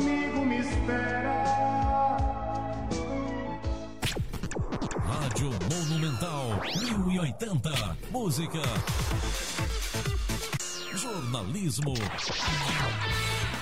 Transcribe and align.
amigo 0.00 0.44
me 0.44 0.58
espera. 0.58 1.44
Rádio 5.04 5.50
Monumental 5.70 6.60
1080. 7.06 7.96
Música. 8.10 8.62
Jornalismo. 10.96 11.94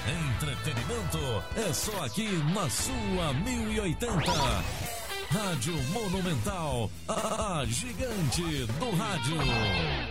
Entretenimento. 0.07 1.43
É 1.57 1.73
só 1.73 2.05
aqui 2.05 2.29
na 2.55 2.69
sua 2.71 3.33
1080. 3.45 4.33
Rádio 5.31 5.75
Monumental. 5.93 6.91
A 7.09 7.65
gigante 7.67 8.67
do 8.79 8.91
rádio. 8.97 10.08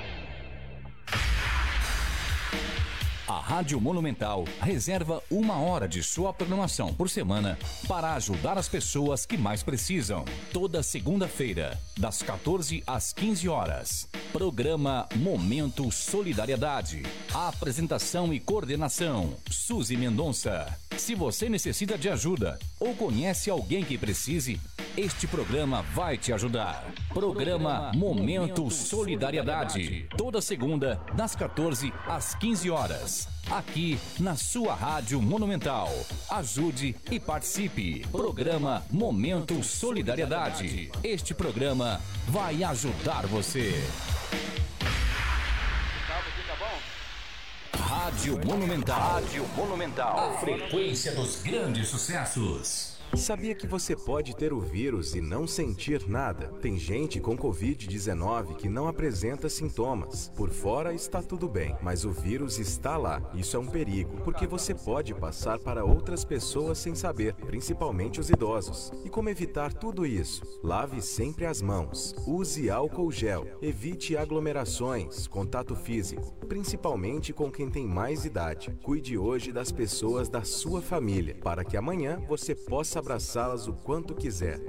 Rádio 3.48 3.80
Monumental 3.80 4.44
reserva 4.60 5.24
uma 5.32 5.58
hora 5.58 5.88
de 5.88 6.04
sua 6.04 6.34
programação 6.34 6.94
por 6.94 7.10
semana 7.10 7.58
para 7.88 8.14
ajudar 8.16 8.58
as 8.58 8.68
pessoas 8.68 9.26
que 9.26 9.38
mais 9.38 9.64
precisam. 9.64 10.26
Toda 10.52 10.84
segunda-feira, 10.84 11.80
das 11.98 12.22
14 12.22 12.84
às 12.86 13.14
15 13.14 13.48
horas. 13.48 14.10
Programa 14.32 15.08
Momento 15.16 15.92
Solidariedade. 15.92 17.04
Apresentação 17.34 18.34
e 18.34 18.40
coordenação: 18.40 19.34
Suzy 19.50 19.96
Mendonça. 19.96 20.68
Se 20.98 21.16
você 21.16 21.50
necessita 21.50 21.98
de 21.98 22.10
ajuda 22.10 22.60
ou 22.80 22.94
conhece 22.96 23.50
alguém 23.50 23.84
que 23.84 23.98
precise, 23.98 24.60
este 24.98 25.28
programa 25.28 25.82
vai 25.94 26.18
te 26.18 26.34
ajudar. 26.34 26.92
Programa 27.14 27.92
Momento 27.96 28.70
Solidariedade. 28.70 30.08
Toda 30.18 30.42
segunda, 30.42 31.00
das 31.16 31.36
14 31.36 31.94
às 32.08 32.36
15 32.36 32.70
horas. 32.70 33.28
Aqui 33.50 33.98
na 34.20 34.36
sua 34.36 34.74
Rádio 34.74 35.22
Monumental. 35.22 35.90
Ajude 36.30 36.96
e 37.10 37.20
participe. 37.20 38.06
Programa 38.12 38.84
Momento 38.92 39.64
Solidariedade. 39.64 40.92
Este 41.04 41.34
programa 41.34 42.02
vai 42.28 42.64
ajudar 42.64 43.26
você. 43.28 43.74
Rádio 47.74 48.46
Monumental. 48.46 49.00
Rádio 49.00 49.46
Monumental. 49.56 50.32
A 50.36 50.38
frequência 50.40 51.14
dos 51.14 51.42
grandes 51.44 51.88
sucessos. 51.88 52.97
Sabia 53.16 53.56
que 53.56 53.66
você 53.66 53.96
pode 53.96 54.36
ter 54.36 54.54
o 54.54 54.60
vírus 54.60 55.16
e 55.16 55.22
não 55.22 55.48
sentir 55.48 56.08
nada? 56.08 56.50
Tem 56.62 56.78
gente 56.78 57.20
com 57.20 57.38
Covid-19 57.38 58.56
que 58.58 58.70
não 58.70 58.88
apresenta 58.88 59.50
sintomas. 59.50 60.32
Por 60.36 60.50
fora 60.50 60.94
está 60.94 61.22
tudo 61.22 61.48
bem, 61.48 61.76
mas 61.82 62.06
o 62.06 62.12
vírus 62.12 62.60
está 62.60 62.96
lá. 62.96 63.22
Isso 63.34 63.56
é 63.56 63.60
um 63.60 63.66
perigo, 63.66 64.22
porque 64.24 64.46
você 64.46 64.74
pode 64.74 65.16
passar 65.16 65.58
para 65.58 65.84
outras 65.84 66.24
pessoas 66.24 66.78
sem 66.78 66.94
saber, 66.94 67.34
principalmente 67.34 68.20
os 68.20 68.30
idosos. 68.30 68.92
E 69.04 69.10
como 69.10 69.30
evitar 69.30 69.74
tudo 69.74 70.06
isso? 70.06 70.44
Lave 70.64 71.02
sempre 71.02 71.46
as 71.46 71.62
mãos. 71.62 72.14
Use 72.28 72.70
álcool 72.70 73.12
gel. 73.12 73.48
Evite 73.62 74.16
aglomerações, 74.16 75.28
contato 75.28 75.76
físico, 75.76 76.34
principalmente 76.48 77.34
com 77.34 77.52
quem 77.52 77.70
tem 77.70 77.88
mais 77.88 78.26
idade. 78.26 78.78
Cuide 78.84 79.18
hoje 79.18 79.52
das 79.52 79.72
pessoas 79.72 80.30
da 80.30 80.44
sua 80.44 80.82
família, 80.82 81.36
para 81.42 81.64
que 81.64 81.78
amanhã 81.78 82.22
você 82.28 82.54
possa 82.54 82.97
abraçá-las 82.98 83.68
o 83.68 83.74
quanto 83.74 84.14
quiser. 84.16 84.60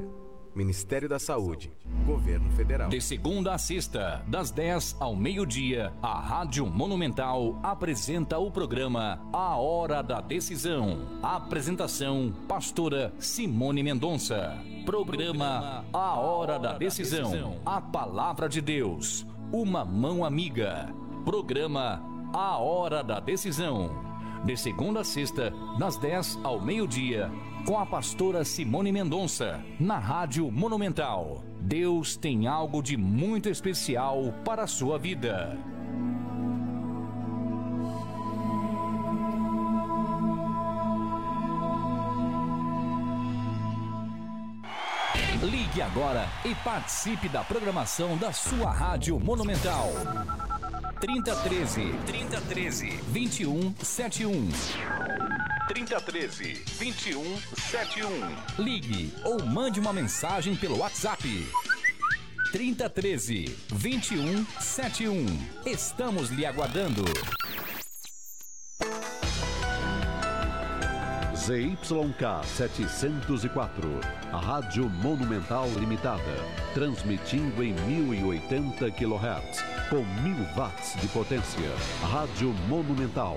Ministério 0.54 1.08
da 1.08 1.20
Saúde, 1.20 1.72
Governo 2.04 2.50
Federal. 2.50 2.88
De 2.88 3.00
segunda 3.00 3.54
a 3.54 3.58
sexta, 3.58 4.24
das 4.26 4.50
10 4.50 4.96
ao 4.98 5.14
meio-dia, 5.14 5.92
a 6.02 6.18
Rádio 6.18 6.66
Monumental 6.66 7.60
apresenta 7.62 8.38
o 8.38 8.50
programa 8.50 9.20
A 9.32 9.56
Hora 9.56 10.02
da 10.02 10.20
Decisão. 10.20 11.20
Apresentação: 11.22 12.34
Pastora 12.48 13.12
Simone 13.20 13.84
Mendonça. 13.84 14.58
Programa 14.84 15.84
A 15.92 16.18
Hora 16.18 16.58
da 16.58 16.72
Decisão. 16.72 17.60
A 17.64 17.80
Palavra 17.80 18.48
de 18.48 18.60
Deus. 18.60 19.24
Uma 19.52 19.84
mão 19.84 20.24
amiga. 20.24 20.92
Programa 21.24 22.02
A 22.32 22.58
Hora 22.58 23.04
da 23.04 23.20
Decisão. 23.20 24.07
De 24.44 24.56
segunda 24.56 25.00
a 25.00 25.04
sexta, 25.04 25.52
das 25.78 25.96
10 25.96 26.40
ao 26.42 26.60
meio-dia, 26.60 27.30
com 27.66 27.78
a 27.78 27.84
pastora 27.84 28.44
Simone 28.44 28.92
Mendonça, 28.92 29.62
na 29.78 29.98
Rádio 29.98 30.50
Monumental. 30.50 31.44
Deus 31.60 32.16
tem 32.16 32.46
algo 32.46 32.82
de 32.82 32.96
muito 32.96 33.48
especial 33.48 34.32
para 34.44 34.62
a 34.62 34.66
sua 34.66 34.98
vida. 34.98 35.58
Ligue 45.42 45.82
agora 45.82 46.26
e 46.44 46.54
participe 46.56 47.28
da 47.28 47.44
programação 47.44 48.16
da 48.16 48.32
sua 48.32 48.72
Rádio 48.72 49.18
Monumental. 49.20 49.88
3013 51.00 51.94
3013 52.06 52.88
2171 53.12 54.48
3013 55.68 56.54
2171 56.78 58.64
Ligue 58.64 59.12
ou 59.24 59.44
mande 59.44 59.78
uma 59.78 59.92
mensagem 59.92 60.56
pelo 60.56 60.78
WhatsApp. 60.78 61.22
3013 62.50 63.44
2171 63.68 65.26
Estamos 65.64 66.30
lhe 66.30 66.44
aguardando. 66.44 67.04
ZYK 71.48 72.44
704, 72.44 73.88
a 74.30 74.36
Rádio 74.36 74.86
Monumental 74.86 75.66
Limitada, 75.78 76.20
transmitindo 76.74 77.64
em 77.64 77.72
1080 77.72 78.90
kHz, 78.90 79.64
com 79.88 80.04
1000 80.22 80.44
watts 80.54 81.00
de 81.00 81.08
potência. 81.08 81.70
Rádio 82.02 82.52
Monumental. 82.68 83.36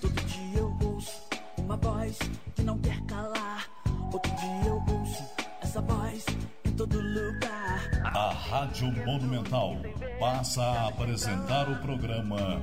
Todo 0.00 0.20
dia 0.26 0.60
eu 0.60 0.78
ouço 0.80 1.20
uma 1.58 1.76
voz 1.78 2.16
que 2.54 2.62
não 2.62 2.78
quer 2.78 3.00
calar. 3.06 3.68
Outro 4.12 4.30
dia 4.36 4.68
eu 4.68 4.80
ouço 4.94 5.24
essa 5.60 5.80
voz 5.80 6.24
em 6.64 6.70
todo 6.74 6.96
lugar. 7.00 7.90
A 8.04 8.32
Rádio 8.32 8.92
Monumental 9.04 9.78
passa 10.20 10.62
a 10.62 10.88
apresentar 10.90 11.68
o 11.68 11.74
programa 11.80 12.62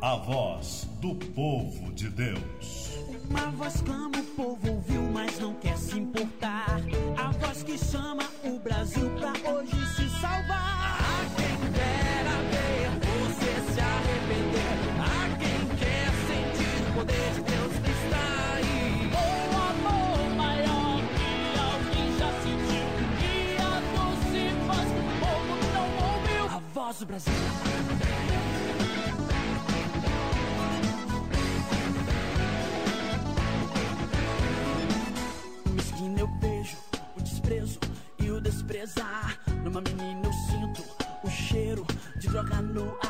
A 0.00 0.14
Voz 0.14 0.86
do 1.00 1.12
Povo 1.16 1.92
de 1.92 2.08
Deus. 2.08 2.96
Uma 3.28 3.50
voz 3.50 3.80
clama, 3.80 4.16
o 4.16 4.22
povo 4.36 4.70
ouviu, 4.70 5.02
mas 5.12 5.40
não 5.40 5.54
quer 5.54 5.76
se 5.76 5.98
importar. 5.98 6.80
A 7.16 7.32
voz 7.32 7.64
que 7.64 7.76
chama 7.76 8.22
o 8.44 8.60
Brasil 8.60 9.10
pra 9.18 9.32
hoje 9.50 9.74
se 9.96 10.08
salvar. 10.20 11.00
A 11.00 11.24
quem 11.34 11.70
dera 11.72 12.30
ver 12.48 12.90
você 13.08 13.72
se 13.72 13.80
arrepender. 13.80 14.78
A 15.02 15.36
quem 15.36 15.66
quer 15.76 16.12
sentir 16.28 16.78
o 16.88 16.92
poder 16.94 17.32
de 17.34 17.42
Deus 17.42 17.72
que 17.82 17.90
está 17.90 18.54
aí. 18.54 19.10
O 19.12 19.56
amor 19.56 20.18
maior 20.36 21.02
que 21.16 21.58
alguém 21.58 22.16
já 22.16 22.30
sentiu. 22.40 22.86
E 23.20 23.58
a 23.58 23.82
doce 23.96 24.42
voz 24.64 24.88
que 24.92 25.00
o 25.00 25.10
povo 25.18 25.52
não 25.74 25.88
ouviu. 26.08 26.44
A 26.56 26.58
voz 26.72 26.98
do 27.00 27.06
Brasil. 27.06 27.32
Numa 39.64 39.80
menina 39.80 40.26
eu 40.26 40.32
sinto 40.32 40.84
o 41.24 41.30
cheiro 41.30 41.86
de 42.16 42.28
droga 42.28 42.60
no 42.60 42.98
ar. 43.02 43.07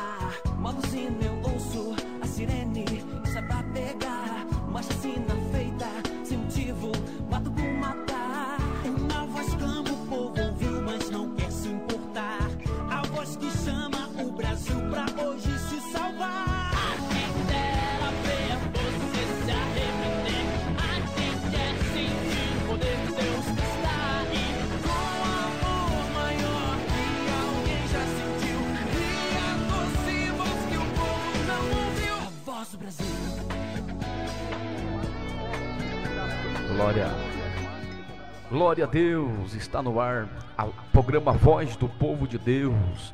Glória 38.49 38.85
a 38.85 38.87
Deus, 38.87 39.53
está 39.53 39.79
no 39.79 39.99
ar 39.99 40.27
o 40.57 40.91
programa 40.91 41.31
Voz 41.31 41.75
do 41.75 41.87
Povo 41.87 42.27
de 42.27 42.39
Deus. 42.39 43.13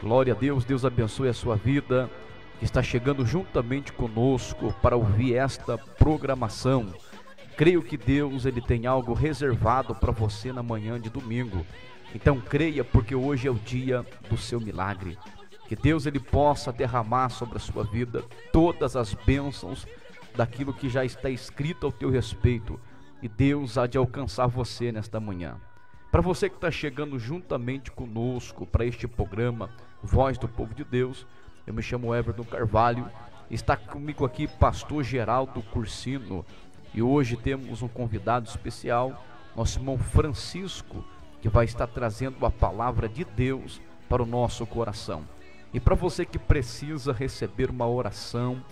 Glória 0.00 0.34
a 0.34 0.36
Deus, 0.36 0.64
Deus 0.64 0.84
abençoe 0.84 1.28
a 1.28 1.32
sua 1.32 1.54
vida. 1.54 2.10
que 2.58 2.64
está 2.64 2.82
chegando 2.82 3.24
juntamente 3.24 3.92
conosco 3.92 4.74
para 4.82 4.96
ouvir 4.96 5.36
esta 5.36 5.78
programação. 5.78 6.92
Creio 7.56 7.80
que 7.80 7.96
Deus 7.96 8.44
ele 8.44 8.60
tem 8.60 8.84
algo 8.84 9.12
reservado 9.12 9.94
para 9.94 10.10
você 10.10 10.52
na 10.52 10.64
manhã 10.64 11.00
de 11.00 11.08
domingo. 11.08 11.64
Então 12.12 12.40
creia 12.40 12.82
porque 12.82 13.14
hoje 13.14 13.46
é 13.46 13.52
o 13.52 13.54
dia 13.54 14.04
do 14.28 14.36
seu 14.36 14.60
milagre. 14.60 15.16
Que 15.68 15.76
Deus 15.76 16.06
ele 16.06 16.18
possa 16.18 16.72
derramar 16.72 17.28
sobre 17.28 17.56
a 17.56 17.60
sua 17.60 17.84
vida 17.84 18.24
todas 18.52 18.96
as 18.96 19.14
bênçãos 19.14 19.86
daquilo 20.34 20.74
que 20.74 20.88
já 20.88 21.04
está 21.04 21.30
escrito 21.30 21.86
ao 21.86 21.92
teu 21.92 22.10
respeito 22.10 22.80
e 23.22 23.28
Deus 23.28 23.78
há 23.78 23.86
de 23.86 23.96
alcançar 23.96 24.48
você 24.48 24.90
nesta 24.90 25.20
manhã. 25.20 25.56
Para 26.10 26.20
você 26.20 26.50
que 26.50 26.56
está 26.56 26.70
chegando 26.70 27.18
juntamente 27.18 27.90
conosco 27.90 28.66
para 28.66 28.84
este 28.84 29.06
programa 29.06 29.70
Voz 30.02 30.36
do 30.36 30.48
Povo 30.48 30.74
de 30.74 30.84
Deus, 30.84 31.26
eu 31.66 31.72
me 31.72 31.80
chamo 31.80 32.14
Everton 32.14 32.44
Carvalho, 32.44 33.08
está 33.48 33.76
comigo 33.76 34.24
aqui 34.24 34.48
Pastor 34.48 35.04
Geraldo 35.04 35.62
Cursino 35.62 36.44
e 36.92 37.00
hoje 37.00 37.36
temos 37.36 37.80
um 37.80 37.88
convidado 37.88 38.48
especial, 38.48 39.24
nosso 39.56 39.78
irmão 39.78 39.96
Francisco, 39.96 41.04
que 41.40 41.48
vai 41.48 41.64
estar 41.64 41.86
trazendo 41.86 42.44
a 42.44 42.50
palavra 42.50 43.08
de 43.08 43.24
Deus 43.24 43.80
para 44.08 44.22
o 44.22 44.26
nosso 44.26 44.66
coração. 44.66 45.26
E 45.72 45.80
para 45.80 45.94
você 45.94 46.26
que 46.26 46.38
precisa 46.38 47.12
receber 47.12 47.70
uma 47.70 47.88
oração, 47.88 48.62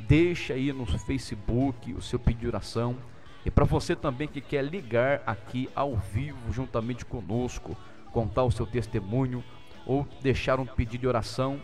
deixa 0.00 0.52
aí 0.52 0.72
no 0.72 0.84
Facebook 0.84 1.94
o 1.94 2.02
seu 2.02 2.18
pedido 2.18 2.40
de 2.40 2.48
oração. 2.48 2.96
E 3.44 3.50
para 3.50 3.64
você 3.64 3.96
também 3.96 4.28
que 4.28 4.40
quer 4.40 4.62
ligar 4.62 5.22
aqui 5.26 5.68
ao 5.74 5.96
vivo 5.96 6.52
juntamente 6.52 7.04
conosco, 7.04 7.76
contar 8.12 8.44
o 8.44 8.50
seu 8.50 8.66
testemunho 8.66 9.42
ou 9.86 10.06
deixar 10.20 10.60
um 10.60 10.66
pedido 10.66 11.00
de 11.00 11.06
oração, 11.08 11.60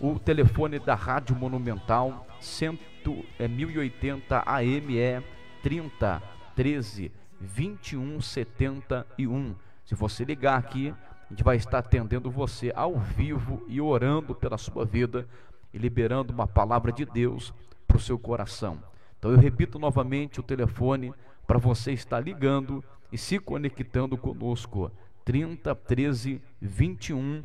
o 0.00 0.18
telefone 0.18 0.78
da 0.78 0.94
Rádio 0.94 1.34
Monumental 1.36 2.26
100, 2.40 2.78
é 3.38 3.46
1080 3.46 4.42
AM 4.46 4.98
é 4.98 5.22
30 5.62 6.22
13 6.54 7.12
21 7.40 8.20
71. 8.20 9.54
Se 9.84 9.94
você 9.94 10.24
ligar 10.24 10.58
aqui, 10.58 10.94
a 11.26 11.28
gente 11.30 11.44
vai 11.44 11.56
estar 11.56 11.78
atendendo 11.78 12.30
você 12.30 12.72
ao 12.74 12.98
vivo 12.98 13.64
e 13.68 13.80
orando 13.80 14.34
pela 14.34 14.56
sua 14.56 14.84
vida 14.84 15.26
e 15.72 15.78
liberando 15.78 16.32
uma 16.32 16.46
palavra 16.46 16.92
de 16.92 17.04
Deus 17.04 17.52
para 17.86 17.96
o 17.96 18.00
seu 18.00 18.18
coração. 18.18 18.78
Então 19.24 19.32
eu 19.32 19.38
repito 19.38 19.78
novamente 19.78 20.38
o 20.38 20.42
telefone 20.42 21.10
para 21.46 21.58
você 21.58 21.92
estar 21.92 22.20
ligando 22.20 22.84
e 23.10 23.16
se 23.16 23.38
conectando 23.38 24.18
conosco. 24.18 24.92
30 25.24 25.74
13 25.74 26.42
21 26.60 27.42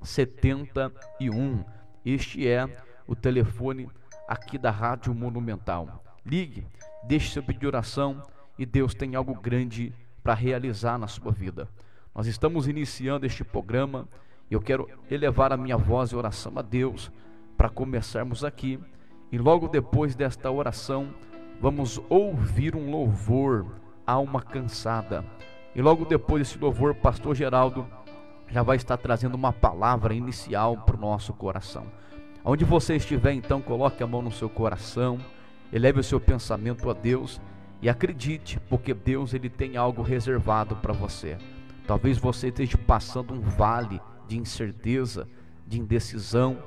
71. 0.00 1.64
Este 2.04 2.46
é 2.46 2.68
o 3.08 3.16
telefone 3.16 3.88
aqui 4.28 4.56
da 4.56 4.70
Rádio 4.70 5.12
Monumental. 5.12 6.00
Ligue, 6.24 6.64
deixe 7.02 7.32
seu 7.32 7.42
pedido 7.42 7.62
de 7.62 7.66
oração 7.66 8.22
e 8.56 8.64
Deus 8.64 8.94
tem 8.94 9.16
algo 9.16 9.34
grande 9.34 9.92
para 10.22 10.32
realizar 10.32 10.96
na 10.96 11.08
sua 11.08 11.32
vida. 11.32 11.68
Nós 12.14 12.28
estamos 12.28 12.68
iniciando 12.68 13.26
este 13.26 13.42
programa 13.42 14.06
e 14.48 14.54
eu 14.54 14.60
quero 14.60 14.88
elevar 15.10 15.52
a 15.52 15.56
minha 15.56 15.76
voz 15.76 16.10
e 16.10 16.14
oração 16.14 16.52
a 16.54 16.62
Deus 16.62 17.10
para 17.56 17.68
começarmos 17.68 18.44
aqui. 18.44 18.78
E 19.30 19.38
logo 19.38 19.68
depois 19.68 20.14
desta 20.14 20.50
oração, 20.50 21.08
vamos 21.60 22.00
ouvir 22.08 22.76
um 22.76 22.90
louvor, 22.90 23.66
alma 24.06 24.40
cansada. 24.40 25.24
E 25.74 25.82
logo 25.82 26.04
depois 26.04 26.42
desse 26.42 26.58
louvor, 26.58 26.94
pastor 26.94 27.34
Geraldo 27.34 27.86
já 28.48 28.62
vai 28.62 28.76
estar 28.76 28.96
trazendo 28.96 29.34
uma 29.34 29.52
palavra 29.52 30.14
inicial 30.14 30.76
para 30.78 30.96
o 30.96 31.00
nosso 31.00 31.32
coração. 31.32 31.86
Onde 32.44 32.64
você 32.64 32.94
estiver, 32.94 33.32
então, 33.32 33.60
coloque 33.60 34.02
a 34.02 34.06
mão 34.06 34.22
no 34.22 34.30
seu 34.30 34.48
coração, 34.48 35.18
eleve 35.72 35.98
o 35.98 36.04
seu 36.04 36.20
pensamento 36.20 36.88
a 36.88 36.92
Deus 36.92 37.40
e 37.82 37.88
acredite, 37.88 38.60
porque 38.68 38.94
Deus 38.94 39.34
ele 39.34 39.50
tem 39.50 39.76
algo 39.76 40.00
reservado 40.00 40.76
para 40.76 40.92
você. 40.92 41.36
Talvez 41.86 42.18
você 42.18 42.48
esteja 42.48 42.78
passando 42.78 43.34
um 43.34 43.40
vale 43.40 44.00
de 44.28 44.38
incerteza, 44.38 45.28
de 45.66 45.80
indecisão, 45.80 46.58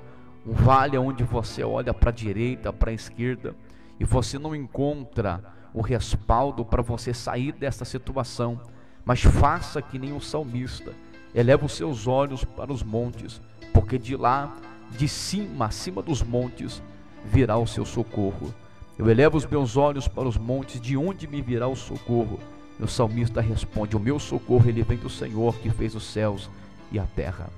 um 0.46 0.54
vale 0.54 0.98
onde 0.98 1.24
você 1.24 1.64
olha 1.64 1.94
para 1.94 2.10
a 2.10 2.14
direita, 2.14 2.72
para 2.72 2.92
a 2.92 2.94
esquerda 2.94 3.56
e 4.00 4.06
você 4.06 4.40
não 4.40 4.56
encontra 4.56 5.44
o 5.74 5.82
respaldo 5.82 6.64
para 6.64 6.82
você 6.82 7.14
sair 7.14 7.52
dessa 7.52 7.86
situação. 7.86 8.60
Mas 9.04 9.22
faça 9.22 9.82
que 9.82 10.00
nem 10.00 10.14
o 10.14 10.22
salmista, 10.22 10.94
eleva 11.34 11.66
os 11.66 11.74
seus 11.74 12.08
olhos 12.08 12.44
para 12.44 12.72
os 12.72 12.84
montes, 12.84 13.42
porque 13.74 13.98
de 13.98 14.16
lá, 14.16 14.56
de 14.92 15.08
cima, 15.08 15.66
acima 15.66 16.02
dos 16.02 16.22
montes, 16.22 16.82
virá 17.26 17.58
o 17.58 17.68
seu 17.68 17.86
socorro. 17.86 18.54
Eu 18.98 19.10
elevo 19.10 19.38
os 19.38 19.46
meus 19.46 19.78
olhos 19.78 20.08
para 20.08 20.28
os 20.28 20.38
montes, 20.38 20.80
de 20.80 20.98
onde 20.98 21.28
me 21.28 21.42
virá 21.42 21.68
o 21.68 21.76
socorro? 21.76 22.40
o 22.80 22.88
salmista 22.88 23.42
responde: 23.42 23.98
O 23.98 24.00
meu 24.00 24.18
socorro 24.20 24.70
ele 24.70 24.84
vem 24.84 24.98
do 24.98 25.10
Senhor 25.10 25.56
que 25.56 25.70
fez 25.70 25.96
os 25.96 26.04
céus 26.04 26.50
e 26.92 26.98
a 27.00 27.06
terra. 27.16 27.50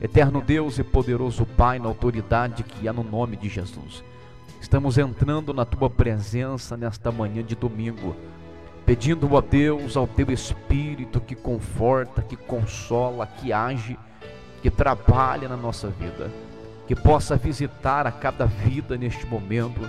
Eterno 0.00 0.40
Deus 0.40 0.78
e 0.78 0.84
poderoso 0.84 1.44
Pai, 1.44 1.80
na 1.80 1.88
autoridade 1.88 2.62
que 2.62 2.86
há 2.86 2.92
no 2.92 3.02
nome 3.02 3.36
de 3.36 3.48
Jesus. 3.48 4.04
Estamos 4.60 4.96
entrando 4.96 5.52
na 5.52 5.64
tua 5.64 5.90
presença 5.90 6.76
nesta 6.76 7.10
manhã 7.10 7.42
de 7.42 7.56
domingo, 7.56 8.14
pedindo 8.86 9.36
a 9.36 9.40
Deus, 9.40 9.96
ao 9.96 10.06
teu 10.06 10.30
Espírito 10.30 11.20
que 11.20 11.34
conforta, 11.34 12.22
que 12.22 12.36
consola, 12.36 13.26
que 13.26 13.52
age, 13.52 13.98
que 14.62 14.70
trabalha 14.70 15.48
na 15.48 15.56
nossa 15.56 15.88
vida, 15.88 16.30
que 16.86 16.94
possa 16.94 17.36
visitar 17.36 18.06
a 18.06 18.12
cada 18.12 18.46
vida 18.46 18.96
neste 18.96 19.26
momento, 19.26 19.80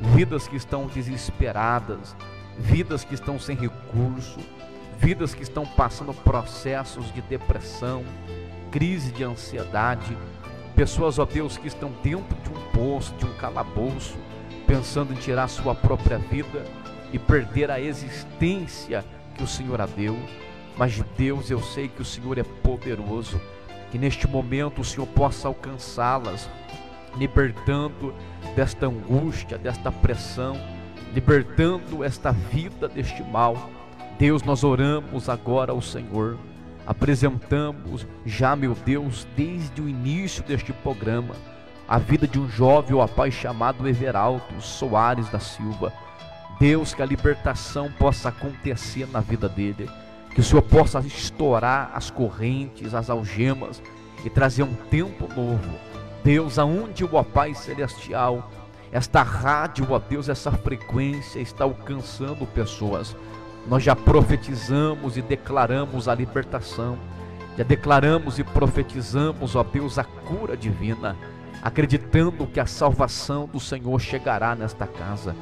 vidas 0.00 0.48
que 0.48 0.56
estão 0.56 0.88
desesperadas, 0.88 2.16
vidas 2.58 3.04
que 3.04 3.14
estão 3.14 3.38
sem 3.38 3.56
recurso, 3.56 4.40
vidas 4.98 5.32
que 5.32 5.44
estão 5.44 5.64
passando 5.64 6.12
processos 6.12 7.12
de 7.12 7.20
depressão, 7.22 8.04
crise 8.74 9.12
de 9.12 9.22
ansiedade, 9.22 10.18
pessoas, 10.74 11.20
ó 11.20 11.24
Deus, 11.24 11.56
que 11.56 11.68
estão 11.68 11.92
dentro 12.02 12.36
de 12.42 12.50
um 12.50 12.60
poço, 12.72 13.14
de 13.14 13.24
um 13.24 13.32
calabouço, 13.34 14.16
pensando 14.66 15.12
em 15.12 15.16
tirar 15.16 15.46
sua 15.46 15.76
própria 15.76 16.18
vida 16.18 16.64
e 17.12 17.18
perder 17.20 17.70
a 17.70 17.80
existência 17.80 19.04
que 19.36 19.44
o 19.44 19.46
Senhor 19.46 19.80
a 19.80 19.86
deu. 19.86 20.18
Mas 20.76 21.00
Deus, 21.16 21.52
eu 21.52 21.62
sei 21.62 21.86
que 21.86 22.02
o 22.02 22.04
Senhor 22.04 22.36
é 22.36 22.42
poderoso, 22.42 23.40
que 23.92 23.98
neste 23.98 24.26
momento 24.26 24.80
o 24.80 24.84
Senhor 24.84 25.06
possa 25.06 25.46
alcançá-las, 25.46 26.50
libertando 27.16 28.12
desta 28.56 28.86
angústia, 28.86 29.56
desta 29.56 29.92
pressão, 29.92 30.60
libertando 31.14 32.02
esta 32.02 32.32
vida 32.32 32.88
deste 32.88 33.22
mal. 33.22 33.70
Deus, 34.18 34.42
nós 34.42 34.64
oramos 34.64 35.28
agora 35.28 35.70
ao 35.70 35.80
Senhor, 35.80 36.36
apresentamos 36.86 38.06
já, 38.24 38.54
meu 38.54 38.74
Deus, 38.74 39.26
desde 39.36 39.80
o 39.80 39.88
início 39.88 40.42
deste 40.42 40.72
programa, 40.72 41.34
a 41.86 41.98
vida 41.98 42.26
de 42.26 42.38
um 42.38 42.48
jovem, 42.48 42.94
ó 42.96 43.06
Pai, 43.06 43.30
chamado 43.30 43.88
Everaldo 43.88 44.60
Soares 44.60 45.28
da 45.28 45.38
Silva. 45.38 45.92
Deus, 46.58 46.94
que 46.94 47.02
a 47.02 47.06
libertação 47.06 47.90
possa 47.92 48.28
acontecer 48.28 49.06
na 49.10 49.20
vida 49.20 49.48
dele, 49.48 49.88
que 50.34 50.40
o 50.40 50.42
Senhor 50.42 50.62
possa 50.62 51.00
estourar 51.00 51.90
as 51.94 52.10
correntes, 52.10 52.94
as 52.94 53.10
algemas 53.10 53.82
e 54.24 54.30
trazer 54.30 54.62
um 54.62 54.74
tempo 54.90 55.28
novo. 55.34 55.78
Deus, 56.22 56.58
aonde 56.58 57.04
o 57.04 57.24
Pai 57.24 57.54
Celestial 57.54 58.50
esta 58.94 59.24
rádio, 59.24 59.88
ó 59.90 59.98
Deus, 59.98 60.28
essa 60.28 60.52
frequência 60.52 61.40
está 61.40 61.64
alcançando 61.64 62.46
pessoas. 62.46 63.16
Nós 63.66 63.82
já 63.82 63.96
profetizamos 63.96 65.16
e 65.16 65.22
declaramos 65.22 66.06
a 66.06 66.14
libertação, 66.14 66.98
já 67.56 67.64
declaramos 67.64 68.38
e 68.38 68.44
profetizamos, 68.44 69.56
ó 69.56 69.62
Deus, 69.62 69.98
a 69.98 70.04
cura 70.04 70.56
divina, 70.56 71.16
acreditando 71.62 72.46
que 72.46 72.60
a 72.60 72.66
salvação 72.66 73.46
do 73.46 73.58
Senhor 73.58 73.98
chegará 74.00 74.54
nesta 74.54 74.86
casa. 74.86 75.34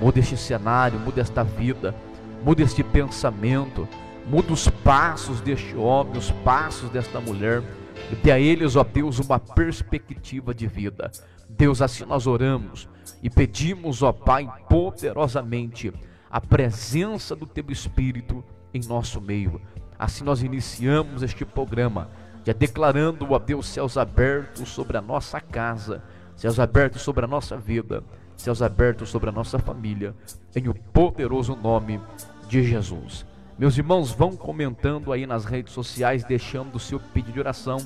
Muda 0.00 0.20
este 0.20 0.36
cenário, 0.36 0.98
muda 0.98 1.20
esta 1.20 1.42
vida, 1.42 1.94
muda 2.42 2.62
este 2.62 2.82
pensamento, 2.82 3.86
muda 4.26 4.52
os 4.52 4.68
passos 4.68 5.40
deste 5.40 5.76
homem, 5.76 6.16
os 6.16 6.30
passos 6.30 6.88
desta 6.90 7.20
mulher, 7.20 7.62
e 8.10 8.14
dê 8.14 8.30
a 8.30 8.38
eles, 8.38 8.76
ó 8.76 8.84
Deus, 8.84 9.18
uma 9.18 9.38
perspectiva 9.38 10.54
de 10.54 10.66
vida. 10.66 11.10
Deus, 11.48 11.82
assim 11.82 12.04
nós 12.04 12.26
oramos 12.26 12.88
e 13.22 13.28
pedimos, 13.28 14.02
ó 14.02 14.12
Pai, 14.12 14.48
poderosamente 14.68 15.92
a 16.30 16.40
presença 16.40 17.34
do 17.34 17.46
Teu 17.46 17.64
Espírito 17.70 18.44
em 18.72 18.80
nosso 18.86 19.20
meio. 19.20 19.60
Assim 19.98 20.24
nós 20.24 20.42
iniciamos 20.42 21.22
este 21.22 21.44
programa, 21.44 22.10
já 22.44 22.52
declarando, 22.52 23.26
ó 23.30 23.38
Deus, 23.38 23.66
céus 23.66 23.96
abertos 23.96 24.68
sobre 24.68 24.96
a 24.96 25.02
nossa 25.02 25.40
casa, 25.40 26.02
céus 26.36 26.60
abertos 26.60 27.02
sobre 27.02 27.24
a 27.24 27.28
nossa 27.28 27.56
vida, 27.56 28.04
céus 28.36 28.60
abertos 28.60 29.08
sobre 29.08 29.30
a 29.30 29.32
nossa 29.32 29.58
família, 29.58 30.14
em 30.54 30.68
o 30.68 30.74
poderoso 30.74 31.56
nome 31.56 32.00
de 32.48 32.62
Jesus. 32.62 33.24
Meus 33.58 33.78
irmãos, 33.78 34.12
vão 34.12 34.36
comentando 34.36 35.12
aí 35.12 35.26
nas 35.26 35.46
redes 35.46 35.72
sociais, 35.72 36.24
deixando 36.24 36.74
o 36.74 36.80
seu 36.80 37.00
pedido 37.00 37.32
de 37.32 37.40
oração, 37.40 37.78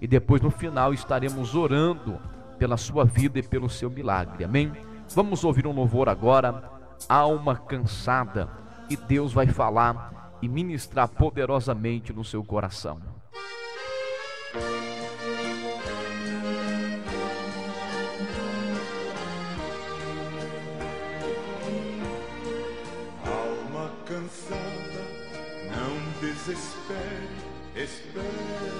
e 0.00 0.06
depois 0.06 0.42
no 0.42 0.50
final 0.50 0.92
estaremos 0.92 1.54
orando 1.54 2.20
pela 2.58 2.76
sua 2.76 3.04
vida 3.04 3.38
e 3.38 3.42
pelo 3.42 3.70
seu 3.70 3.88
milagre. 3.88 4.44
Amém? 4.44 4.70
Vamos 5.14 5.42
ouvir 5.42 5.66
um 5.66 5.72
louvor 5.72 6.08
agora, 6.08 6.75
alma 7.08 7.56
cansada, 7.56 8.48
e 8.88 8.96
Deus 8.96 9.32
vai 9.32 9.46
falar 9.46 10.30
e 10.42 10.48
ministrar 10.48 11.08
poderosamente 11.08 12.12
no 12.12 12.24
seu 12.24 12.44
coração. 12.44 13.00
Alma 23.24 23.90
cansada, 24.06 25.02
não 25.70 26.20
desespere, 26.20 27.28
espera 27.74 28.75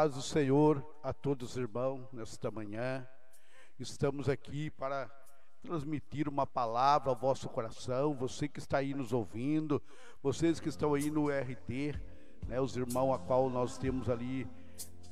paz 0.00 0.14
do 0.14 0.22
Senhor 0.22 0.82
a 1.02 1.12
todos 1.12 1.50
os 1.50 1.56
irmãos 1.58 2.08
nesta 2.10 2.50
manhã. 2.50 3.06
Estamos 3.78 4.30
aqui 4.30 4.70
para 4.70 5.10
transmitir 5.60 6.26
uma 6.26 6.46
palavra 6.46 7.10
ao 7.10 7.14
vosso 7.14 7.50
coração. 7.50 8.14
Você 8.14 8.48
que 8.48 8.58
está 8.58 8.78
aí 8.78 8.94
nos 8.94 9.12
ouvindo, 9.12 9.82
vocês 10.22 10.58
que 10.58 10.70
estão 10.70 10.94
aí 10.94 11.10
no 11.10 11.28
RT, 11.28 12.00
né, 12.48 12.58
os 12.58 12.78
irmãos 12.78 13.12
a 13.12 13.18
qual 13.18 13.50
nós 13.50 13.76
temos 13.76 14.08
ali 14.08 14.48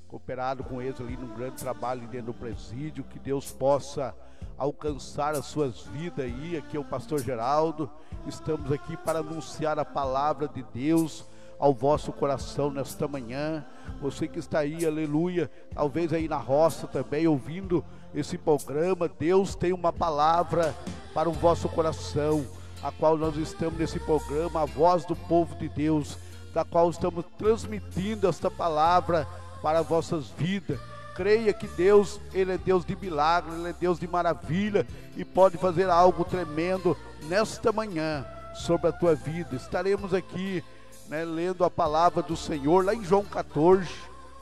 cooperado 0.07 0.65
com 0.65 0.81
eles 0.81 0.99
ali 1.03 1.19
num 1.19 1.37
grande 1.37 1.57
trabalho 1.57 2.09
dentro 2.09 2.33
do 2.33 2.39
presídio, 2.39 3.05
que 3.05 3.19
Deus 3.19 3.53
possa 3.53 4.17
alcançar 4.57 5.35
as 5.35 5.45
suas 5.45 5.83
vidas 5.83 6.25
aí. 6.25 6.57
Aqui 6.57 6.79
é 6.79 6.81
o 6.81 6.85
pastor 6.85 7.21
Geraldo. 7.21 7.91
Estamos 8.27 8.73
aqui 8.73 8.97
para 8.97 9.19
anunciar 9.19 9.79
a 9.79 9.85
palavra 9.85 10.49
de 10.49 10.63
Deus 10.63 11.29
ao 11.59 11.75
vosso 11.75 12.13
coração 12.13 12.71
nesta 12.71 13.09
manhã. 13.09 13.65
Você 14.01 14.29
que 14.29 14.39
está 14.39 14.61
aí, 14.61 14.87
aleluia, 14.87 15.51
talvez 15.75 16.13
aí 16.13 16.29
na 16.29 16.37
roça 16.37 16.87
também 16.87 17.27
ouvindo 17.27 17.85
esse 18.15 18.39
programa, 18.39 19.09
Deus 19.09 19.55
tem 19.55 19.73
uma 19.73 19.93
palavra 19.93 20.75
para 21.13 21.29
o 21.29 21.33
vosso 21.33 21.69
coração, 21.69 22.47
a 22.83 22.93
qual 22.93 23.17
nós 23.17 23.37
estamos 23.37 23.79
nesse 23.79 23.99
programa, 23.99 24.63
a 24.63 24.65
voz 24.65 25.05
do 25.05 25.17
povo 25.17 25.55
de 25.57 25.69
Deus, 25.69 26.17
da 26.55 26.65
qual 26.65 26.89
estamos 26.91 27.25
transmitindo 27.37 28.29
esta 28.29 28.51
palavra 28.51 29.27
para 29.63 29.83
vossas 29.83 30.29
vidas. 30.29 30.79
Creia 31.15 31.53
que 31.53 31.67
Deus, 31.67 32.21
Ele 32.33 32.53
é 32.53 32.59
Deus 32.59 32.85
de 32.85 32.95
milagre, 32.95 33.53
Ele 33.53 33.71
é 33.71 33.73
Deus 33.73 33.99
de 33.99 34.07
maravilha 34.07 34.87
e 35.17 35.25
pode 35.25 35.59
fazer 35.59 35.91
algo 35.91 36.25
tremendo 36.25 36.97
nesta 37.29 37.73
manhã 37.73 38.25
sobre 38.55 38.89
a 38.89 38.93
tua 38.93 39.17
vida. 39.17 39.57
Estaremos 39.57 40.15
aqui 40.15 40.63
né, 41.09 41.25
lendo 41.25 41.65
a 41.65 41.71
palavra 41.71 42.23
do 42.23 42.37
Senhor 42.37 42.85
lá 42.85 42.95
em 42.95 43.03
João 43.03 43.25
14, 43.25 43.89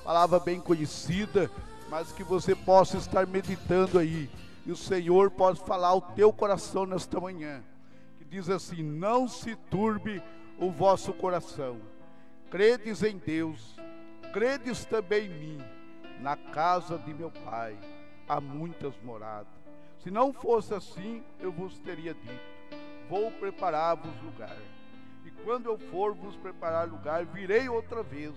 palavra 0.03 0.41
bem 0.41 0.61
conhecida, 0.61 1.51
mas 1.89 2.11
que 2.11 2.25
você 2.25 2.55
possa 2.55 2.97
estar 2.97 3.27
meditando 3.27 3.99
aí. 3.99 4.29
E 4.67 4.73
o 4.73 4.77
Senhor 4.77 5.31
pode 5.31 5.61
falar 5.61 5.89
ao 5.89 6.01
teu 6.01 6.33
coração 6.33 6.85
nesta 6.85 7.21
manhã. 7.21 7.63
Que 8.19 8.25
diz 8.25 8.51
assim: 8.51 8.83
Não 8.83 9.29
se 9.29 9.55
turbe 9.55 10.21
o 10.59 10.71
vosso 10.71 11.13
coração. 11.13 11.81
Credes 12.51 13.05
em 13.05 13.17
Deus, 13.17 13.77
credes 14.33 14.85
também 14.85 15.27
em 15.27 15.29
mim. 15.29 15.65
Na 16.21 16.35
casa 16.35 16.99
de 16.99 17.15
meu 17.15 17.31
pai 17.31 17.77
há 18.29 18.41
muitas 18.41 18.95
moradas. 19.05 19.53
Se 20.03 20.11
não 20.11 20.33
fosse 20.33 20.75
assim, 20.75 21.23
eu 21.39 21.53
vos 21.53 21.79
teria 21.79 22.15
dito: 22.15 22.41
Vou 23.09 23.31
preparar-vos 23.31 24.11
lugar. 24.25 24.57
E 25.27 25.31
quando 25.45 25.67
eu 25.67 25.77
for 25.77 26.15
vos 26.15 26.37
preparar 26.37 26.89
lugar, 26.89 27.27
virei 27.27 27.69
outra 27.69 28.03
vez 28.03 28.33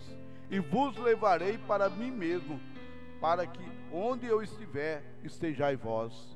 e 0.50 0.60
vos 0.60 0.98
levarei 0.98 1.58
para 1.60 1.90
mim 1.90 2.10
mesmo, 2.12 2.60
para 3.22 3.46
que 3.46 3.64
onde 3.94 4.26
eu 4.26 4.42
estiver, 4.42 5.04
estejai 5.24 5.76
vós. 5.76 6.36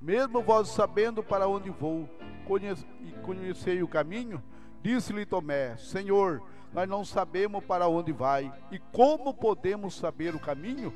Mesmo 0.00 0.42
vós 0.42 0.68
sabendo 0.68 1.22
para 1.22 1.46
onde 1.46 1.70
vou, 1.70 2.08
conhece, 2.44 2.84
e 3.00 3.12
conhecei 3.22 3.80
o 3.82 3.88
caminho, 3.88 4.42
Disse-lhe 4.82 5.24
Tomé: 5.24 5.76
Senhor, 5.76 6.42
nós 6.72 6.88
não 6.88 7.04
sabemos 7.04 7.64
para 7.64 7.86
onde 7.86 8.12
vai 8.12 8.52
e 8.70 8.78
como 8.90 9.32
podemos 9.32 9.94
saber 9.94 10.34
o 10.34 10.40
caminho? 10.40 10.92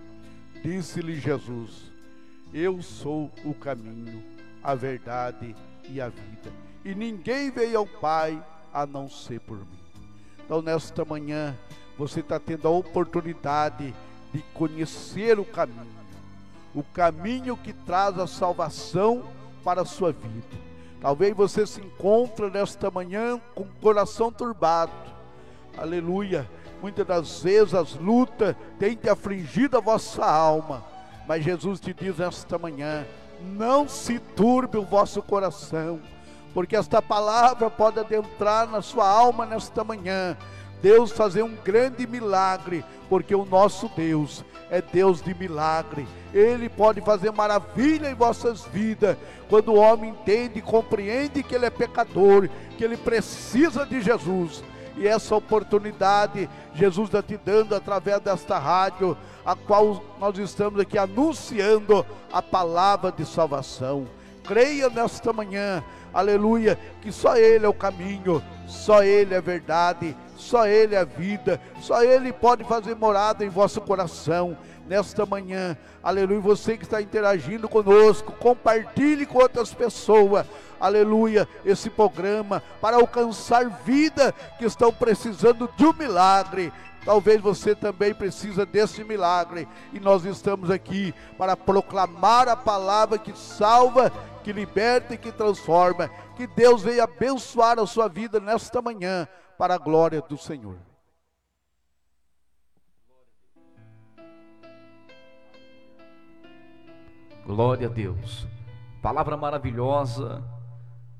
Disse-lhe 0.62 1.20
Jesus: 1.20 1.92
Eu 2.52 2.82
sou 2.82 3.30
o 3.44 3.54
caminho, 3.54 4.22
a 4.62 4.74
verdade 4.74 5.54
e 5.88 6.00
a 6.00 6.08
vida, 6.08 6.52
e 6.84 6.94
ninguém 6.94 7.50
veio 7.50 7.78
ao 7.78 7.86
Pai 7.86 8.44
a 8.76 8.84
não 8.84 9.08
ser 9.08 9.40
por 9.40 9.56
mim. 9.56 9.78
Então, 10.44 10.60
nesta 10.60 11.02
manhã, 11.02 11.56
você 11.96 12.20
está 12.20 12.38
tendo 12.38 12.68
a 12.68 12.70
oportunidade 12.70 13.94
de 14.34 14.42
conhecer 14.52 15.40
o 15.40 15.46
caminho, 15.46 15.96
o 16.74 16.82
caminho 16.82 17.56
que 17.56 17.72
traz 17.72 18.18
a 18.18 18.26
salvação 18.26 19.24
para 19.64 19.80
a 19.80 19.86
sua 19.86 20.12
vida. 20.12 20.46
Talvez 21.00 21.34
você 21.34 21.66
se 21.66 21.80
encontre 21.80 22.50
nesta 22.50 22.90
manhã 22.90 23.40
com 23.54 23.62
o 23.62 23.80
coração 23.80 24.30
turbado. 24.30 24.92
Aleluia. 25.78 26.46
Muitas 26.82 27.06
das 27.06 27.42
vezes 27.42 27.72
as 27.72 27.94
lutas 27.94 28.54
têm 28.78 28.94
te 28.94 29.08
afligido 29.08 29.78
a 29.78 29.80
vossa 29.80 30.22
alma. 30.22 30.84
Mas 31.26 31.42
Jesus 31.42 31.80
te 31.80 31.94
diz 31.94 32.18
nesta 32.18 32.58
manhã: 32.58 33.06
não 33.40 33.88
se 33.88 34.18
turbe 34.18 34.76
o 34.76 34.84
vosso 34.84 35.22
coração, 35.22 35.98
porque 36.56 36.74
esta 36.74 37.02
palavra 37.02 37.68
pode 37.68 38.00
adentrar 38.00 38.66
na 38.66 38.80
sua 38.80 39.06
alma 39.06 39.44
nesta 39.44 39.84
manhã. 39.84 40.34
Deus 40.80 41.12
fazer 41.12 41.42
um 41.42 41.54
grande 41.54 42.06
milagre, 42.06 42.82
porque 43.10 43.34
o 43.34 43.44
nosso 43.44 43.90
Deus 43.94 44.42
é 44.70 44.80
Deus 44.80 45.20
de 45.20 45.34
milagre. 45.34 46.08
Ele 46.32 46.70
pode 46.70 47.02
fazer 47.02 47.30
maravilha 47.30 48.10
em 48.10 48.14
vossas 48.14 48.64
vidas, 48.64 49.18
quando 49.50 49.68
o 49.70 49.76
homem 49.76 50.12
entende 50.12 50.60
e 50.60 50.62
compreende 50.62 51.42
que 51.42 51.54
ele 51.54 51.66
é 51.66 51.70
pecador, 51.70 52.48
que 52.78 52.82
ele 52.82 52.96
precisa 52.96 53.84
de 53.84 54.00
Jesus. 54.00 54.64
E 54.96 55.06
essa 55.06 55.36
oportunidade 55.36 56.48
Jesus 56.74 57.08
está 57.08 57.22
te 57.22 57.36
dando 57.36 57.74
através 57.74 58.18
desta 58.20 58.58
rádio, 58.58 59.14
a 59.44 59.54
qual 59.54 60.02
nós 60.18 60.38
estamos 60.38 60.80
aqui 60.80 60.96
anunciando 60.96 62.06
a 62.32 62.40
palavra 62.40 63.12
de 63.12 63.26
salvação. 63.26 64.06
Creia 64.42 64.88
nesta 64.88 65.32
manhã, 65.34 65.82
aleluia, 66.18 66.78
que 67.00 67.12
só 67.12 67.36
Ele 67.36 67.66
é 67.66 67.68
o 67.68 67.74
caminho, 67.74 68.42
só 68.66 69.02
Ele 69.02 69.34
é 69.34 69.40
verdade, 69.40 70.16
só 70.36 70.66
Ele 70.66 70.94
é 70.94 71.04
vida, 71.04 71.60
só 71.80 72.02
Ele 72.02 72.32
pode 72.32 72.64
fazer 72.64 72.94
morada 72.94 73.44
em 73.44 73.48
vosso 73.48 73.80
coração 73.80 74.56
nesta 74.88 75.26
manhã. 75.26 75.76
Aleluia. 76.02 76.40
Você 76.40 76.76
que 76.76 76.84
está 76.84 77.02
interagindo 77.02 77.68
conosco, 77.68 78.32
compartilhe 78.32 79.26
com 79.26 79.38
outras 79.38 79.74
pessoas. 79.74 80.46
Aleluia. 80.80 81.48
Esse 81.64 81.90
programa 81.90 82.62
para 82.80 82.96
alcançar 82.96 83.68
vida 83.84 84.32
que 84.58 84.64
estão 84.64 84.92
precisando 84.92 85.68
de 85.76 85.84
um 85.84 85.92
milagre. 85.92 86.72
Talvez 87.04 87.40
você 87.40 87.74
também 87.74 88.12
precisa 88.12 88.66
desse 88.66 89.04
milagre 89.04 89.68
e 89.92 90.00
nós 90.00 90.24
estamos 90.24 90.70
aqui 90.70 91.14
para 91.38 91.56
proclamar 91.56 92.48
a 92.48 92.56
palavra 92.56 93.16
que 93.16 93.32
salva, 93.32 94.10
que 94.42 94.52
liberta 94.52 95.14
e 95.14 95.18
que 95.18 95.30
transforma. 95.30 96.10
Que 96.36 96.46
Deus 96.46 96.82
venha 96.82 97.04
abençoar 97.04 97.78
a 97.78 97.86
sua 97.86 98.08
vida 98.08 98.40
nesta 98.40 98.82
manhã 98.82 99.28
para 99.56 99.74
a 99.74 99.78
glória 99.78 100.20
do 100.20 100.36
Senhor. 100.36 100.76
Glória 107.46 107.86
a 107.86 107.90
Deus. 107.90 108.44
Palavra 109.00 109.36
maravilhosa, 109.36 110.42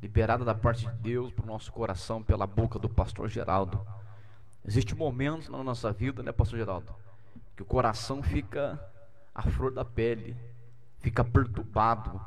liberada 0.06 0.44
da 0.44 0.54
parte 0.54 0.86
de 0.86 0.92
Deus 0.98 1.32
para 1.32 1.42
o 1.42 1.48
nosso 1.48 1.72
coração 1.72 2.22
pela 2.22 2.46
boca 2.46 2.78
do 2.78 2.88
pastor 2.88 3.28
Geraldo. 3.28 3.84
Existem 4.64 4.96
momentos 4.96 5.48
na 5.48 5.62
nossa 5.64 5.92
vida, 5.92 6.22
né, 6.22 6.30
pastor 6.30 6.60
Geraldo, 6.60 6.94
que 7.56 7.62
o 7.62 7.66
coração 7.66 8.22
fica 8.22 8.80
à 9.34 9.42
flor 9.42 9.72
da 9.72 9.84
pele, 9.84 10.36
fica 11.00 11.24
perturbado. 11.24 12.20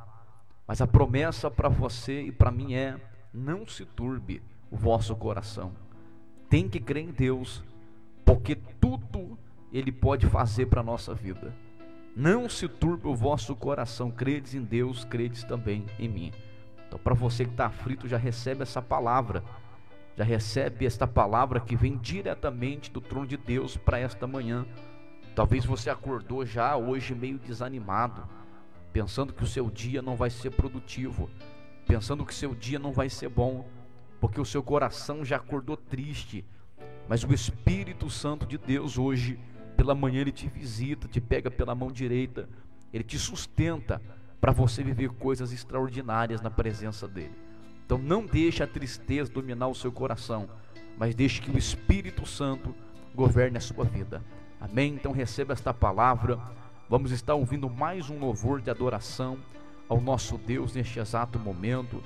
Mas 0.67 0.81
a 0.81 0.87
promessa 0.87 1.49
para 1.49 1.69
você 1.69 2.23
e 2.23 2.33
para 2.33 2.51
mim 2.51 2.73
é: 2.73 2.99
não 3.33 3.65
se 3.65 3.85
turbe 3.85 4.43
o 4.69 4.75
vosso 4.75 5.15
coração. 5.15 5.71
Tem 6.49 6.67
que 6.67 6.81
crer 6.81 7.05
em 7.05 7.11
Deus, 7.11 7.63
porque 8.25 8.55
tudo 8.55 9.39
ele 9.71 9.91
pode 9.91 10.27
fazer 10.27 10.65
para 10.65 10.81
a 10.81 10.83
nossa 10.83 11.13
vida. 11.13 11.55
Não 12.13 12.49
se 12.49 12.67
turbe 12.67 13.07
o 13.07 13.15
vosso 13.15 13.55
coração, 13.55 14.11
credes 14.11 14.53
em 14.53 14.63
Deus, 14.63 15.05
credes 15.05 15.45
também 15.45 15.85
em 15.97 16.09
mim. 16.09 16.33
Então, 16.89 16.97
para 16.97 17.13
você 17.13 17.45
que 17.45 17.51
está 17.51 17.67
aflito, 17.67 18.07
já 18.07 18.17
recebe 18.17 18.63
essa 18.63 18.81
palavra, 18.81 19.43
já 20.17 20.23
recebe 20.23 20.87
esta 20.87 21.05
palavra 21.05 21.59
que 21.59 21.75
vem 21.75 21.95
diretamente 21.95 22.91
do 22.91 22.99
trono 22.99 23.27
de 23.27 23.37
Deus 23.37 23.77
para 23.77 23.99
esta 23.99 24.25
manhã. 24.25 24.65
Talvez 25.35 25.63
você 25.63 25.91
acordou 25.91 26.43
já 26.43 26.75
hoje 26.75 27.13
meio 27.13 27.37
desanimado, 27.37 28.27
pensando 28.91 29.31
que 29.31 29.43
o 29.43 29.47
seu 29.47 29.69
dia 29.69 30.01
não 30.01 30.15
vai 30.15 30.31
ser 30.31 30.49
produtivo, 30.49 31.29
pensando 31.87 32.25
que 32.25 32.33
o 32.33 32.35
seu 32.35 32.55
dia 32.55 32.79
não 32.79 32.91
vai 32.91 33.07
ser 33.07 33.29
bom, 33.29 33.67
porque 34.19 34.41
o 34.41 34.45
seu 34.45 34.63
coração 34.63 35.23
já 35.23 35.35
acordou 35.37 35.77
triste. 35.77 36.43
Mas 37.07 37.23
o 37.23 37.31
Espírito 37.31 38.09
Santo 38.09 38.47
de 38.47 38.57
Deus 38.57 38.97
hoje 38.97 39.39
pela 39.77 39.93
manhã 39.93 40.21
ele 40.21 40.31
te 40.31 40.47
visita, 40.47 41.07
te 41.07 41.21
pega 41.21 41.51
pela 41.51 41.75
mão 41.75 41.91
direita, 41.91 42.49
ele 42.91 43.03
te 43.03 43.19
sustenta 43.19 44.01
para 44.39 44.51
você 44.51 44.83
viver 44.83 45.09
coisas 45.09 45.51
extraordinárias 45.51 46.41
na 46.41 46.49
presença 46.49 47.07
dele. 47.07 47.35
Então 47.85 47.97
não 47.97 48.25
deixe 48.25 48.63
a 48.63 48.67
tristeza 48.67 49.31
dominar 49.31 49.67
o 49.67 49.75
seu 49.75 49.91
coração, 49.91 50.47
mas 50.97 51.15
deixe 51.15 51.41
que 51.41 51.51
o 51.51 51.57
Espírito 51.57 52.25
Santo 52.25 52.73
governe 53.13 53.57
a 53.57 53.61
sua 53.61 53.83
vida. 53.83 54.23
Amém? 54.59 54.93
Então 54.93 55.11
receba 55.11 55.53
esta 55.53 55.73
palavra. 55.73 56.39
Vamos 56.89 57.11
estar 57.11 57.35
ouvindo 57.35 57.69
mais 57.69 58.09
um 58.09 58.19
louvor 58.19 58.61
de 58.61 58.69
adoração 58.69 59.37
ao 59.87 59.99
nosso 59.99 60.37
Deus 60.37 60.73
neste 60.73 60.99
exato 60.99 61.39
momento. 61.39 62.01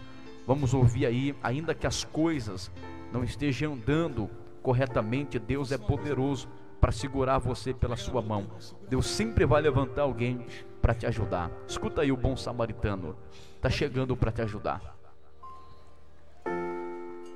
Vamos 0.48 0.74
ouvir 0.74 1.06
aí, 1.06 1.36
ainda 1.44 1.76
que 1.76 1.88
as 1.88 2.04
coisas 2.04 2.72
não 3.12 3.24
estejam 3.24 3.74
andando 3.74 4.30
corretamente, 4.62 5.38
Deus 5.38 5.72
é 5.72 5.78
poderoso 5.78 6.48
para 6.80 6.92
segurar 6.92 7.38
você 7.38 7.74
pela 7.74 7.96
sua 7.96 8.22
mão. 8.22 8.48
Deus 8.90 9.08
sempre 9.08 9.46
vai 9.46 9.62
levantar 9.62 10.04
alguém 10.04 10.46
para 10.84 10.94
te 10.94 11.06
ajudar. 11.06 11.50
Escuta 11.66 12.02
aí 12.02 12.12
o 12.12 12.18
bom 12.18 12.36
samaritano, 12.36 13.16
está 13.56 13.70
chegando 13.70 14.18
para 14.18 14.34
te 14.34 14.42
ajudar. 14.42 14.94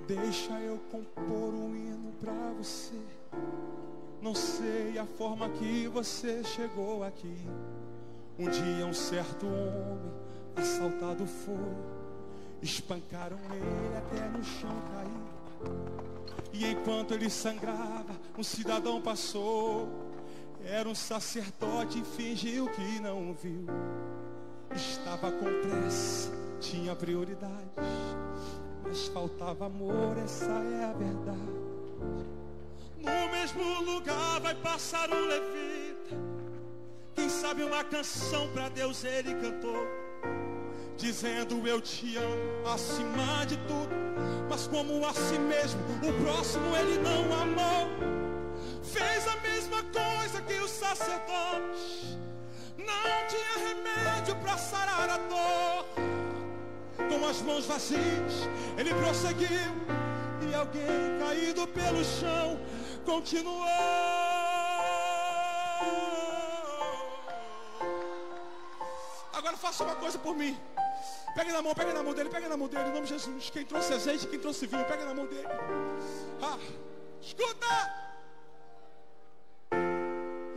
Deixa 0.05 0.51
eu 0.59 0.77
compor 0.91 1.53
um 1.53 1.73
hino 1.73 2.11
para 2.19 2.51
você. 2.57 2.99
Não 4.21 4.35
sei 4.35 4.99
a 4.99 5.05
forma 5.05 5.47
que 5.47 5.87
você 5.87 6.43
chegou 6.43 7.05
aqui. 7.05 7.37
Um 8.37 8.49
dia 8.49 8.85
um 8.85 8.93
certo 8.93 9.45
homem 9.45 10.11
assaltado 10.57 11.25
foi. 11.25 11.55
Espancaram 12.61 13.37
ele 13.49 13.97
até 13.97 14.27
no 14.27 14.43
chão 14.43 14.75
cair. 14.93 15.71
E 16.51 16.65
enquanto 16.65 17.13
ele 17.13 17.29
sangrava, 17.29 18.13
um 18.37 18.43
cidadão 18.43 19.01
passou. 19.01 20.06
Era 20.69 20.87
um 20.87 20.95
sacerdote 20.95 21.99
e 21.99 22.03
fingiu 22.03 22.67
que 22.67 22.99
não 22.99 23.33
viu. 23.33 23.65
Estava 24.75 25.31
com 25.31 25.45
pressa, 25.45 26.31
tinha 26.59 26.95
prioridades. 26.95 27.71
Mas 28.83 29.07
faltava 29.07 29.65
amor, 29.65 30.17
essa 30.23 30.45
é 30.45 30.83
a 30.83 30.93
verdade. 30.93 31.57
No 32.97 33.31
mesmo 33.31 33.81
lugar 33.81 34.39
vai 34.41 34.55
passar 34.55 35.09
um 35.09 35.27
levita. 35.27 36.15
Quem 37.15 37.29
sabe 37.29 37.63
uma 37.63 37.83
canção 37.83 38.49
para 38.49 38.69
Deus 38.69 39.03
ele 39.03 39.33
cantou. 39.35 39.87
Dizendo 40.97 41.67
eu 41.67 41.79
te 41.79 42.17
amo 42.17 42.67
acima 42.67 43.45
de 43.45 43.55
tudo 43.67 44.07
mas 44.49 44.67
como 44.67 45.05
a 45.05 45.13
si 45.13 45.37
mesmo, 45.37 45.79
o 46.01 46.23
próximo 46.23 46.75
ele 46.77 46.97
não 46.99 47.23
amou. 47.41 48.26
Fez 48.93 49.27
a 49.27 49.35
mesma 49.37 49.83
coisa 49.83 50.41
que 50.41 50.53
o 50.53 50.67
sacerdote. 50.67 52.17
Não 52.77 53.27
tinha 53.27 53.67
remédio 53.67 54.35
para 54.37 54.57
sarar 54.57 55.09
a 55.09 55.17
dor. 55.17 55.85
Com 57.09 57.25
as 57.25 57.41
mãos 57.41 57.65
vazias, 57.65 58.47
ele 58.77 58.93
prosseguiu. 58.93 59.47
E 60.49 60.55
alguém 60.55 61.19
caído 61.19 61.67
pelo 61.67 62.03
chão 62.05 62.59
continuou. 63.05 63.67
Agora 69.33 69.57
faça 69.57 69.83
uma 69.83 69.95
coisa 69.95 70.17
por 70.17 70.35
mim. 70.35 70.57
Pega 71.35 71.51
na 71.51 71.61
mão, 71.61 71.75
pega 71.75 71.93
na 71.93 72.01
mão 72.01 72.13
dele, 72.13 72.29
pega 72.29 72.47
na 72.49 72.57
mão 72.57 72.67
dele, 72.67 72.89
em 72.89 72.93
nome 72.93 73.05
de 73.05 73.13
Jesus. 73.13 73.49
Quem 73.49 73.65
trouxe 73.65 73.93
azeite, 73.93 74.27
quem 74.27 74.39
trouxe 74.39 74.65
vinho, 74.65 74.85
pega 74.85 75.05
na 75.05 75.13
mão 75.13 75.27
dele. 75.27 75.47
Ah, 76.41 76.57
escuta! 77.21 78.06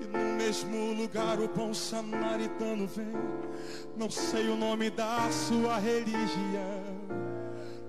E 0.01 0.07
no 0.07 0.37
mesmo 0.37 0.93
lugar 0.95 1.39
o 1.39 1.49
bom 1.49 1.75
samaritano 1.75 2.87
vem. 2.87 3.13
Não 3.97 4.11
sei 4.11 4.49
o 4.49 4.57
nome 4.57 4.91
da 4.91 5.31
sua 5.31 5.79
religião. 5.79 6.91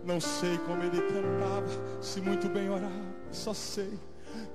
Não 0.04 0.20
sei 0.20 0.58
como 0.60 0.82
ele 0.84 1.02
cantava, 1.02 2.02
se 2.02 2.20
muito 2.22 2.50
bem 2.50 2.70
orava, 2.70 2.92
só 3.32 3.54
sei 3.54 4.00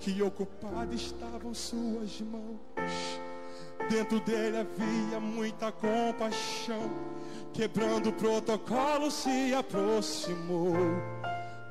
que 0.00 0.20
ocupado 0.20 0.94
estavam 0.94 1.54
suas 1.54 2.20
mãos. 2.20 3.20
Dentro 3.88 4.18
dele 4.20 4.58
havia 4.58 5.20
muita 5.20 5.70
compaixão. 5.70 6.90
Quebrando 7.52 8.10
o 8.10 8.12
protocolo, 8.12 9.10
se 9.10 9.54
aproximou 9.54 10.74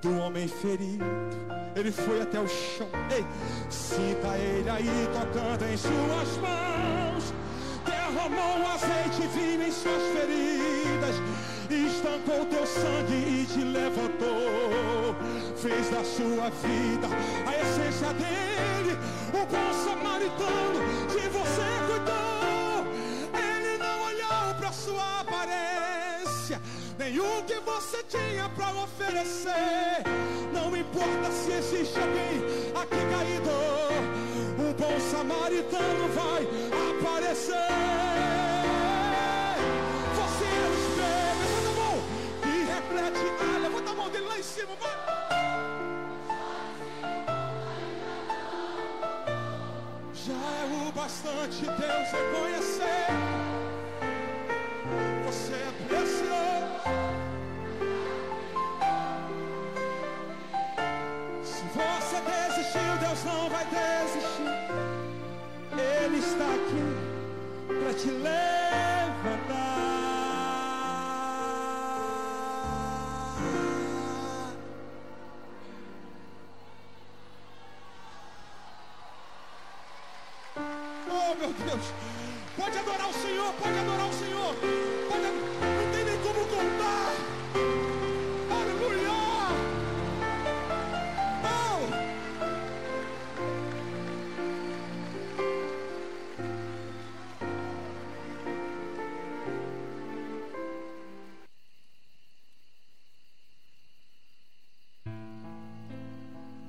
do 0.05 0.19
homem 0.19 0.47
ferido. 0.47 1.03
Ele 1.75 1.91
foi 1.91 2.21
até 2.21 2.39
o 2.39 2.47
chão. 2.47 2.87
Ei, 3.09 3.25
sinta 3.69 4.37
ele 4.37 4.69
aí 4.69 5.09
tocando 5.11 5.63
em 5.63 5.75
suas 5.75 6.37
mãos. 6.37 7.33
Derramou 7.83 8.59
um 8.59 8.67
azeite 8.67 9.27
vinho 9.35 9.63
em 9.63 9.71
suas 9.71 10.03
feridas. 10.13 11.15
Estancou 11.69 12.45
teu 12.45 12.65
sangue 12.67 13.15
e 13.15 13.47
te 13.51 13.63
levantou. 13.63 15.15
Fez 15.57 15.89
da 15.89 16.03
sua 16.03 16.49
vida 16.51 17.07
a 17.47 17.53
essência 17.61 18.13
dele. 18.13 18.97
O 19.33 19.45
bom 19.47 19.73
samaritano 19.83 20.94
o 27.13 27.43
que 27.43 27.59
você 27.59 28.03
tinha 28.03 28.49
para 28.49 28.71
oferecer. 28.71 30.03
Não 30.51 30.75
importa 30.75 31.31
se 31.31 31.51
existe 31.51 31.99
alguém 31.99 32.41
aqui 32.73 32.97
caído. 33.11 33.49
O 34.57 34.73
bom 34.73 34.99
samaritano 35.11 36.07
vai 36.09 36.47
aparecer. 36.99 37.53
Você 40.15 40.45
é 40.45 40.67
o 40.67 40.73
espelho. 40.81 41.39
Levanta 41.41 41.69
a 41.69 41.73
mão 41.79 41.95
e 42.43 42.65
reflete. 42.73 43.25
Ah, 43.39 43.59
levanta 43.59 43.91
a 43.91 43.93
mão 43.93 44.09
dele 44.09 44.25
lá 44.25 44.39
em 44.39 44.43
cima. 44.43 44.75
Vai. 44.79 44.95
Já 50.13 50.33
é 50.33 50.87
o 50.87 50.91
bastante 50.91 51.65
Deus 51.65 52.11
reconhecer. 52.11 53.34
Você 55.25 55.53
é 55.53 55.71
precioso. 55.87 57.15
Se 61.43 61.63
você 61.73 62.21
desistiu, 62.21 62.97
Deus 62.99 63.23
não 63.23 63.49
vai 63.49 63.65
desistir. 63.65 64.53
Ele 66.03 66.19
está 66.19 66.45
aqui 66.45 66.83
para 67.67 67.93
te 67.95 68.07
levantar. 68.07 68.35
Oh, 81.09 81.35
meu 81.35 81.51
Deus. 81.51 82.04
Pode 82.57 82.77
adorar 82.77 83.09
o 83.09 83.13
Senhor, 83.13 83.53
pode 83.53 83.77
adorar 83.77 84.09
o 84.09 84.13
Senhor. 84.13 84.55
Pode, 85.09 85.23
não 85.23 85.91
tem 85.91 86.05
nem 86.05 86.17
como 86.19 86.39
contar. 86.47 87.11
Aleluia. 88.49 89.15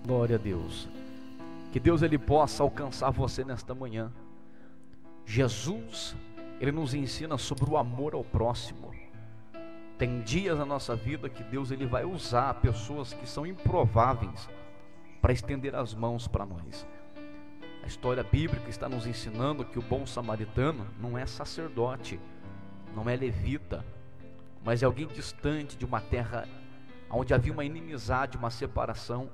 Glória 0.04 0.34
a 0.34 0.38
Deus. 0.38 0.88
Que 1.72 1.78
Deus 1.78 2.02
ele 2.02 2.18
possa 2.18 2.64
alcançar 2.64 3.10
você 3.10 3.44
nesta 3.44 3.72
manhã. 3.72 4.10
Jesus, 5.26 6.16
ele 6.60 6.70
nos 6.70 6.94
ensina 6.94 7.36
sobre 7.36 7.68
o 7.68 7.76
amor 7.76 8.14
ao 8.14 8.22
próximo. 8.22 8.94
Tem 9.98 10.20
dias 10.22 10.56
na 10.56 10.64
nossa 10.64 10.94
vida 10.94 11.28
que 11.28 11.42
Deus 11.42 11.70
ele 11.70 11.84
vai 11.84 12.04
usar 12.04 12.54
pessoas 12.54 13.12
que 13.12 13.28
são 13.28 13.44
improváveis 13.44 14.48
para 15.20 15.32
estender 15.32 15.74
as 15.74 15.92
mãos 15.92 16.28
para 16.28 16.46
nós. 16.46 16.86
A 17.82 17.86
história 17.86 18.22
bíblica 18.22 18.70
está 18.70 18.88
nos 18.88 19.06
ensinando 19.06 19.64
que 19.64 19.78
o 19.78 19.82
bom 19.82 20.06
samaritano 20.06 20.86
não 21.00 21.18
é 21.18 21.26
sacerdote, 21.26 22.20
não 22.94 23.08
é 23.08 23.16
levita, 23.16 23.84
mas 24.64 24.82
é 24.82 24.86
alguém 24.86 25.06
distante 25.08 25.76
de 25.76 25.84
uma 25.84 26.00
terra 26.00 26.48
onde 27.10 27.34
havia 27.34 27.52
uma 27.52 27.64
inimizade, 27.64 28.36
uma 28.36 28.50
separação 28.50 29.28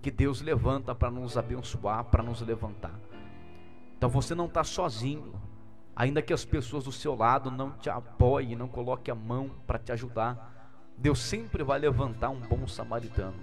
que 0.00 0.10
Deus 0.10 0.40
levanta 0.40 0.94
para 0.94 1.10
nos 1.10 1.36
abençoar, 1.36 2.04
para 2.04 2.22
nos 2.22 2.40
levantar. 2.40 2.94
Então 3.98 4.08
você 4.08 4.32
não 4.32 4.46
está 4.46 4.62
sozinho, 4.62 5.34
ainda 5.94 6.22
que 6.22 6.32
as 6.32 6.44
pessoas 6.44 6.84
do 6.84 6.92
seu 6.92 7.16
lado 7.16 7.50
não 7.50 7.72
te 7.72 7.90
apoiem, 7.90 8.54
não 8.54 8.68
coloquem 8.68 9.10
a 9.10 9.14
mão 9.16 9.50
para 9.66 9.76
te 9.76 9.90
ajudar. 9.90 10.72
Deus 10.96 11.18
sempre 11.18 11.64
vai 11.64 11.80
levantar 11.80 12.30
um 12.30 12.38
bom 12.38 12.64
samaritano. 12.68 13.34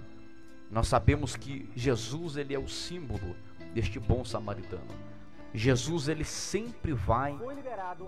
Nós 0.70 0.88
sabemos 0.88 1.36
que 1.36 1.70
Jesus 1.76 2.38
ele 2.38 2.54
é 2.54 2.58
o 2.58 2.66
símbolo 2.66 3.36
deste 3.74 4.00
bom 4.00 4.24
samaritano. 4.24 4.88
Jesus 5.52 6.08
ele 6.08 6.24
sempre 6.24 6.94
vai 6.94 7.38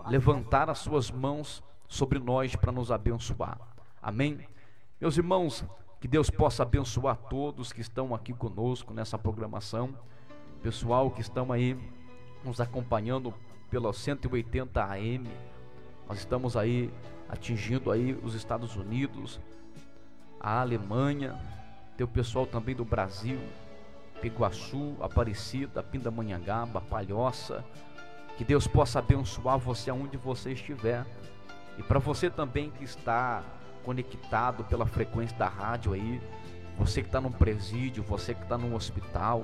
levantar 0.06 0.70
as 0.70 0.78
suas 0.78 1.10
mãos 1.10 1.62
sobre 1.86 2.18
nós 2.18 2.56
para 2.56 2.72
nos 2.72 2.90
abençoar. 2.90 3.58
Amém. 4.02 4.40
Meus 4.98 5.18
irmãos, 5.18 5.64
que 6.00 6.08
Deus 6.08 6.30
possa 6.30 6.62
abençoar 6.62 7.16
todos 7.28 7.74
que 7.74 7.82
estão 7.82 8.14
aqui 8.14 8.32
conosco 8.32 8.94
nessa 8.94 9.18
programação. 9.18 9.94
Pessoal 10.62 11.10
que 11.10 11.20
estão 11.20 11.52
aí 11.52 11.78
nos 12.44 12.60
acompanhando 12.60 13.32
pela 13.70 13.92
180 13.92 14.82
AM. 14.82 15.28
Nós 16.08 16.18
estamos 16.18 16.56
aí 16.56 16.90
atingindo 17.28 17.90
aí 17.90 18.18
os 18.22 18.34
Estados 18.34 18.76
Unidos, 18.76 19.38
a 20.40 20.60
Alemanha, 20.60 21.38
tem 21.96 22.04
o 22.04 22.08
pessoal 22.08 22.46
também 22.46 22.74
do 22.74 22.84
Brasil, 22.84 23.38
Piguaçu, 24.20 24.96
Aparecida, 25.00 25.82
Pindamonhangaba, 25.82 26.80
Palhoça. 26.80 27.64
Que 28.36 28.44
Deus 28.44 28.66
possa 28.66 29.00
abençoar 29.00 29.58
você 29.58 29.90
aonde 29.90 30.16
você 30.16 30.52
estiver. 30.52 31.04
E 31.76 31.82
para 31.82 31.98
você 31.98 32.30
também 32.30 32.70
que 32.70 32.84
está 32.84 33.42
conectado 33.84 34.64
pela 34.64 34.86
frequência 34.86 35.36
da 35.36 35.48
rádio 35.48 35.92
aí, 35.92 36.20
você 36.78 37.02
que 37.02 37.08
está 37.08 37.20
num 37.20 37.32
presídio, 37.32 38.02
você 38.02 38.34
que 38.34 38.42
está 38.42 38.56
num 38.56 38.74
hospital, 38.74 39.42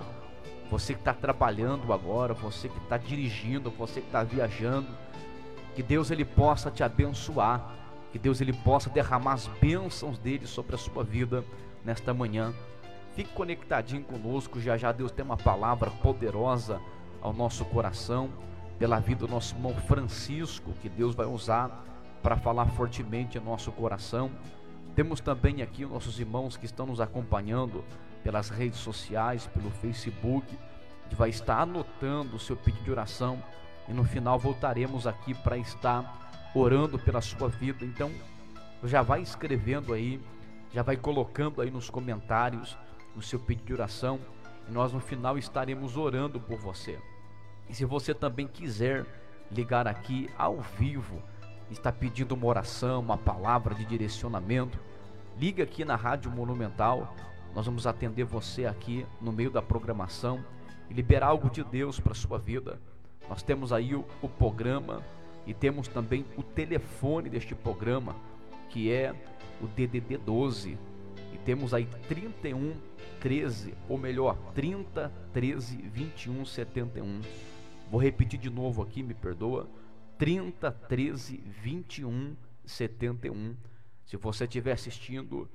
você 0.71 0.95
que 0.95 1.01
está 1.01 1.13
trabalhando 1.13 1.93
agora, 1.93 2.35
você 2.35 2.69
que 2.69 2.79
está 2.79 2.97
dirigindo, 2.97 3.71
você 3.71 4.01
que 4.01 4.07
está 4.07 4.23
viajando, 4.23 4.89
que 5.75 5.83
Deus 5.83 6.11
ele 6.11 6.25
possa 6.25 6.71
te 6.71 6.83
abençoar, 6.83 7.75
que 8.13 8.19
Deus 8.19 8.41
ele 8.41 8.53
possa 8.53 8.89
derramar 8.89 9.35
as 9.35 9.47
bênçãos 9.61 10.19
dele 10.19 10.47
sobre 10.47 10.75
a 10.75 10.79
sua 10.79 11.03
vida 11.03 11.45
nesta 11.85 12.15
manhã. 12.15 12.55
Fique 13.15 13.33
conectadinho 13.33 14.03
conosco, 14.05 14.61
já 14.61 14.77
já 14.77 14.91
Deus 14.91 15.11
tem 15.13 15.25
uma 15.25 15.37
palavra 15.37 15.91
poderosa 15.91 16.81
ao 17.21 17.33
nosso 17.33 17.65
coração, 17.65 18.31
pela 18.79 18.99
vida 18.99 19.27
do 19.27 19.29
nosso 19.29 19.55
irmão 19.55 19.75
Francisco, 19.75 20.73
que 20.83 20.89
Deus 20.89 21.15
vai 21.15 21.27
usar 21.27 21.85
para 22.23 22.37
falar 22.37 22.67
fortemente 22.67 23.39
em 23.39 23.41
nosso 23.41 23.71
coração. 23.71 24.31
Temos 24.95 25.21
também 25.21 25.63
aqui 25.63 25.85
nossos 25.85 26.19
irmãos 26.19 26.57
que 26.57 26.67
estão 26.67 26.87
nos 26.87 27.01
acompanhando 27.01 27.85
pelas 28.25 28.49
redes 28.49 28.81
sociais, 28.81 29.47
pelo 29.47 29.71
Facebook, 29.71 30.47
que 31.09 31.15
vai 31.15 31.29
estar 31.29 31.61
anotando 31.61 32.35
o 32.35 32.41
seu 32.41 32.57
pedido 32.57 32.85
de 32.85 32.91
oração 32.91 33.41
e 33.87 33.93
no 33.93 34.03
final 34.03 34.39
voltaremos 34.39 35.07
aqui 35.07 35.35
para 35.35 35.57
estar 35.57 36.51
orando 36.55 36.99
pela 36.99 37.21
sua 37.21 37.49
vida. 37.49 37.85
Então, 37.85 38.11
já 38.83 39.03
vai 39.03 39.21
escrevendo 39.21 39.93
aí, 39.93 40.21
já 40.73 40.83
vai 40.83 40.97
colocando 40.97 41.61
aí 41.61 41.71
nos 41.71 41.91
comentários 41.91 42.77
o 43.15 43.23
seu 43.23 43.39
pedido 43.39 43.67
de 43.67 43.75
oração 43.75 44.19
e 44.69 44.73
nós 44.73 44.93
no 44.93 45.01
final 45.01 45.39
estaremos 45.39 45.97
orando 45.97 46.41
por 46.41 46.59
você. 46.59 46.99
E 47.69 47.75
se 47.75 47.85
você 47.85 48.15
também 48.15 48.49
quiser 48.49 49.07
ligar 49.51 49.87
aqui 49.87 50.29
ao 50.37 50.61
vivo, 50.61 51.23
está 51.71 51.93
pedindo 51.93 52.35
uma 52.35 52.47
oração, 52.47 53.01
uma 53.01 53.17
palavra 53.17 53.75
de 53.75 53.85
direcionamento, 53.85 54.79
liga 55.39 55.65
aqui 55.65 55.85
na 55.85 55.97
Rádio 55.97 56.31
Monumental. 56.31 57.15
Nós 57.55 57.67
vamos 57.67 57.87
atender 57.87 58.25
você 58.25 58.67
aqui 58.67 59.07
no 59.21 59.31
meio 59.31 59.51
da 59.51 59.63
programação 59.63 60.45
e 60.91 60.95
liberar 60.95 61.29
algo 61.29 61.49
de 61.49 61.63
Deus 61.63 62.01
para 62.01 62.13
sua 62.13 62.37
vida. 62.37 62.81
Nós 63.29 63.43
temos 63.43 63.73
aí 63.73 63.95
o, 63.95 64.05
o, 64.21 64.29
programa 64.29 65.03
e 65.47 65.55
temos 65.55 65.87
também 65.87 66.27
o 66.37 66.43
telefone 66.43 67.31
deste 67.31 67.55
programa, 67.55 68.17
que 68.69 68.91
é 68.91 69.15
o 69.63 69.69
DDD 69.69 70.19
12. 70.19 70.77
E 71.33 71.39
temos 71.39 71.73
aí 71.73 71.87
31 72.09 72.75
13, 73.21 73.73
ou 73.89 73.97
melhor, 73.97 74.37
30 74.55 75.11
13 75.33 75.77
21 75.77 76.45
71. 76.45 77.21
Vou 77.89 78.03
repetir 78.03 78.39
de 78.39 78.51
novo 78.51 78.83
aqui, 78.83 79.03
me 79.03 79.15
perdoa. 79.15 79.69
30 80.19 80.73
13 80.73 81.37
21 81.63 82.35
71. 82.67 83.55
Se 84.05 84.17
você 84.17 84.45
estiver 84.45 84.73
assistindo 84.73 85.49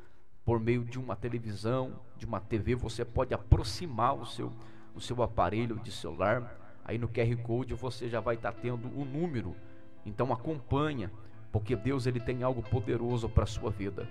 por 0.49 0.59
meio 0.59 0.83
de 0.83 0.97
uma 0.97 1.15
televisão, 1.15 1.99
de 2.17 2.25
uma 2.25 2.39
TV, 2.39 2.73
você 2.73 3.05
pode 3.05 3.35
aproximar 3.35 4.15
o 4.15 4.25
seu, 4.25 4.51
o 4.95 4.99
seu 4.99 5.21
aparelho 5.21 5.75
de 5.75 5.91
celular. 5.91 6.59
Aí 6.83 6.97
no 6.97 7.07
QR 7.07 7.37
Code 7.43 7.75
você 7.75 8.09
já 8.09 8.19
vai 8.19 8.33
estar 8.33 8.51
tendo 8.53 8.87
o 8.99 9.05
número. 9.05 9.55
Então 10.03 10.33
acompanha, 10.33 11.11
porque 11.51 11.75
Deus 11.75 12.07
ele 12.07 12.19
tem 12.19 12.41
algo 12.41 12.63
poderoso 12.63 13.29
para 13.29 13.43
a 13.43 13.45
sua 13.45 13.69
vida. 13.69 14.09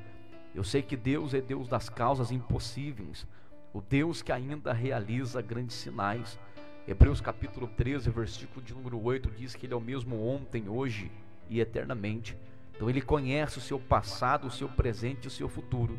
Eu 0.55 0.63
sei 0.63 0.81
que 0.81 0.97
Deus 0.97 1.35
é 1.35 1.41
Deus 1.41 1.67
das 1.67 1.89
causas 1.89 2.31
impossíveis, 2.31 3.27
o 3.75 3.81
Deus 3.81 4.23
que 4.23 4.31
ainda 4.31 4.73
realiza 4.73 5.43
grandes 5.43 5.75
sinais. 5.75 6.39
Hebreus 6.87 7.21
capítulo 7.21 7.67
13, 7.67 8.11
versículo 8.11 8.65
de 8.65 8.73
número 8.75 9.03
8 9.03 9.29
diz 9.33 9.57
que 9.57 9.67
ele 9.67 9.75
é 9.75 9.77
o 9.77 9.81
mesmo 9.81 10.25
ontem, 10.25 10.69
hoje 10.69 11.11
e 11.51 11.59
eternamente. 11.59 12.39
Então 12.77 12.89
ele 12.89 13.03
conhece 13.03 13.59
o 13.59 13.61
seu 13.61 13.81
passado, 13.81 14.47
o 14.47 14.53
seu 14.53 14.69
presente 14.69 15.25
e 15.25 15.27
o 15.27 15.33
seu 15.33 15.49
futuro. 15.49 15.99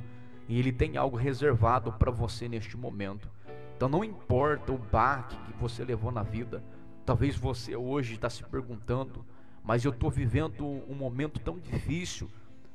E 0.49 0.57
ele 0.57 0.71
tem 0.71 0.97
algo 0.97 1.15
reservado 1.15 1.93
para 1.93 2.09
você 2.09 2.49
neste 2.49 2.75
momento. 2.75 3.29
Então 3.77 3.87
não 3.87 4.03
importa 4.03 4.73
o 4.73 4.77
baque 4.77 5.37
que 5.37 5.53
você 5.53 5.85
levou 5.85 6.11
na 6.11 6.23
vida. 6.23 6.63
Talvez 7.05 7.37
você 7.37 7.75
hoje 7.75 8.15
está 8.15 8.29
se 8.29 8.43
perguntando, 8.43 9.23
mas 9.63 9.85
eu 9.85 9.91
estou 9.91 10.09
vivendo 10.09 10.65
um 10.65 10.95
momento 10.95 11.39
tão 11.39 11.59
difícil. 11.59 12.27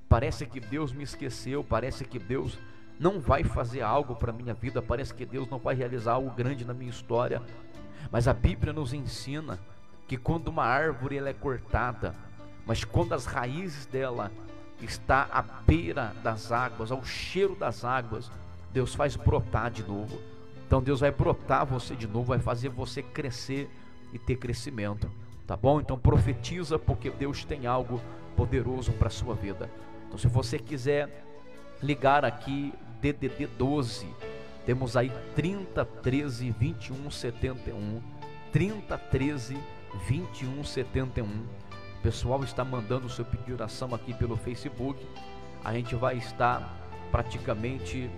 Parece 0.09 0.47
que 0.47 0.61
Deus 0.61 0.93
me 0.93 1.03
esqueceu, 1.03 1.65
parece 1.65 2.05
que 2.05 2.19
Deus 2.19 2.57
não 2.99 3.21
vai 3.21 3.43
fazer 3.43 3.81
algo 3.81 4.15
para 4.15 4.31
a 4.31 4.35
minha 4.35 4.55
vida, 4.55 4.81
parece 4.81 5.13
que 5.13 5.27
Deus 5.27 5.51
não 5.51 5.59
vai 5.59 5.75
realizar 5.75 6.13
algo 6.13 6.31
grande 6.31 6.65
na 6.65 6.73
minha 6.73 6.91
história. 6.91 7.43
Mas 8.11 8.29
a 8.29 8.33
Bíblia 8.33 8.73
nos 8.73 8.93
ensina 8.93 9.59
que 10.07 10.17
quando 10.17 10.49
uma 10.49 10.65
árvore 10.65 11.17
ela 11.17 11.29
é 11.29 11.35
cortada, 11.35 12.15
mas 12.65 12.85
quando 12.85 13.15
as 13.15 13.27
raízes 13.27 13.87
dela 13.87 14.31
está 14.81 15.29
à 15.31 15.43
beira 15.43 16.15
das 16.23 16.51
águas, 16.51 16.91
ao 16.91 17.05
cheiro 17.05 17.55
das 17.55 17.85
águas, 17.85 18.31
Deus 18.73 18.95
faz 18.95 19.17
brotar 19.17 19.71
de 19.71 19.83
novo. 19.83 20.21
Então 20.67 20.83
Deus 20.83 21.01
vai 21.01 21.11
brotar 21.11 21.65
você 21.65 21.95
de 21.95 22.07
novo, 22.07 22.29
vai 22.29 22.39
fazer 22.39 22.69
você 22.69 23.03
crescer 23.03 23.71
e 24.13 24.19
ter 24.19 24.37
crescimento, 24.37 25.11
tá 25.47 25.57
bom? 25.57 25.81
Então 25.81 25.99
profetiza 25.99 26.79
porque 26.79 27.11
Deus 27.11 27.45
tem 27.45 27.67
algo 27.67 28.01
poderoso 28.37 28.93
para 28.93 29.11
sua 29.11 29.35
vida. 29.35 29.71
Então 30.07 30.19
se 30.19 30.27
você 30.27 30.59
quiser 30.59 31.25
ligar 31.83 32.25
aqui 32.25 32.73
DDD 33.01 33.47
12, 33.59 34.07
temos 34.65 34.97
aí 34.97 35.13
30 35.35 35.85
13 35.85 36.51
21 36.51 37.11
71, 37.11 38.03
30 38.51 38.99
13 38.99 39.59
21 40.09 40.65
71 40.65 41.45
pessoal 42.05 42.45
está 42.45 42.63
mandando 42.63 43.07
o 43.07 43.11
seu 43.11 43.25
pedido 43.25 43.47
de 43.47 43.53
oração 43.55 43.95
aqui 43.95 44.13
pelo 44.13 44.37
Facebook. 44.37 45.03
A 45.65 45.73
gente 45.73 45.95
vai 45.95 46.19
estar 46.19 46.71
praticamente 47.11 48.11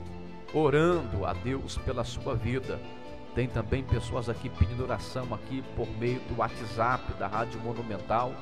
orando 0.53 1.25
a 1.25 1.33
Deus 1.33 1.79
pela 1.79 2.03
sua 2.03 2.35
vida. 2.35 2.81
Tem 3.33 3.47
também 3.47 3.85
pessoas 3.85 4.29
aqui 4.29 4.51
pedindo 4.51 4.83
oração 4.83 5.33
aqui 5.33 5.63
por 5.77 5.87
meio 5.99 6.19
do 6.23 6.39
WhatsApp 6.39 7.13
da 7.13 7.29
Rádio 7.29 7.61
Monumental. 7.61 8.35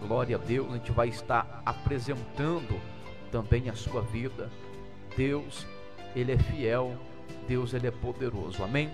Glória 0.00 0.34
a 0.34 0.40
Deus, 0.40 0.68
a 0.68 0.76
gente 0.76 0.90
vai 0.90 1.06
estar 1.06 1.62
apresentando 1.64 2.80
também 3.30 3.70
a 3.70 3.76
sua 3.76 4.02
vida. 4.02 4.50
Deus, 5.16 5.64
ele 6.16 6.32
é 6.32 6.38
fiel, 6.38 6.98
Deus 7.46 7.72
ele 7.72 7.86
é 7.86 7.92
poderoso. 7.92 8.64
Amém? 8.64 8.90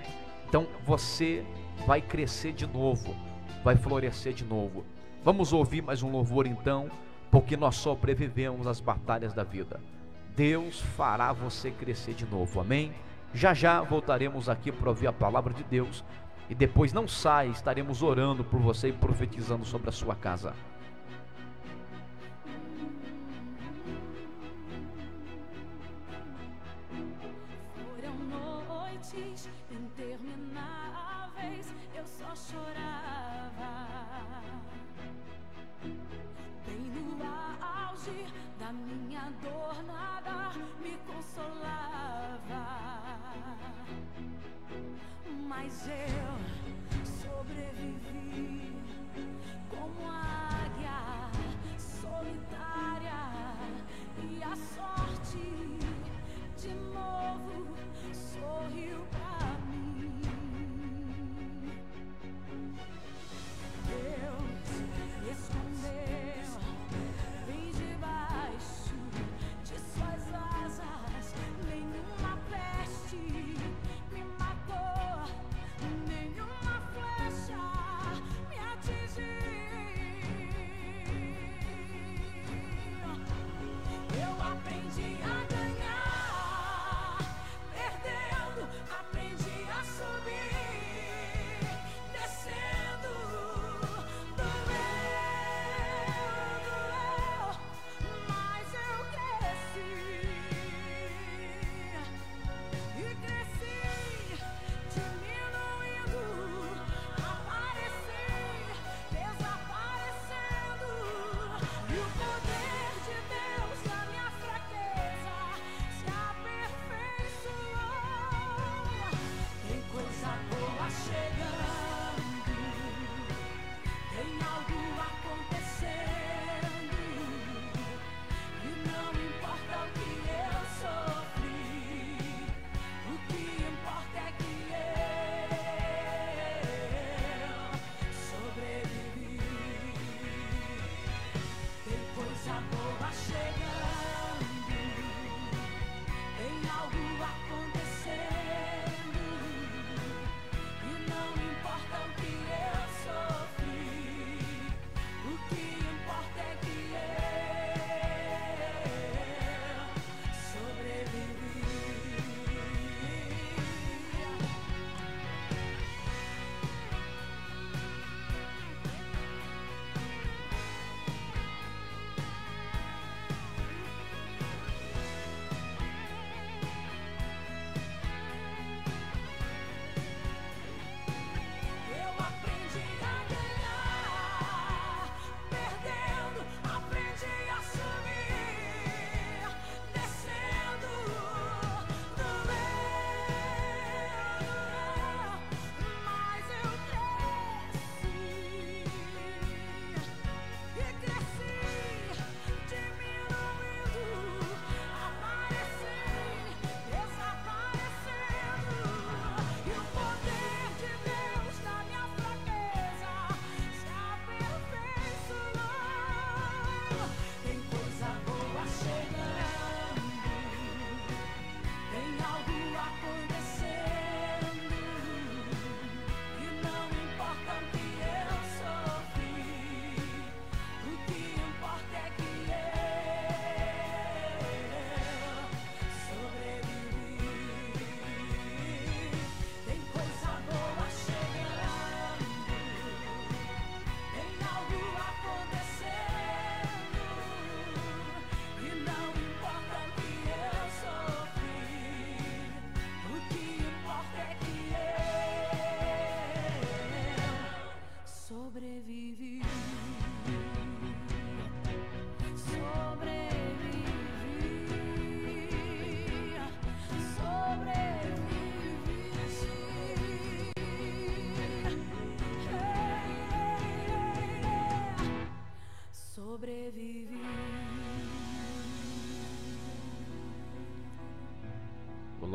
Então 0.47 0.67
você 0.85 1.47
vai 1.87 2.03
crescer 2.03 2.53
de 2.53 2.67
novo, 2.67 3.17
vai 3.65 3.75
florescer 3.75 4.35
de 4.35 4.45
novo. 4.45 4.85
Vamos 5.29 5.53
ouvir 5.53 5.83
mais 5.83 6.03
um 6.03 6.11
louvor 6.11 6.47
então, 6.47 6.91
porque 7.31 7.55
nós 7.55 7.77
sobrevivemos 7.77 8.67
às 8.67 8.81
batalhas 8.81 9.35
da 9.35 9.45
vida. 9.45 9.79
Deus 10.35 10.81
fará 10.81 11.35
você 11.35 11.71
crescer 11.71 12.15
de 12.15 12.25
novo, 12.25 12.59
amém? 12.59 12.95
Já 13.35 13.53
já 13.53 13.83
voltaremos 13.83 14.49
aqui 14.49 14.73
para 14.73 14.89
ouvir 14.89 15.07
a 15.07 15.13
palavra 15.13 15.53
de 15.53 15.63
Deus 15.65 16.03
e 16.49 16.55
depois 16.55 16.95
não 16.95 17.07
sai, 17.07 17.49
estaremos 17.49 18.03
orando 18.03 18.43
por 18.43 18.59
você 18.59 18.89
e 18.89 18.93
profetizando 18.93 19.67
sobre 19.67 19.91
a 19.91 19.93
sua 19.93 20.15
casa. 20.15 20.55
Mas 45.69 46.38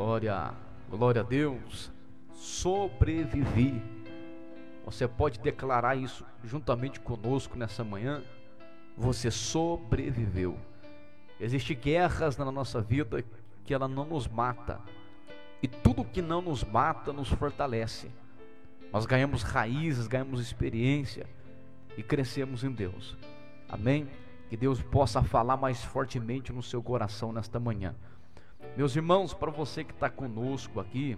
Glória, 0.04 0.52
glória 0.90 1.22
a 1.22 1.24
Deus. 1.24 1.90
Sobrevivi. 2.34 3.82
Você 4.84 5.08
pode 5.08 5.40
declarar 5.40 5.96
isso 5.96 6.26
juntamente 6.44 7.00
conosco 7.00 7.56
nessa 7.56 7.82
manhã. 7.82 8.22
Você 8.98 9.30
sobreviveu. 9.30 10.58
Existem 11.40 11.74
guerras 11.74 12.36
na 12.36 12.52
nossa 12.52 12.82
vida 12.82 13.24
que 13.64 13.72
ela 13.72 13.88
não 13.88 14.04
nos 14.04 14.28
mata. 14.28 14.78
E 15.62 15.66
tudo 15.66 16.04
que 16.04 16.20
não 16.20 16.42
nos 16.42 16.62
mata 16.62 17.10
nos 17.10 17.30
fortalece. 17.30 18.10
Nós 18.92 19.06
ganhamos 19.06 19.42
raízes, 19.42 20.06
ganhamos 20.06 20.38
experiência 20.38 21.26
e 21.96 22.02
crescemos 22.02 22.62
em 22.62 22.70
Deus. 22.70 23.16
Amém? 23.66 24.06
Que 24.50 24.56
Deus 24.58 24.82
possa 24.82 25.22
falar 25.22 25.56
mais 25.56 25.82
fortemente 25.82 26.52
no 26.52 26.62
seu 26.62 26.82
coração 26.82 27.32
nesta 27.32 27.58
manhã. 27.58 27.94
Meus 28.76 28.96
irmãos, 28.96 29.32
para 29.32 29.52
você 29.52 29.84
que 29.84 29.92
está 29.92 30.10
conosco 30.10 30.80
aqui, 30.80 31.16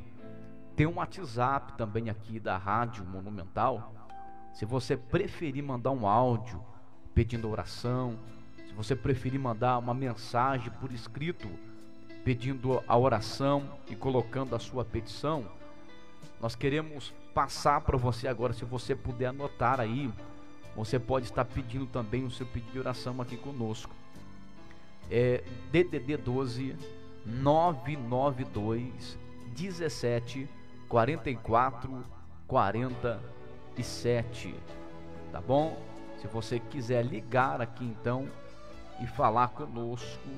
tem 0.76 0.86
um 0.86 0.96
WhatsApp 0.96 1.72
também 1.78 2.10
aqui 2.10 2.38
da 2.38 2.58
Rádio 2.58 3.02
Monumental. 3.06 3.94
Se 4.52 4.66
você 4.66 4.94
preferir 4.94 5.64
mandar 5.64 5.90
um 5.90 6.06
áudio 6.06 6.62
pedindo 7.14 7.48
oração, 7.48 8.18
se 8.66 8.74
você 8.74 8.94
preferir 8.94 9.40
mandar 9.40 9.78
uma 9.78 9.94
mensagem 9.94 10.70
por 10.80 10.92
escrito 10.92 11.48
pedindo 12.22 12.82
a 12.86 12.98
oração 12.98 13.62
e 13.88 13.96
colocando 13.96 14.54
a 14.54 14.58
sua 14.58 14.84
petição, 14.84 15.46
nós 16.40 16.54
queremos 16.54 17.14
passar 17.32 17.80
para 17.80 17.96
você 17.96 18.28
agora, 18.28 18.52
se 18.52 18.64
você 18.64 18.94
puder 18.94 19.28
anotar 19.28 19.80
aí, 19.80 20.12
você 20.74 20.98
pode 20.98 21.24
estar 21.24 21.44
pedindo 21.46 21.86
também 21.86 22.24
o 22.24 22.30
seu 22.30 22.44
pedido 22.44 22.72
de 22.72 22.78
oração 22.78 23.18
aqui 23.22 23.36
conosco. 23.36 23.94
É 25.10 25.42
DDD 25.72 26.18
12 26.18 26.76
992 27.26 29.18
17 29.54 30.48
44 30.88 32.04
47. 32.46 34.54
Tá 35.32 35.40
bom? 35.40 35.76
Se 36.20 36.28
você 36.28 36.60
quiser 36.60 37.04
ligar 37.04 37.60
aqui 37.60 37.84
então 37.84 38.28
e 39.00 39.06
falar 39.06 39.48
conosco, 39.48 40.28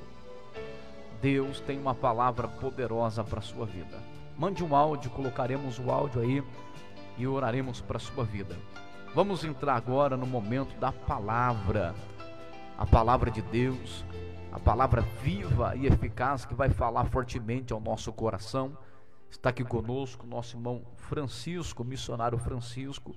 Deus 1.20 1.61
tem 1.61 1.79
uma 1.79 1.94
palavra 1.94 2.48
poderosa 2.48 3.22
para 3.22 3.40
sua 3.40 3.66
vida. 3.66 3.98
Mande 4.37 4.64
um 4.64 4.74
áudio, 4.74 5.11
colocaremos 5.11 5.79
o 5.79 5.90
áudio 5.90 6.22
aí 6.22 6.42
e 7.16 7.27
oraremos 7.27 7.81
para 7.81 7.98
sua 7.98 8.24
vida. 8.24 8.57
Vamos 9.14 9.44
entrar 9.44 9.74
agora 9.74 10.16
no 10.16 10.27
momento 10.27 10.79
da 10.79 10.92
palavra. 10.92 11.94
A 12.79 12.87
palavra 12.87 13.31
de 13.31 13.42
Deus, 13.42 14.05
a 14.59 14.61
palavra 14.61 15.03
viva 15.23 15.77
e 15.77 15.87
eficaz 15.87 16.44
que 16.44 16.53
vai 16.53 16.68
falar 16.68 17.05
fortemente 17.05 17.73
ao 17.73 17.79
nosso 17.79 18.12
coração. 18.12 18.77
Está 19.31 19.51
aqui 19.51 19.62
conosco 19.62 20.27
nosso 20.27 20.57
irmão 20.57 20.83
Francisco, 20.97 21.85
missionário 21.85 22.37
Francisco, 22.38 23.14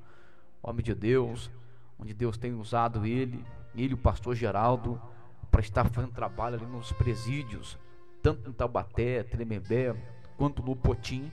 homem 0.62 0.84
de 0.84 0.94
Deus, 0.94 1.50
onde 1.98 2.14
Deus 2.14 2.38
tem 2.38 2.54
usado 2.54 3.08
ele, 3.08 3.44
ele, 3.76 3.96
o 3.96 3.98
pastor 3.98 4.36
Geraldo, 4.36 5.02
para 5.50 5.62
estar 5.62 5.90
fazendo 5.90 6.14
trabalho 6.14 6.58
ali 6.58 6.66
nos 6.66 6.92
presídios, 6.92 7.76
tanto 8.22 8.50
em 8.50 8.54
Taubaté, 8.54 9.24
Tremembé, 9.24 9.96
quanto 10.38 10.62
no 10.62 10.76
Potim. 10.76 11.32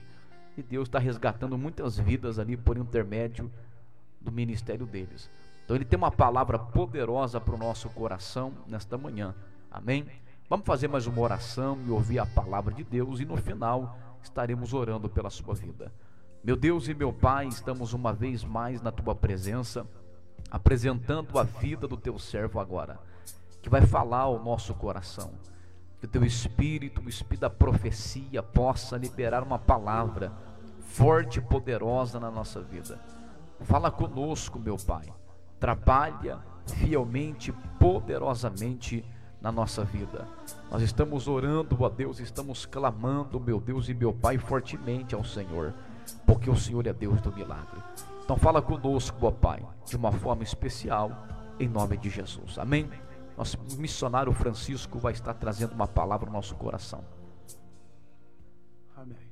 E 0.57 0.63
Deus 0.63 0.87
está 0.87 0.97
resgatando 0.97 1.55
muitas 1.55 1.99
vidas 1.99 2.39
ali 2.39 2.57
por 2.57 2.77
intermédio 2.77 3.51
do 4.19 4.31
ministério 4.31 4.87
deles. 4.87 5.29
Então 5.63 5.75
ele 5.75 5.85
tem 5.85 5.97
uma 5.97 6.11
palavra 6.11 6.57
poderosa 6.57 7.39
para 7.39 7.53
o 7.53 7.59
nosso 7.59 7.87
coração 7.89 8.53
nesta 8.67 8.97
manhã. 8.97 9.35
Amém? 9.71 10.05
Vamos 10.49 10.65
fazer 10.65 10.87
mais 10.87 11.05
uma 11.05 11.21
oração 11.21 11.77
e 11.85 11.91
ouvir 11.91 12.17
a 12.17 12.25
palavra 12.25 12.73
de 12.73 12.83
Deus 12.83 13.19
e 13.19 13.25
no 13.25 13.37
final 13.37 13.95
estaremos 14.23 14.73
orando 14.73 15.07
pela 15.07 15.29
sua 15.29 15.53
vida. 15.53 15.91
Meu 16.43 16.55
Deus 16.55 16.87
e 16.87 16.93
meu 16.95 17.13
Pai, 17.13 17.47
estamos 17.47 17.93
uma 17.93 18.11
vez 18.11 18.43
mais 18.43 18.81
na 18.81 18.91
tua 18.91 19.13
presença, 19.13 19.85
apresentando 20.49 21.37
a 21.37 21.43
vida 21.43 21.87
do 21.87 21.95
teu 21.95 22.17
servo 22.17 22.59
agora, 22.59 22.99
que 23.61 23.69
vai 23.69 23.81
falar 23.85 24.21
ao 24.21 24.43
nosso 24.43 24.73
coração. 24.73 25.31
Que 25.99 26.05
o 26.05 26.09
teu 26.09 26.23
espírito, 26.23 27.01
o 27.01 27.09
espírito 27.09 27.41
da 27.41 27.49
profecia, 27.49 28.41
possa 28.41 28.97
liberar 28.97 29.43
uma 29.43 29.59
palavra 29.59 30.31
forte 30.79 31.37
e 31.37 31.41
poderosa 31.41 32.19
na 32.19 32.31
nossa 32.31 32.59
vida. 32.59 32.99
Fala 33.61 33.91
conosco, 33.91 34.57
meu 34.57 34.77
Pai. 34.77 35.13
Trabalha 35.59 36.39
fielmente, 36.65 37.51
poderosamente 37.77 39.05
na 39.41 39.51
nossa 39.51 39.83
vida. 39.83 40.27
Nós 40.69 40.81
estamos 40.81 41.27
orando 41.27 41.85
a 41.85 41.89
Deus, 41.89 42.19
estamos 42.19 42.65
clamando, 42.65 43.39
meu 43.39 43.59
Deus 43.59 43.89
e 43.89 43.93
meu 43.93 44.13
Pai, 44.13 44.37
fortemente 44.37 45.15
ao 45.15 45.23
Senhor, 45.23 45.73
porque 46.25 46.49
o 46.49 46.55
Senhor 46.55 46.85
é 46.87 46.93
Deus 46.93 47.21
do 47.21 47.31
milagre. 47.31 47.81
Então 48.23 48.37
fala 48.37 48.61
conosco, 48.61 49.25
ó 49.25 49.31
Pai, 49.31 49.65
de 49.85 49.95
uma 49.95 50.11
forma 50.11 50.43
especial, 50.43 51.11
em 51.59 51.67
nome 51.67 51.97
de 51.97 52.09
Jesus. 52.09 52.59
Amém? 52.59 52.89
Nosso 53.37 53.57
missionário 53.77 54.33
Francisco 54.33 54.99
vai 54.99 55.13
estar 55.13 55.33
trazendo 55.33 55.73
uma 55.73 55.87
palavra 55.87 56.27
ao 56.27 56.33
nosso 56.33 56.55
coração. 56.55 57.03
Amém. 58.95 59.31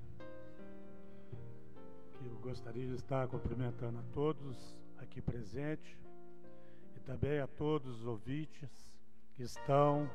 Eu 2.23 2.37
gostaria 2.41 2.87
de 2.87 2.95
estar 2.95 3.27
cumprimentando 3.27 3.99
a 3.99 4.03
todos 4.13 4.79
aqui 4.97 5.21
presentes 5.21 5.97
e 6.95 6.99
também 7.01 7.39
a 7.39 7.47
todos 7.47 7.99
os 7.99 8.05
ouvintes 8.05 8.86
que 9.37 9.43
estão 9.43 10.09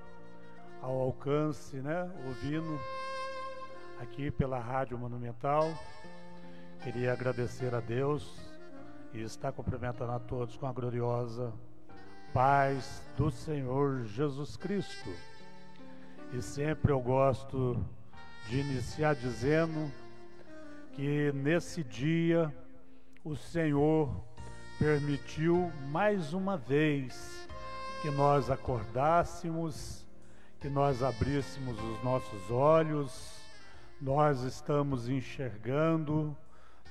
ao 0.82 1.00
alcance, 1.00 1.76
né, 1.76 2.10
ouvindo 2.26 2.76
aqui 4.00 4.32
pela 4.32 4.58
Rádio 4.58 4.98
Monumental. 4.98 5.72
Queria 6.82 7.12
agradecer 7.12 7.72
a 7.72 7.78
Deus 7.78 8.36
e 9.14 9.20
estar 9.22 9.52
cumprimentando 9.52 10.10
a 10.10 10.18
todos 10.18 10.56
com 10.56 10.66
a 10.66 10.72
gloriosa 10.72 11.52
paz 12.34 13.00
do 13.16 13.30
Senhor 13.30 14.06
Jesus 14.06 14.56
Cristo. 14.56 15.08
E 16.32 16.42
sempre 16.42 16.90
eu 16.90 16.98
gosto 16.98 17.80
de 18.48 18.58
iniciar 18.58 19.14
dizendo 19.14 19.88
que 20.94 21.30
nesse 21.32 21.84
dia 21.84 22.52
o 23.22 23.36
Senhor 23.36 24.12
permitiu 24.80 25.70
mais 25.92 26.32
uma 26.32 26.56
vez 26.56 27.46
que 28.02 28.10
nós 28.10 28.50
acordássemos, 28.50 30.04
que 30.58 30.68
nós 30.68 31.04
abríssemos 31.04 31.78
os 31.78 32.02
nossos 32.02 32.50
olhos, 32.50 33.38
nós 34.00 34.42
estamos 34.42 35.08
enxergando, 35.08 36.36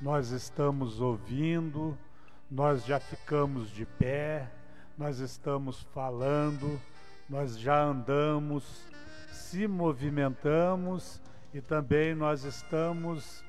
nós 0.02 0.30
estamos 0.32 1.02
ouvindo, 1.02 1.98
nós 2.50 2.86
já 2.86 2.98
ficamos 2.98 3.70
de 3.70 3.86
pé, 3.86 4.50
nós 4.98 5.20
estamos 5.20 5.82
falando, 5.94 6.80
nós 7.30 7.60
já 7.60 7.84
andamos, 7.84 8.88
se 9.34 9.68
movimentamos 9.68 11.20
e 11.54 11.60
também 11.60 12.16
nós 12.16 12.46
estamos 12.46 13.44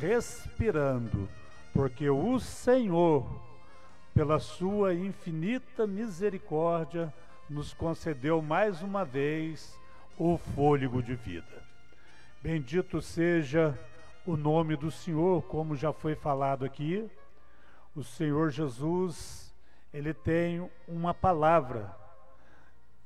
respirando, 0.00 1.28
porque 1.74 2.08
o 2.08 2.40
Senhor, 2.40 3.51
pela 4.14 4.38
sua 4.38 4.94
infinita 4.94 5.86
misericórdia, 5.86 7.12
nos 7.48 7.72
concedeu 7.72 8.42
mais 8.42 8.82
uma 8.82 9.04
vez 9.04 9.78
o 10.18 10.36
fôlego 10.36 11.02
de 11.02 11.14
vida. 11.14 11.62
Bendito 12.42 13.00
seja 13.00 13.78
o 14.26 14.36
nome 14.36 14.76
do 14.76 14.90
Senhor, 14.90 15.42
como 15.44 15.76
já 15.76 15.92
foi 15.92 16.14
falado 16.14 16.64
aqui. 16.64 17.10
O 17.96 18.04
Senhor 18.04 18.50
Jesus, 18.50 19.52
ele 19.92 20.12
tem 20.12 20.68
uma 20.86 21.14
palavra 21.14 21.94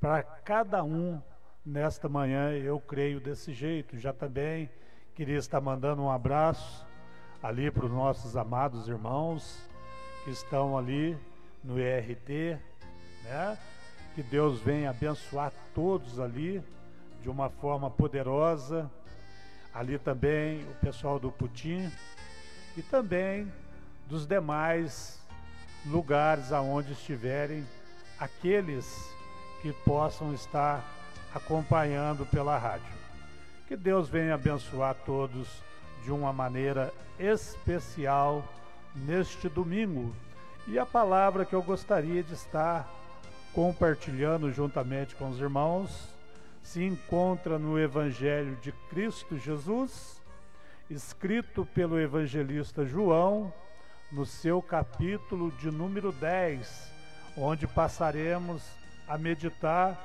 para 0.00 0.22
cada 0.22 0.82
um 0.82 1.20
nesta 1.64 2.08
manhã, 2.08 2.50
eu 2.52 2.80
creio 2.80 3.20
desse 3.20 3.52
jeito. 3.52 3.98
Já 3.98 4.12
também 4.12 4.68
queria 5.14 5.38
estar 5.38 5.60
mandando 5.60 6.02
um 6.02 6.10
abraço 6.10 6.84
ali 7.42 7.70
para 7.70 7.86
os 7.86 7.92
nossos 7.92 8.36
amados 8.36 8.88
irmãos 8.88 9.75
que 10.26 10.32
estão 10.32 10.76
ali 10.76 11.16
no 11.62 11.78
ERT, 11.78 12.58
né? 13.22 13.56
Que 14.12 14.24
Deus 14.24 14.58
venha 14.58 14.90
abençoar 14.90 15.52
todos 15.72 16.18
ali 16.18 16.60
de 17.22 17.30
uma 17.30 17.48
forma 17.48 17.88
poderosa. 17.88 18.90
Ali 19.72 20.00
também 20.00 20.64
o 20.64 20.74
pessoal 20.80 21.20
do 21.20 21.30
Putim 21.30 21.92
e 22.76 22.82
também 22.82 23.52
dos 24.08 24.26
demais 24.26 25.24
lugares 25.86 26.50
aonde 26.50 26.90
estiverem 26.90 27.64
aqueles 28.18 29.08
que 29.62 29.72
possam 29.84 30.34
estar 30.34 30.84
acompanhando 31.32 32.26
pela 32.26 32.58
rádio. 32.58 32.96
Que 33.68 33.76
Deus 33.76 34.08
venha 34.08 34.34
abençoar 34.34 34.96
todos 35.06 35.62
de 36.02 36.10
uma 36.10 36.32
maneira 36.32 36.92
especial 37.16 38.44
neste 39.04 39.48
domingo. 39.48 40.14
E 40.66 40.78
a 40.78 40.86
palavra 40.86 41.44
que 41.44 41.54
eu 41.54 41.62
gostaria 41.62 42.22
de 42.22 42.34
estar 42.34 42.88
compartilhando 43.52 44.52
juntamente 44.52 45.14
com 45.14 45.30
os 45.30 45.38
irmãos 45.38 46.08
se 46.62 46.82
encontra 46.82 47.58
no 47.58 47.78
Evangelho 47.78 48.56
de 48.56 48.72
Cristo 48.90 49.38
Jesus, 49.38 50.20
escrito 50.90 51.64
pelo 51.64 51.98
evangelista 51.98 52.84
João, 52.84 53.52
no 54.10 54.26
seu 54.26 54.60
capítulo 54.60 55.52
de 55.52 55.70
número 55.70 56.10
10, 56.12 56.90
onde 57.36 57.66
passaremos 57.66 58.62
a 59.06 59.16
meditar 59.16 59.96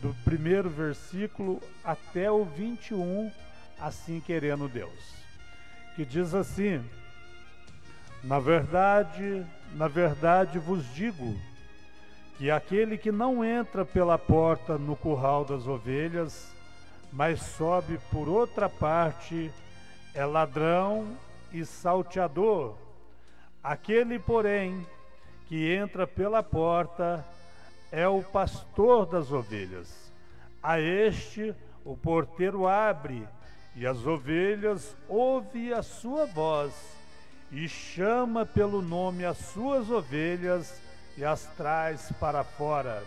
do 0.00 0.14
primeiro 0.24 0.68
versículo 0.68 1.60
até 1.84 2.30
o 2.30 2.44
21, 2.44 3.30
assim 3.80 4.20
querendo 4.20 4.68
Deus. 4.68 5.14
Que 5.96 6.04
diz 6.04 6.34
assim: 6.34 6.84
Na 8.24 8.38
verdade, 8.38 9.44
na 9.74 9.86
verdade 9.86 10.58
vos 10.58 10.82
digo, 10.94 11.36
que 12.38 12.50
aquele 12.50 12.96
que 12.96 13.12
não 13.12 13.44
entra 13.44 13.84
pela 13.84 14.16
porta 14.16 14.78
no 14.78 14.96
curral 14.96 15.44
das 15.44 15.66
ovelhas, 15.66 16.50
mas 17.12 17.42
sobe 17.42 18.00
por 18.10 18.26
outra 18.26 18.66
parte, 18.66 19.52
é 20.14 20.24
ladrão 20.24 21.18
e 21.52 21.66
salteador. 21.66 22.74
Aquele, 23.62 24.18
porém, 24.18 24.86
que 25.46 25.70
entra 25.70 26.06
pela 26.06 26.42
porta 26.42 27.22
é 27.92 28.08
o 28.08 28.22
pastor 28.22 29.04
das 29.04 29.30
ovelhas. 29.30 30.10
A 30.62 30.80
este 30.80 31.54
o 31.84 31.94
porteiro 31.94 32.66
abre, 32.66 33.28
e 33.76 33.86
as 33.86 34.06
ovelhas 34.06 34.96
ouvem 35.08 35.72
a 35.74 35.82
sua 35.82 36.24
voz, 36.24 36.93
e 37.54 37.68
chama 37.68 38.44
pelo 38.44 38.82
nome 38.82 39.24
as 39.24 39.38
suas 39.38 39.88
ovelhas 39.88 40.80
e 41.16 41.24
as 41.24 41.46
traz 41.56 42.10
para 42.18 42.42
fora. 42.42 43.00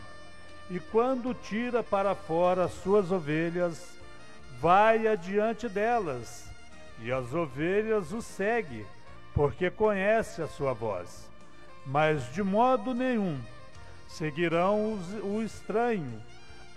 E 0.70 0.80
quando 0.80 1.34
tira 1.34 1.84
para 1.84 2.16
fora 2.16 2.64
as 2.64 2.72
suas 2.76 3.12
ovelhas, 3.12 3.98
vai 4.62 5.06
adiante 5.06 5.68
delas, 5.68 6.50
e 7.02 7.12
as 7.12 7.34
ovelhas 7.34 8.14
o 8.14 8.22
seguem, 8.22 8.86
porque 9.34 9.70
conhece 9.70 10.41
a 10.41 10.48
sua 10.48 10.72
voz. 10.72 11.30
Mas 11.86 12.34
de 12.34 12.41
modo 12.41 12.93
nenhum 12.93 13.38
seguirão 14.08 14.93
os, 14.93 15.14
o 15.24 15.41
estranho, 15.43 16.24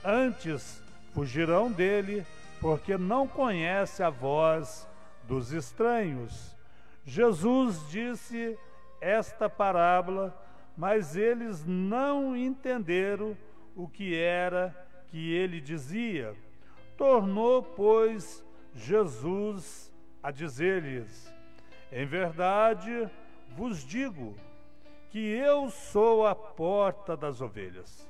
antes 0.05 0.83
fugirão 1.15 1.71
dele, 1.71 2.27
porque 2.61 2.99
não 2.99 3.29
conhece 3.29 4.03
a 4.03 4.11
voz 4.11 4.89
dos 5.29 5.53
estranhos. 5.53 6.59
Jesus 7.05 7.89
disse 7.91 8.59
esta 9.01 9.49
parábola 9.49 10.35
mas 10.81 11.15
eles 11.15 11.63
não 11.67 12.35
entenderam 12.35 13.37
o 13.77 13.87
que 13.87 14.17
era 14.17 14.75
que 15.09 15.31
ele 15.31 15.61
dizia. 15.61 16.35
Tornou, 16.97 17.63
pois, 17.63 18.43
Jesus 18.75 19.93
a 20.23 20.31
dizer-lhes: 20.31 21.31
Em 21.93 22.07
verdade 22.07 23.11
vos 23.51 23.85
digo 23.85 24.35
que 25.11 25.19
eu 25.19 25.69
sou 25.69 26.27
a 26.27 26.35
porta 26.35 27.15
das 27.15 27.43
ovelhas. 27.43 28.09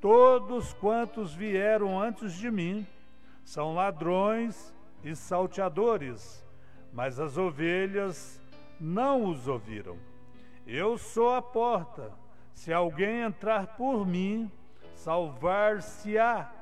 Todos 0.00 0.72
quantos 0.72 1.34
vieram 1.34 2.00
antes 2.00 2.32
de 2.32 2.50
mim 2.50 2.86
são 3.44 3.74
ladrões 3.74 4.72
e 5.04 5.14
salteadores, 5.14 6.42
mas 6.92 7.18
as 7.18 7.36
ovelhas 7.36 8.40
não 8.80 9.24
os 9.26 9.48
ouviram. 9.48 9.96
Eu 10.66 10.98
sou 10.98 11.34
a 11.34 11.42
porta. 11.42 12.12
Se 12.52 12.72
alguém 12.72 13.20
entrar 13.20 13.76
por 13.76 14.06
mim, 14.06 14.50
salvar-se-á, 14.94 16.52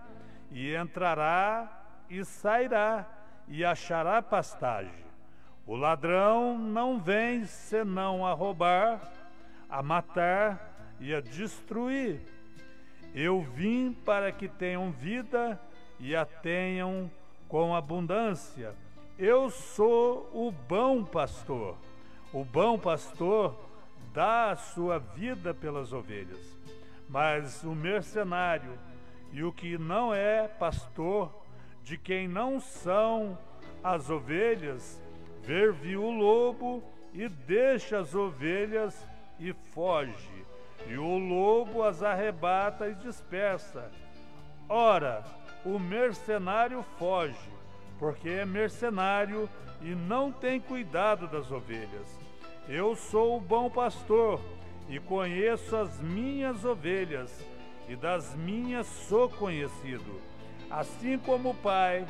e 0.51 0.75
entrará 0.75 1.69
e 2.09 2.25
sairá, 2.25 3.07
e 3.49 3.65
achará 3.65 4.23
pastagem. 4.23 5.05
O 5.67 5.75
ladrão 5.75 6.57
não 6.57 6.99
vem 6.99 7.45
senão 7.45 8.25
a 8.25 8.33
roubar, 8.33 9.01
a 9.69 9.83
matar 9.83 10.95
e 11.01 11.13
a 11.15 11.21
destruir. 11.21 12.21
Eu 13.15 13.41
vim 13.41 13.93
para 13.93 14.31
que 14.31 14.49
tenham 14.49 14.93
vida 14.93 15.61
e 15.99 16.15
a 16.15 16.25
tenham 16.25 17.11
com 17.49 17.75
abundância. 17.75 18.75
Eu 19.19 19.49
sou 19.49 20.29
o 20.35 20.53
bom 20.53 21.03
pastor. 21.03 21.75
O 22.35 22.45
bom 22.45 22.79
pastor 22.79 23.57
dá 24.13 24.51
a 24.51 24.57
sua 24.57 24.99
vida 24.99 25.55
pelas 25.55 25.91
ovelhas. 25.91 26.55
Mas 27.09 27.65
o 27.65 27.75
mercenário 27.75 28.79
e 29.33 29.43
o 29.43 29.51
que 29.51 29.79
não 29.79 30.13
é 30.13 30.47
pastor, 30.47 31.33
de 31.83 31.97
quem 31.97 32.29
não 32.29 32.61
são 32.61 33.39
as 33.83 34.11
ovelhas, 34.11 35.03
ver 35.43 35.73
viu 35.73 36.05
o 36.05 36.11
lobo 36.11 36.85
e 37.15 37.27
deixa 37.27 38.01
as 38.01 38.15
ovelhas 38.15 39.03
e 39.41 39.55
foge. 39.73 40.45
E 40.87 40.99
o 40.99 41.17
lobo 41.17 41.83
as 41.83 42.03
arrebata 42.03 42.87
e 42.87 42.95
dispersa. 42.95 43.91
Ora, 44.69 45.25
o 45.65 45.79
mercenário 45.79 46.85
foge, 46.99 47.56
porque 47.99 48.29
é 48.29 48.45
mercenário 48.45 49.49
e 49.83 49.95
não 49.95 50.33
tem 50.33 50.61
cuidado 50.61 51.27
das 51.27 51.51
ovelhas. 51.51 52.19
Eu 52.69 52.97
sou 52.97 53.37
o 53.37 53.41
bom 53.41 53.71
pastor 53.71 54.41
e 54.89 54.99
conheço 54.99 55.77
as 55.77 56.01
minhas 56.01 56.65
ovelhas, 56.65 57.45
e 57.89 57.97
das 57.97 58.35
minhas 58.35 58.87
sou 58.87 59.29
conhecido. 59.29 60.21
Assim 60.71 61.19
como 61.19 61.51
o 61.51 61.55
Pai 61.55 62.07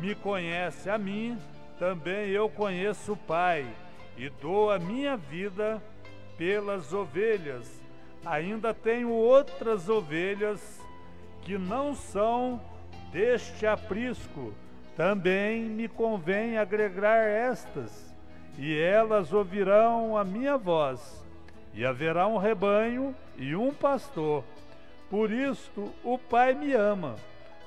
me 0.00 0.14
conhece 0.14 0.88
a 0.90 0.98
mim, 0.98 1.38
também 1.78 2.28
eu 2.30 2.48
conheço 2.48 3.12
o 3.12 3.16
Pai, 3.16 3.66
e 4.16 4.28
dou 4.28 4.70
a 4.70 4.78
minha 4.78 5.16
vida 5.16 5.82
pelas 6.36 6.92
ovelhas. 6.92 7.80
Ainda 8.24 8.74
tenho 8.74 9.10
outras 9.10 9.88
ovelhas 9.88 10.80
que 11.42 11.56
não 11.56 11.94
são 11.94 12.60
deste 13.10 13.66
aprisco. 13.66 14.52
Também 15.00 15.62
me 15.62 15.88
convém 15.88 16.58
agregar 16.58 17.26
estas 17.26 18.14
e 18.58 18.78
elas 18.78 19.32
ouvirão 19.32 20.14
a 20.14 20.22
minha 20.22 20.58
voz, 20.58 21.24
e 21.72 21.86
haverá 21.86 22.26
um 22.26 22.36
rebanho 22.36 23.16
e 23.38 23.56
um 23.56 23.72
pastor. 23.72 24.44
Por 25.08 25.32
isto 25.32 25.90
o 26.04 26.18
Pai 26.18 26.52
me 26.52 26.74
ama, 26.74 27.16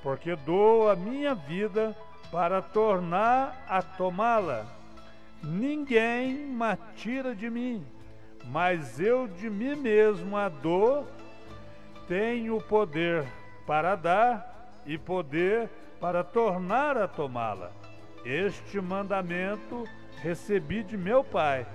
porque 0.03 0.35
dou 0.35 0.91
a 0.91 0.95
minha 0.95 1.33
vida 1.33 1.97
para 2.31 2.61
tornar 2.61 3.65
a 3.67 3.81
tomá-la. 3.81 4.67
Ninguém 5.41 6.35
me 6.35 6.77
tira 6.95 7.33
de 7.33 7.49
mim, 7.49 7.83
mas 8.45 8.99
eu 8.99 9.27
de 9.27 9.49
mim 9.49 9.75
mesmo 9.75 10.37
a 10.37 10.49
dou. 10.49 11.07
Tenho 12.07 12.61
poder 12.61 13.25
para 13.65 13.95
dar 13.95 14.83
e 14.85 14.99
poder 14.99 15.67
para 16.03 16.21
tornar 16.21 16.97
a 16.97 17.07
tomá-la. 17.07 17.71
Este 18.25 18.81
mandamento 18.81 19.85
recebi 20.21 20.83
de 20.83 20.97
meu 20.97 21.23
pai. 21.23 21.65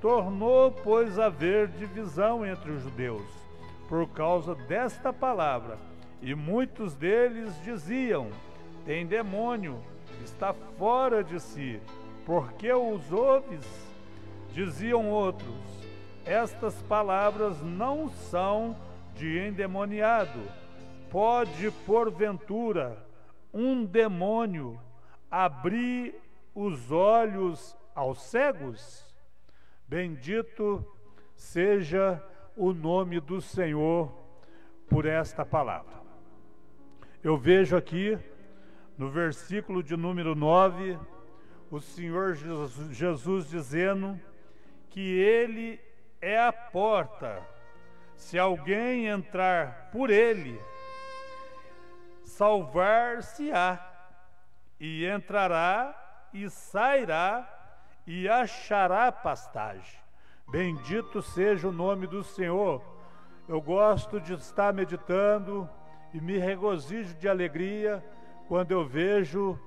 Tornou, 0.00 0.72
pois, 0.72 1.18
a 1.18 1.26
haver 1.26 1.68
divisão 1.68 2.46
entre 2.46 2.70
os 2.70 2.82
judeus, 2.82 3.28
por 3.86 4.08
causa 4.08 4.54
desta 4.54 5.12
palavra. 5.12 5.76
E 6.22 6.34
muitos 6.34 6.94
deles 6.94 7.52
diziam: 7.62 8.30
Tem 8.86 9.04
demônio, 9.06 9.78
está 10.24 10.54
fora 10.78 11.22
de 11.22 11.38
si. 11.38 11.78
Porque 12.24 12.72
os 12.72 13.12
ouves? 13.12 13.66
Diziam 14.54 15.10
outros: 15.10 15.60
Estas 16.24 16.80
palavras 16.84 17.60
não 17.60 18.08
são 18.08 18.74
de 19.14 19.46
endemoniado. 19.46 20.40
Pode, 21.10 21.70
porventura, 21.84 23.03
um 23.54 23.84
demônio 23.86 24.80
abrir 25.30 26.14
os 26.52 26.90
olhos 26.90 27.76
aos 27.94 28.20
cegos. 28.22 29.06
Bendito 29.86 30.84
seja 31.36 32.22
o 32.56 32.72
nome 32.72 33.20
do 33.20 33.40
Senhor 33.40 34.12
por 34.88 35.06
esta 35.06 35.46
palavra. 35.46 36.02
Eu 37.22 37.36
vejo 37.36 37.76
aqui 37.76 38.18
no 38.98 39.08
versículo 39.08 39.82
de 39.82 39.96
número 39.96 40.34
9, 40.34 40.98
o 41.70 41.80
Senhor 41.80 42.36
Jesus 42.90 43.48
dizendo 43.48 44.20
que 44.90 45.00
Ele 45.00 45.80
é 46.20 46.38
a 46.38 46.52
porta. 46.52 47.42
Se 48.14 48.38
alguém 48.38 49.06
entrar 49.06 49.90
por 49.90 50.10
Ele, 50.10 50.60
salvar-se-á, 52.36 53.78
e 54.78 55.06
entrará 55.06 56.28
e 56.32 56.50
sairá 56.50 57.48
e 58.06 58.28
achará 58.28 59.10
pastagem. 59.12 59.98
Bendito 60.48 61.22
seja 61.22 61.68
o 61.68 61.72
nome 61.72 62.06
do 62.06 62.22
Senhor. 62.24 62.82
Eu 63.48 63.60
gosto 63.60 64.20
de 64.20 64.34
estar 64.34 64.74
meditando 64.74 65.68
e 66.12 66.20
me 66.20 66.36
regozijo 66.36 67.14
de 67.14 67.28
alegria 67.28 68.04
quando 68.48 68.72
eu 68.72 68.84
vejo 68.84 69.58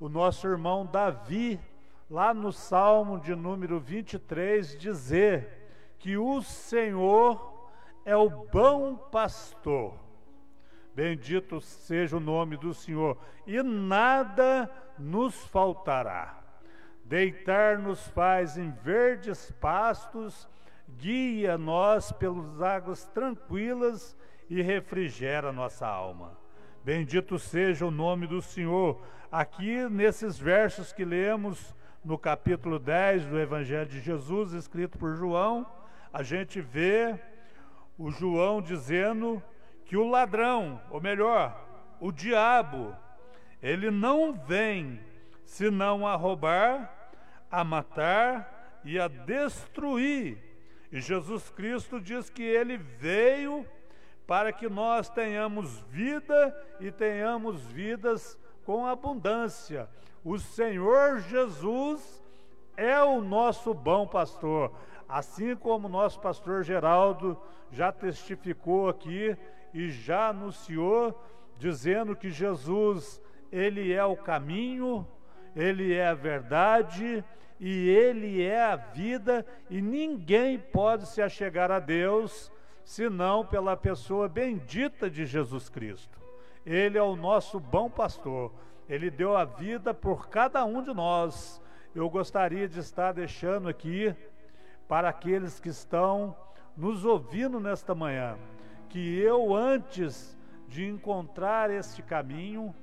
o 0.00 0.08
nosso 0.08 0.46
irmão 0.48 0.86
Davi 0.86 1.60
lá 2.10 2.32
no 2.32 2.50
Salmo 2.50 3.20
de 3.20 3.34
número 3.34 3.78
23, 3.78 4.78
dizer 4.78 5.94
que 5.98 6.16
o 6.16 6.40
Senhor 6.42 7.70
é 8.04 8.16
o 8.16 8.30
bom 8.30 8.96
pastor. 8.96 10.05
Bendito 10.96 11.60
seja 11.60 12.16
o 12.16 12.20
nome 12.20 12.56
do 12.56 12.72
Senhor, 12.72 13.18
e 13.46 13.62
nada 13.62 14.70
nos 14.98 15.34
faltará. 15.48 16.42
Deitar-nos 17.04 18.08
faz 18.08 18.56
em 18.56 18.70
verdes 18.70 19.52
pastos, 19.60 20.48
guia-nos 20.96 22.12
pelas 22.12 22.62
águas 22.62 23.04
tranquilas 23.08 24.16
e 24.48 24.62
refrigera 24.62 25.52
nossa 25.52 25.86
alma. 25.86 26.32
Bendito 26.82 27.38
seja 27.38 27.84
o 27.84 27.90
nome 27.90 28.26
do 28.26 28.40
Senhor. 28.40 28.98
Aqui 29.30 29.86
nesses 29.90 30.38
versos 30.38 30.94
que 30.94 31.04
lemos 31.04 31.74
no 32.02 32.16
capítulo 32.16 32.78
10 32.78 33.26
do 33.26 33.38
Evangelho 33.38 33.90
de 33.90 34.00
Jesus, 34.00 34.54
escrito 34.54 34.96
por 34.96 35.14
João, 35.14 35.70
a 36.10 36.22
gente 36.22 36.58
vê 36.58 37.20
o 37.98 38.10
João 38.10 38.62
dizendo 38.62 39.42
que 39.86 39.96
o 39.96 40.08
ladrão, 40.08 40.80
ou 40.90 41.00
melhor, 41.00 41.56
o 42.00 42.12
diabo, 42.12 42.94
ele 43.62 43.90
não 43.90 44.32
vem 44.32 45.00
senão 45.44 46.06
a 46.06 46.16
roubar, 46.16 46.92
a 47.50 47.62
matar 47.64 48.80
e 48.84 48.98
a 48.98 49.08
destruir. 49.08 50.38
E 50.90 51.00
Jesus 51.00 51.48
Cristo 51.50 52.00
diz 52.00 52.28
que 52.28 52.42
ele 52.42 52.76
veio 52.76 53.66
para 54.26 54.52
que 54.52 54.68
nós 54.68 55.08
tenhamos 55.08 55.78
vida 55.88 56.54
e 56.80 56.90
tenhamos 56.90 57.62
vidas 57.66 58.36
com 58.64 58.86
abundância. 58.86 59.88
O 60.24 60.36
Senhor 60.36 61.20
Jesus 61.20 62.24
é 62.76 63.00
o 63.00 63.20
nosso 63.20 63.72
bom 63.72 64.04
pastor, 64.04 64.72
assim 65.08 65.54
como 65.54 65.88
nosso 65.88 66.20
pastor 66.20 66.64
Geraldo 66.64 67.40
já 67.70 67.92
testificou 67.92 68.88
aqui 68.88 69.36
e 69.76 69.90
já 69.90 70.30
anunciou, 70.30 71.22
dizendo 71.58 72.16
que 72.16 72.30
Jesus, 72.30 73.20
ele 73.52 73.92
é 73.92 74.02
o 74.02 74.16
caminho, 74.16 75.06
ele 75.54 75.92
é 75.92 76.08
a 76.08 76.14
verdade 76.14 77.22
e 77.60 77.88
ele 77.90 78.42
é 78.42 78.62
a 78.64 78.76
vida, 78.76 79.44
e 79.68 79.82
ninguém 79.82 80.58
pode 80.58 81.06
se 81.06 81.20
achegar 81.20 81.70
a 81.70 81.78
Deus 81.78 82.50
senão 82.84 83.44
pela 83.44 83.76
pessoa 83.76 84.30
bendita 84.30 85.10
de 85.10 85.26
Jesus 85.26 85.68
Cristo. 85.68 86.18
Ele 86.64 86.96
é 86.96 87.02
o 87.02 87.14
nosso 87.14 87.60
bom 87.60 87.90
pastor. 87.90 88.54
Ele 88.88 89.10
deu 89.10 89.36
a 89.36 89.44
vida 89.44 89.92
por 89.92 90.30
cada 90.30 90.64
um 90.64 90.82
de 90.82 90.94
nós. 90.94 91.60
Eu 91.94 92.08
gostaria 92.08 92.66
de 92.66 92.78
estar 92.80 93.12
deixando 93.12 93.68
aqui 93.68 94.14
para 94.88 95.10
aqueles 95.10 95.60
que 95.60 95.68
estão 95.68 96.34
nos 96.74 97.04
ouvindo 97.04 97.60
nesta 97.60 97.94
manhã, 97.94 98.38
que 98.88 99.18
eu 99.18 99.54
antes 99.54 100.36
de 100.68 100.86
encontrar 100.86 101.70
este 101.70 102.02
caminho, 102.02 102.74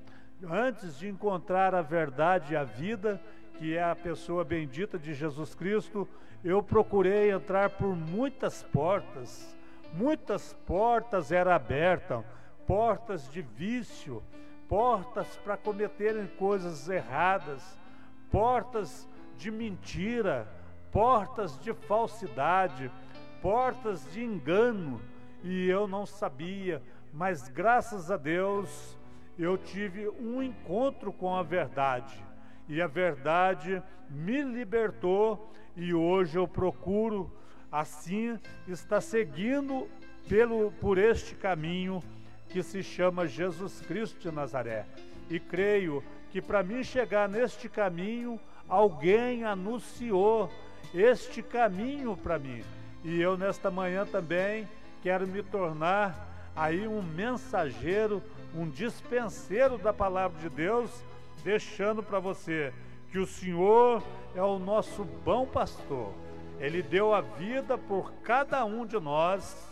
antes 0.50 0.98
de 0.98 1.08
encontrar 1.08 1.74
a 1.74 1.82
verdade 1.82 2.54
e 2.54 2.58
a 2.58 2.64
vida, 2.64 3.22
que 3.58 3.76
é 3.76 3.84
a 3.84 3.96
pessoa 3.96 4.44
bendita 4.44 4.98
de 4.98 5.14
Jesus 5.14 5.54
Cristo, 5.56 6.08
eu 6.44 6.62
procurei 6.62 7.32
entrar 7.32 7.70
por 7.72 7.96
muitas 7.96 8.64
portas, 8.64 9.56
muitas 9.94 10.54
portas 10.66 11.32
eram 11.32 11.52
abertas, 11.52 12.24
portas 12.68 13.30
de 13.32 13.42
vício, 13.42 14.24
portas 14.68 15.38
para 15.38 15.56
cometerem 15.56 16.28
coisas 16.38 16.90
erradas, 16.90 17.80
portas 18.32 19.08
de 19.38 19.52
mentira, 19.52 20.48
portas 20.92 21.58
de 21.60 21.74
falsidade, 21.74 22.92
portas 23.42 24.12
de 24.12 24.24
engano, 24.24 25.02
e 25.44 25.68
eu 25.68 25.88
não 25.88 26.06
sabia, 26.06 26.82
mas 27.12 27.50
graças 27.50 28.10
a 28.10 28.18
Deus 28.18 28.98
eu 29.38 29.58
tive 29.58 30.08
um 30.10 30.42
encontro 30.42 31.12
com 31.12 31.36
a 31.36 31.44
verdade, 31.44 32.24
e 32.68 32.82
a 32.82 32.88
verdade 32.88 33.84
me 34.10 34.42
libertou, 34.42 35.52
e 35.76 35.94
hoje 35.94 36.38
eu 36.38 36.48
procuro 36.48 37.32
assim 37.72 38.40
estar 38.68 39.02
seguindo 39.02 39.88
pelo 40.30 40.72
por 40.74 40.98
este 40.98 41.36
caminho 41.36 42.02
que 42.50 42.62
se 42.62 42.84
chama 42.84 43.28
Jesus 43.28 43.82
Cristo 43.82 44.20
de 44.20 44.32
Nazaré. 44.32 44.86
E 45.30 45.40
creio 45.40 46.04
que 46.32 46.42
para 46.42 46.64
mim 46.64 46.84
chegar 46.84 47.28
neste 47.28 47.68
caminho, 47.68 48.40
alguém 48.70 49.44
anunciou 49.44 50.52
este 50.94 51.42
caminho 51.42 52.16
para 52.16 52.38
mim. 52.38 52.64
E 53.04 53.20
eu 53.20 53.36
nesta 53.36 53.72
manhã 53.72 54.06
também 54.06 54.68
quero 55.04 55.28
me 55.28 55.44
tornar 55.44 56.16
aí 56.56 56.88
um 56.88 57.02
mensageiro, 57.02 58.24
um 58.56 58.70
dispenseiro 58.70 59.78
da 59.78 59.92
palavra 59.92 60.40
de 60.40 60.48
Deus, 60.48 60.90
deixando 61.44 62.02
para 62.02 62.20
você 62.20 62.74
que 63.12 63.20
o 63.20 63.28
Senhor 63.28 64.02
é 64.34 64.42
o 64.42 64.58
nosso 64.58 65.04
bom 65.04 65.46
pastor. 65.46 66.14
Ele 66.58 66.82
deu 66.82 67.14
a 67.14 67.20
vida 67.20 67.78
por 67.78 68.14
cada 68.24 68.64
um 68.64 68.86
de 68.86 68.98
nós 68.98 69.68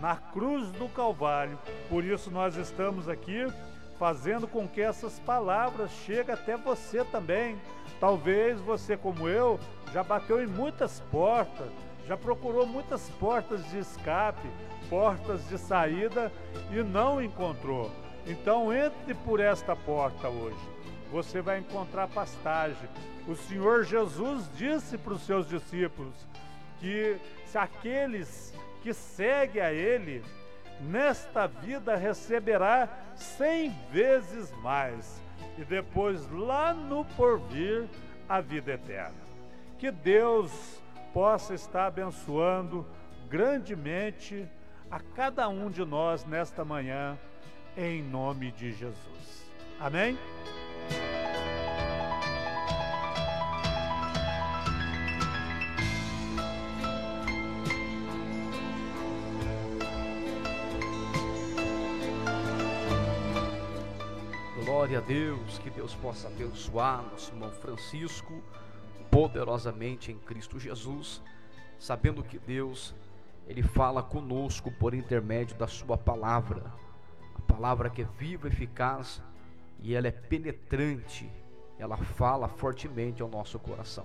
na 0.00 0.16
cruz 0.16 0.72
do 0.72 0.88
Calvário. 0.88 1.56
Por 1.88 2.02
isso 2.02 2.28
nós 2.28 2.56
estamos 2.56 3.08
aqui 3.08 3.46
fazendo 4.00 4.48
com 4.48 4.66
que 4.66 4.80
essas 4.80 5.20
palavras 5.20 5.92
cheguem 6.04 6.34
até 6.34 6.56
você 6.56 7.04
também. 7.04 7.56
Talvez 8.00 8.60
você, 8.60 8.96
como 8.96 9.28
eu, 9.28 9.60
já 9.92 10.02
bateu 10.02 10.42
em 10.42 10.46
muitas 10.48 10.98
portas, 11.12 11.70
já 12.06 12.16
procurou 12.16 12.66
muitas 12.66 13.08
portas 13.10 13.68
de 13.70 13.78
escape, 13.78 14.48
portas 14.88 15.46
de 15.48 15.58
saída 15.58 16.32
e 16.70 16.82
não 16.82 17.20
encontrou. 17.20 17.90
Então 18.26 18.72
entre 18.72 19.14
por 19.14 19.40
esta 19.40 19.74
porta 19.74 20.28
hoje. 20.28 20.76
Você 21.10 21.40
vai 21.40 21.58
encontrar 21.58 22.08
pastagem. 22.08 22.88
O 23.26 23.34
Senhor 23.34 23.84
Jesus 23.84 24.48
disse 24.56 24.98
para 24.98 25.14
os 25.14 25.22
seus 25.22 25.48
discípulos 25.48 26.14
que 26.80 27.16
se 27.46 27.58
aqueles 27.58 28.52
que 28.82 28.92
segue 28.92 29.60
a 29.60 29.72
Ele, 29.72 30.22
nesta 30.80 31.46
vida 31.46 31.96
receberá 31.96 32.88
cem 33.14 33.74
vezes 33.90 34.52
mais, 34.62 35.20
e 35.58 35.64
depois 35.64 36.30
lá 36.30 36.72
no 36.74 37.04
porvir 37.16 37.88
a 38.28 38.40
vida 38.40 38.72
eterna. 38.72 39.14
Que 39.78 39.90
Deus 39.90 40.80
possa 41.16 41.54
estar 41.54 41.86
abençoando 41.86 42.86
grandemente 43.26 44.46
a 44.90 45.00
cada 45.00 45.48
um 45.48 45.70
de 45.70 45.82
nós 45.82 46.26
nesta 46.26 46.62
manhã, 46.62 47.18
em 47.74 48.02
nome 48.02 48.52
de 48.52 48.70
Jesus. 48.70 49.50
Amém? 49.80 50.18
Glória 64.66 64.98
a 64.98 65.00
Deus, 65.00 65.56
que 65.60 65.70
Deus 65.70 65.94
possa 65.94 66.28
abençoar 66.28 67.02
nosso 67.10 67.32
irmão 67.32 67.50
Francisco 67.52 68.42
poderosamente 69.16 70.12
em 70.12 70.18
Cristo 70.18 70.60
Jesus, 70.60 71.22
sabendo 71.78 72.22
que 72.22 72.38
Deus 72.38 72.94
ele 73.48 73.62
fala 73.62 74.02
conosco 74.02 74.70
por 74.70 74.92
intermédio 74.92 75.56
da 75.56 75.66
sua 75.66 75.96
palavra, 75.96 76.62
a 77.34 77.40
palavra 77.40 77.88
que 77.88 78.02
é 78.02 78.08
viva, 78.18 78.46
eficaz 78.46 79.22
e 79.80 79.94
ela 79.94 80.06
é 80.06 80.10
penetrante, 80.10 81.26
ela 81.78 81.96
fala 81.96 82.46
fortemente 82.46 83.22
ao 83.22 83.28
nosso 83.30 83.58
coração. 83.58 84.04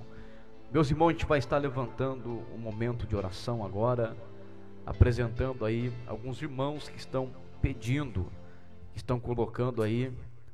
Meus 0.71 0.89
irmãos, 0.89 1.09
a 1.09 1.11
gente 1.11 1.25
vai 1.25 1.39
estar 1.39 1.57
levantando 1.57 2.45
um 2.55 2.57
momento 2.57 3.05
de 3.05 3.13
oração 3.13 3.65
agora, 3.65 4.15
apresentando 4.85 5.65
aí 5.65 5.91
alguns 6.07 6.41
irmãos 6.41 6.87
que 6.87 6.97
estão 6.97 7.33
pedindo, 7.61 8.31
que 8.93 8.99
estão 8.99 9.19
colocando 9.19 9.83
aí 9.83 10.09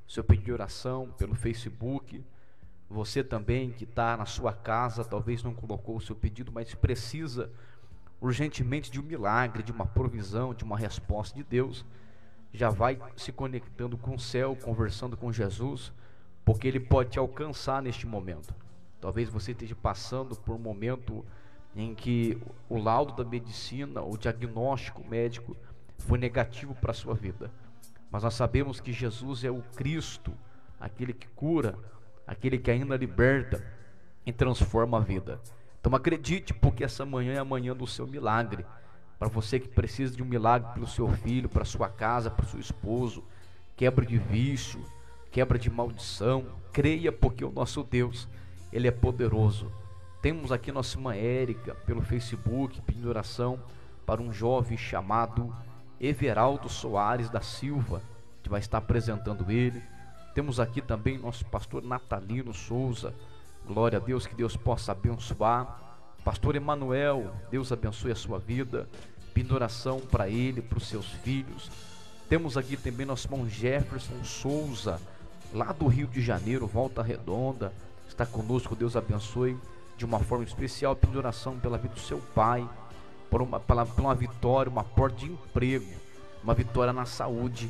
seu 0.08 0.24
pedido 0.24 0.46
de 0.46 0.52
oração 0.52 1.14
pelo 1.16 1.36
Facebook. 1.36 2.26
Você 2.90 3.24
também 3.24 3.72
que 3.72 3.84
está 3.84 4.16
na 4.16 4.26
sua 4.26 4.54
casa, 4.54 5.04
talvez 5.04 5.44
não 5.44 5.54
colocou 5.54 5.98
o 5.98 6.02
seu 6.02 6.16
pedido, 6.16 6.52
mas 6.52 6.74
precisa 6.74 7.52
urgentemente 8.22 8.90
de 8.90 9.00
um 9.00 9.04
milagre, 9.04 9.62
de 9.62 9.72
uma 9.72 9.86
provisão, 9.86 10.54
de 10.54 10.64
uma 10.64 10.78
resposta 10.78 11.36
de 11.36 11.44
Deus. 11.44 11.86
Já 12.54 12.70
vai 12.70 12.98
se 13.16 13.32
conectando 13.32 13.98
com 13.98 14.16
o 14.16 14.20
céu, 14.20 14.56
conversando 14.56 15.18
com 15.18 15.32
Jesus, 15.32 15.92
porque 16.46 16.68
Ele 16.68 16.80
pode 16.80 17.12
te 17.12 17.20
alcançar 17.20 17.82
neste 17.82 18.08
momento. 18.08 18.56
Talvez 19.02 19.30
você 19.30 19.52
esteja 19.52 19.76
passando 19.76 20.36
por 20.36 20.56
um 20.56 20.60
momento 20.60 21.26
em 21.76 21.94
que 21.94 22.42
o 22.70 22.80
laudo 22.80 23.14
da 23.14 23.30
medicina, 23.30 24.02
o 24.02 24.18
diagnóstico 24.18 25.06
médico 25.08 25.56
foi 25.98 26.18
negativo 26.18 26.74
para 26.74 26.92
a 26.92 26.96
sua 26.96 27.14
vida. 27.14 27.52
Mas 28.10 28.24
nós 28.24 28.34
sabemos 28.34 28.80
que 28.80 28.94
Jesus 28.94 29.44
é 29.44 29.52
o 29.52 29.62
Cristo, 29.76 30.34
aquele 30.80 31.14
que 31.14 31.28
cura, 31.28 31.78
aquele 32.28 32.58
que 32.58 32.70
ainda 32.70 32.98
liberta, 32.98 33.64
e 34.28 34.34
transforma 34.34 34.98
a 34.98 35.00
vida. 35.00 35.40
Então 35.80 35.96
acredite, 35.96 36.54
porque 36.54 36.84
essa 36.84 37.06
manhã 37.06 37.36
é 37.36 37.40
a 37.40 37.46
manhã 37.46 37.74
do 37.74 37.88
seu 37.88 38.06
milagre. 38.06 38.66
Para 39.18 39.30
você 39.30 39.58
que 39.58 39.70
precisa 39.70 40.14
de 40.14 40.22
um 40.22 40.26
milagre 40.26 40.70
para 40.74 40.84
o 40.84 40.88
seu 40.88 41.08
filho, 41.08 41.48
para 41.48 41.64
sua 41.64 41.88
casa, 41.88 42.30
para 42.30 42.46
o 42.46 42.50
seu 42.50 42.60
esposo, 42.60 43.24
quebra 43.78 44.06
de 44.06 44.18
vício, 44.18 44.84
quebra 45.32 45.58
de 45.58 45.70
maldição, 45.70 46.46
creia 46.74 47.10
porque 47.10 47.46
o 47.46 47.52
nosso 47.52 47.84
Deus, 47.84 48.28
ele 48.74 48.86
é 48.86 48.92
poderoso. 48.92 49.72
Temos 50.22 50.52
aqui 50.52 50.74
nossa 50.74 50.98
irmã 50.98 51.16
Érica 51.16 51.74
pelo 51.74 52.02
Facebook 52.02 52.82
pedindo 52.82 53.08
oração 53.08 53.58
para 54.06 54.22
um 54.22 54.34
jovem 54.34 54.78
chamado 54.78 55.56
Everaldo 56.02 56.68
Soares 56.68 57.30
da 57.30 57.40
Silva, 57.40 58.02
que 58.44 58.50
vai 58.50 58.60
estar 58.60 58.80
apresentando 58.80 59.50
ele. 59.50 59.82
Temos 60.38 60.60
aqui 60.60 60.84
também 60.84 61.18
nosso 61.18 61.44
pastor 61.46 61.82
Natalino 61.82 62.54
Souza. 62.54 63.12
Glória 63.66 63.98
a 63.98 64.00
Deus, 64.00 64.28
que 64.28 64.36
Deus 64.36 64.56
possa 64.56 64.92
abençoar. 64.92 65.98
Pastor 66.24 66.56
Emanuel, 66.56 67.34
Deus 67.50 67.72
abençoe 67.72 68.12
a 68.12 68.16
sua 68.16 68.38
vida. 68.38 68.88
Pedindo 69.34 69.56
oração 69.56 70.00
para 70.00 70.30
ele, 70.30 70.62
para 70.62 70.78
os 70.78 70.88
seus 70.88 71.08
filhos. 71.08 71.72
Temos 72.30 72.56
aqui 72.56 72.78
também 72.78 73.04
nosso 73.04 73.26
irmão 73.26 73.50
Jefferson 73.50 74.24
Souza, 74.24 75.02
lá 75.52 75.72
do 75.72 75.88
Rio 75.88 76.06
de 76.06 76.22
Janeiro, 76.22 76.68
Volta 76.68 77.02
Redonda. 77.02 77.74
Está 78.08 78.24
conosco, 78.24 78.76
Deus 78.76 78.96
abençoe 78.96 79.58
de 79.98 80.06
uma 80.06 80.20
forma 80.20 80.44
especial. 80.44 80.96
Pedindo 80.96 81.18
oração 81.18 81.58
pela 81.60 81.80
vida 81.80 81.96
do 81.96 82.00
seu 82.00 82.20
pai, 82.36 82.70
por 83.32 83.42
uma, 83.42 83.60
pela, 83.60 83.88
por 83.88 84.02
uma 84.02 84.14
vitória, 84.14 84.70
uma 84.70 84.84
porta 84.84 85.18
de 85.18 85.32
emprego, 85.32 85.92
uma 86.44 86.54
vitória 86.54 86.94
na 86.94 87.08
saúde. 87.08 87.68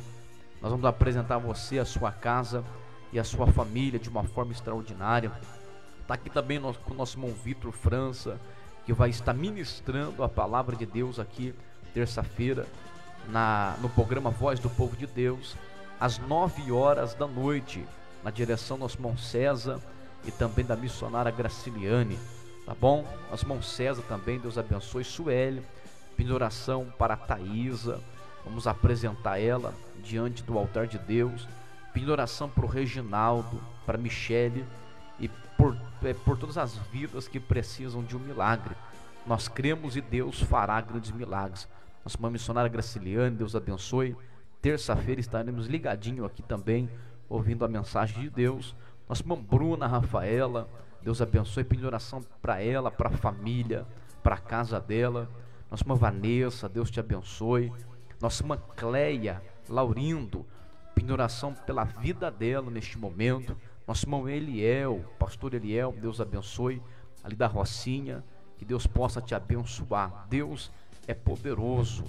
Nós 0.60 0.70
vamos 0.70 0.84
apresentar 0.84 1.36
a 1.36 1.38
você, 1.38 1.78
a 1.78 1.84
sua 1.84 2.10
casa 2.10 2.64
e 3.12 3.18
a 3.18 3.24
sua 3.24 3.46
família 3.46 3.98
de 3.98 4.08
uma 4.08 4.24
forma 4.24 4.52
extraordinária. 4.52 5.30
Está 6.00 6.14
aqui 6.14 6.30
também 6.30 6.58
nosso, 6.58 6.78
com 6.80 6.92
o 6.92 6.96
nosso 6.96 7.16
irmão 7.16 7.32
Vitor 7.32 7.72
França, 7.72 8.40
que 8.84 8.92
vai 8.92 9.10
estar 9.10 9.32
ministrando 9.32 10.22
a 10.22 10.28
palavra 10.28 10.74
de 10.74 10.86
Deus 10.86 11.18
aqui 11.18 11.54
terça-feira 11.92 12.66
na 13.28 13.76
no 13.80 13.88
programa 13.88 14.30
Voz 14.30 14.58
do 14.58 14.70
Povo 14.70 14.96
de 14.96 15.06
Deus, 15.06 15.56
às 16.00 16.18
9 16.18 16.72
horas 16.72 17.14
da 17.14 17.26
noite, 17.26 17.84
na 18.24 18.30
direção 18.30 18.76
do 18.76 18.80
nosso 18.80 18.96
irmão 18.96 19.16
César 19.16 19.80
e 20.24 20.30
também 20.30 20.64
da 20.64 20.76
missionária 20.76 21.30
Graciliane, 21.30 22.18
tá 22.64 22.74
bom? 22.74 23.04
Nosso 23.30 23.44
irmão 23.44 23.62
César 23.62 24.02
também, 24.08 24.38
Deus 24.38 24.58
abençoe, 24.58 25.04
Sueli, 25.04 25.62
pedindo 26.16 26.34
oração 26.34 26.92
para 26.98 27.14
a 27.14 27.16
Thaisa, 27.16 28.00
vamos 28.48 28.66
apresentar 28.66 29.38
ela 29.38 29.74
diante 30.02 30.42
do 30.42 30.56
altar 30.56 30.86
de 30.86 30.98
Deus, 30.98 31.46
pedindo 31.92 32.10
oração 32.10 32.48
para 32.48 32.64
o 32.64 32.68
Reginaldo, 32.68 33.60
para 33.84 33.98
Michele 33.98 34.64
e 35.20 35.28
por, 35.56 35.76
é, 36.02 36.14
por 36.14 36.38
todas 36.38 36.56
as 36.56 36.76
vidas 36.90 37.28
que 37.28 37.38
precisam 37.38 38.02
de 38.02 38.16
um 38.16 38.20
milagre. 38.20 38.74
Nós 39.26 39.48
cremos 39.48 39.96
e 39.96 40.00
Deus 40.00 40.40
fará 40.40 40.80
grandes 40.80 41.10
milagres. 41.10 41.68
Nossa 42.02 42.16
irmã 42.16 42.30
missionária 42.30 42.70
Graciliane, 42.70 43.36
Deus 43.36 43.54
abençoe. 43.54 44.16
Terça-feira 44.62 45.20
estaremos 45.20 45.66
ligadinho 45.66 46.24
aqui 46.24 46.42
também, 46.42 46.88
ouvindo 47.28 47.64
a 47.64 47.68
mensagem 47.68 48.22
de 48.22 48.30
Deus. 48.30 48.74
Nossa 49.06 49.22
irmã 49.22 49.36
Bruna 49.36 49.86
Rafaela, 49.86 50.68
Deus 51.02 51.20
abençoe, 51.20 51.64
pedindo 51.64 51.86
oração 51.86 52.24
para 52.40 52.62
ela, 52.62 52.90
para 52.90 53.10
a 53.10 53.12
família, 53.12 53.86
para 54.22 54.36
a 54.36 54.40
casa 54.40 54.80
dela. 54.80 55.28
Nossa 55.70 55.84
irmã 55.84 55.94
Vanessa, 55.94 56.66
Deus 56.66 56.90
te 56.90 56.98
abençoe. 56.98 57.70
Nossa 58.20 58.42
irmã 58.42 58.58
Cleia 58.76 59.42
Laurindo, 59.68 60.44
pedindo 60.94 61.12
oração 61.12 61.54
pela 61.54 61.84
vida 61.84 62.30
dela 62.30 62.70
neste 62.70 62.98
momento. 62.98 63.56
Nosso 63.86 64.04
irmão 64.04 64.28
Eliel, 64.28 65.04
pastor 65.18 65.54
Eliel, 65.54 65.92
Deus 65.92 66.20
abençoe, 66.20 66.82
ali 67.22 67.36
da 67.36 67.46
Rocinha, 67.46 68.24
que 68.56 68.64
Deus 68.64 68.86
possa 68.86 69.20
te 69.20 69.34
abençoar. 69.34 70.26
Deus 70.28 70.70
é 71.06 71.14
poderoso. 71.14 72.04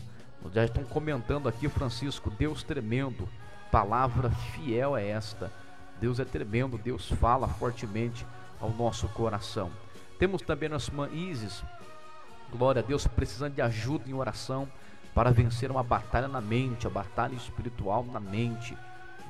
Já 0.53 0.65
estão 0.65 0.83
comentando 0.83 1.47
aqui, 1.47 1.69
Francisco, 1.69 2.29
Deus 2.31 2.63
tremendo, 2.63 3.27
palavra 3.71 4.29
fiel 4.31 4.97
é 4.97 5.07
esta. 5.07 5.51
Deus 5.99 6.19
é 6.19 6.25
tremendo, 6.25 6.77
Deus 6.77 7.09
fala 7.09 7.47
fortemente 7.47 8.25
ao 8.59 8.69
nosso 8.71 9.07
coração. 9.09 9.69
Temos 10.17 10.41
também 10.41 10.69
nossa 10.69 10.89
irmã 10.89 11.09
Isis, 11.09 11.63
glória 12.51 12.81
a 12.81 12.85
Deus, 12.85 13.05
precisando 13.05 13.55
de 13.55 13.61
ajuda 13.61 14.09
em 14.09 14.13
oração 14.13 14.67
para 15.13 15.31
vencer 15.31 15.71
uma 15.71 15.83
batalha 15.83 16.27
na 16.27 16.41
mente, 16.41 16.87
a 16.87 16.89
batalha 16.89 17.35
espiritual 17.35 18.05
na 18.05 18.19
mente. 18.19 18.77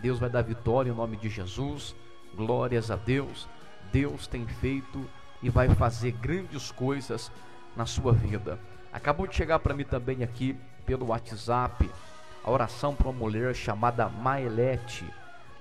Deus 0.02 0.20
vai 0.20 0.30
dar 0.30 0.42
vitória 0.42 0.92
em 0.92 0.96
nome 0.96 1.18
de 1.18 1.30
Jesus. 1.30 1.96
Glórias 2.36 2.92
a 2.92 2.96
Deus. 2.96 3.48
Deus 3.92 4.28
tem 4.28 4.46
feito 4.46 5.06
e 5.42 5.50
vai 5.50 5.70
fazer 5.70 6.12
grandes 6.12 6.72
coisas 6.72 7.32
na 7.76 7.86
sua 7.86 8.14
vida. 8.14 8.60
Acabou 8.92 9.28
de 9.28 9.36
chegar 9.36 9.60
para 9.60 9.74
mim 9.74 9.84
também 9.84 10.24
aqui 10.24 10.56
pelo 10.86 11.08
WhatsApp 11.08 11.90
a 12.44 12.52
oração 12.52 12.96
para 12.96 13.10
uma 13.10 13.20
mulher 13.20 13.54
chamada 13.54 14.08
Maelete, 14.08 15.06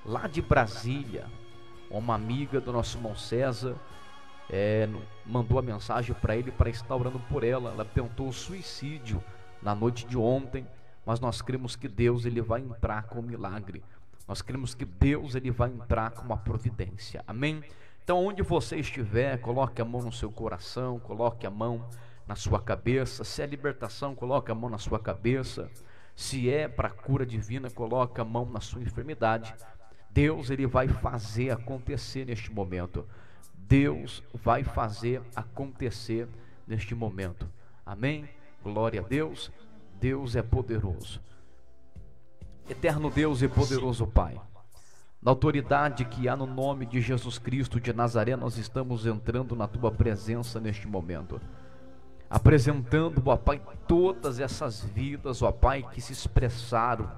lá 0.05 0.27
de 0.27 0.41
Brasília. 0.41 1.27
Uma 1.91 2.15
amiga 2.15 2.61
do 2.61 2.73
nosso 2.73 2.99
irmão 2.99 3.17
César 3.17 3.75
é, 4.51 4.89
mandou 5.25 5.59
a 5.59 5.63
mensagem 5.63 6.15
para 6.15 6.37
ele 6.37 6.51
para 6.51 6.71
estar 6.71 6.95
orando 6.95 7.19
por 7.29 7.43
ela. 7.45 7.71
Ela 7.71 7.85
tentou 7.85 8.33
suicídio 8.33 9.23
na 9.63 9.75
noite 9.75 10.07
de 10.07 10.17
ontem, 10.17 10.67
mas 11.05 11.21
nós 11.21 11.41
cremos 11.41 11.75
que 11.75 11.89
Deus 11.89 12.25
ele 12.25 12.41
vai 12.41 12.61
entrar 12.61 13.05
com 13.05 13.21
o 13.21 13.23
milagre. 13.23 13.83
Nós 14.27 14.43
cremos 14.43 14.75
que 14.75 14.85
Deus 14.85 15.35
ele 15.35 15.51
vai 15.51 15.71
entrar 15.71 16.11
com 16.11 16.23
uma 16.23 16.37
providência. 16.37 17.25
Amém? 17.27 17.63
Então, 18.05 18.25
onde 18.25 18.43
você 18.43 18.77
estiver, 18.77 19.39
coloque 19.39 19.81
a 19.81 19.85
mão 19.85 20.03
no 20.03 20.13
seu 20.13 20.31
coração, 20.31 20.99
coloque 20.99 21.47
a 21.47 21.51
mão 21.51 21.89
na 22.27 22.35
sua 22.35 22.61
cabeça. 22.61 23.25
Se 23.25 23.41
é 23.41 23.47
libertação, 23.47 24.15
coloque 24.15 24.51
a 24.51 24.55
mão 24.55 24.69
na 24.69 24.79
sua 24.79 24.99
cabeça. 24.99 25.71
Se 26.15 26.51
é 26.51 26.69
para 26.69 26.91
cura 26.91 27.25
divina, 27.25 27.71
coloque 27.71 28.21
a 28.21 28.25
mão 28.25 28.45
na 28.45 28.61
sua 28.61 28.83
enfermidade. 28.83 29.55
Deus 30.11 30.51
ele 30.51 30.67
vai 30.67 30.89
fazer 30.89 31.51
acontecer 31.51 32.27
neste 32.27 32.53
momento. 32.53 33.07
Deus 33.55 34.23
vai 34.35 34.65
fazer 34.65 35.23
acontecer 35.35 36.29
neste 36.67 36.95
momento. 36.95 37.49
Amém? 37.85 38.29
Glória 38.63 39.01
a 39.01 39.05
Deus. 39.05 39.51
Deus 40.01 40.37
é 40.37 40.43
poderoso. 40.43 41.21
Eterno 42.69 43.11
Deus 43.11 43.43
e 43.43 43.49
poderoso 43.49 44.07
Pai, 44.07 44.39
na 45.23 45.31
autoridade 45.31 46.05
que 46.05 46.29
há 46.29 46.37
no 46.37 46.47
nome 46.47 46.87
de 46.87 47.01
Jesus 47.01 47.39
Cristo 47.39 47.81
de 47.81 47.93
Nazaré, 47.93 48.37
nós 48.37 48.59
estamos 48.59 49.07
entrando 49.07 49.57
na 49.57 49.67
tua 49.67 49.91
presença 49.91 50.61
neste 50.61 50.87
momento, 50.87 51.41
apresentando, 52.29 53.23
ó 53.27 53.37
Pai, 53.37 53.61
todas 53.89 54.39
essas 54.39 54.85
vidas, 54.85 55.43
ó 55.43 55.51
Pai, 55.51 55.83
que 55.93 56.01
se 56.01 56.13
expressaram 56.13 57.11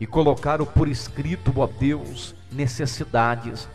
e 0.00 0.06
colocaram 0.06 0.64
por 0.64 0.88
escrito, 0.88 1.52
ó 1.56 1.66
Deus, 1.66 2.34
necessidades. 2.50 3.68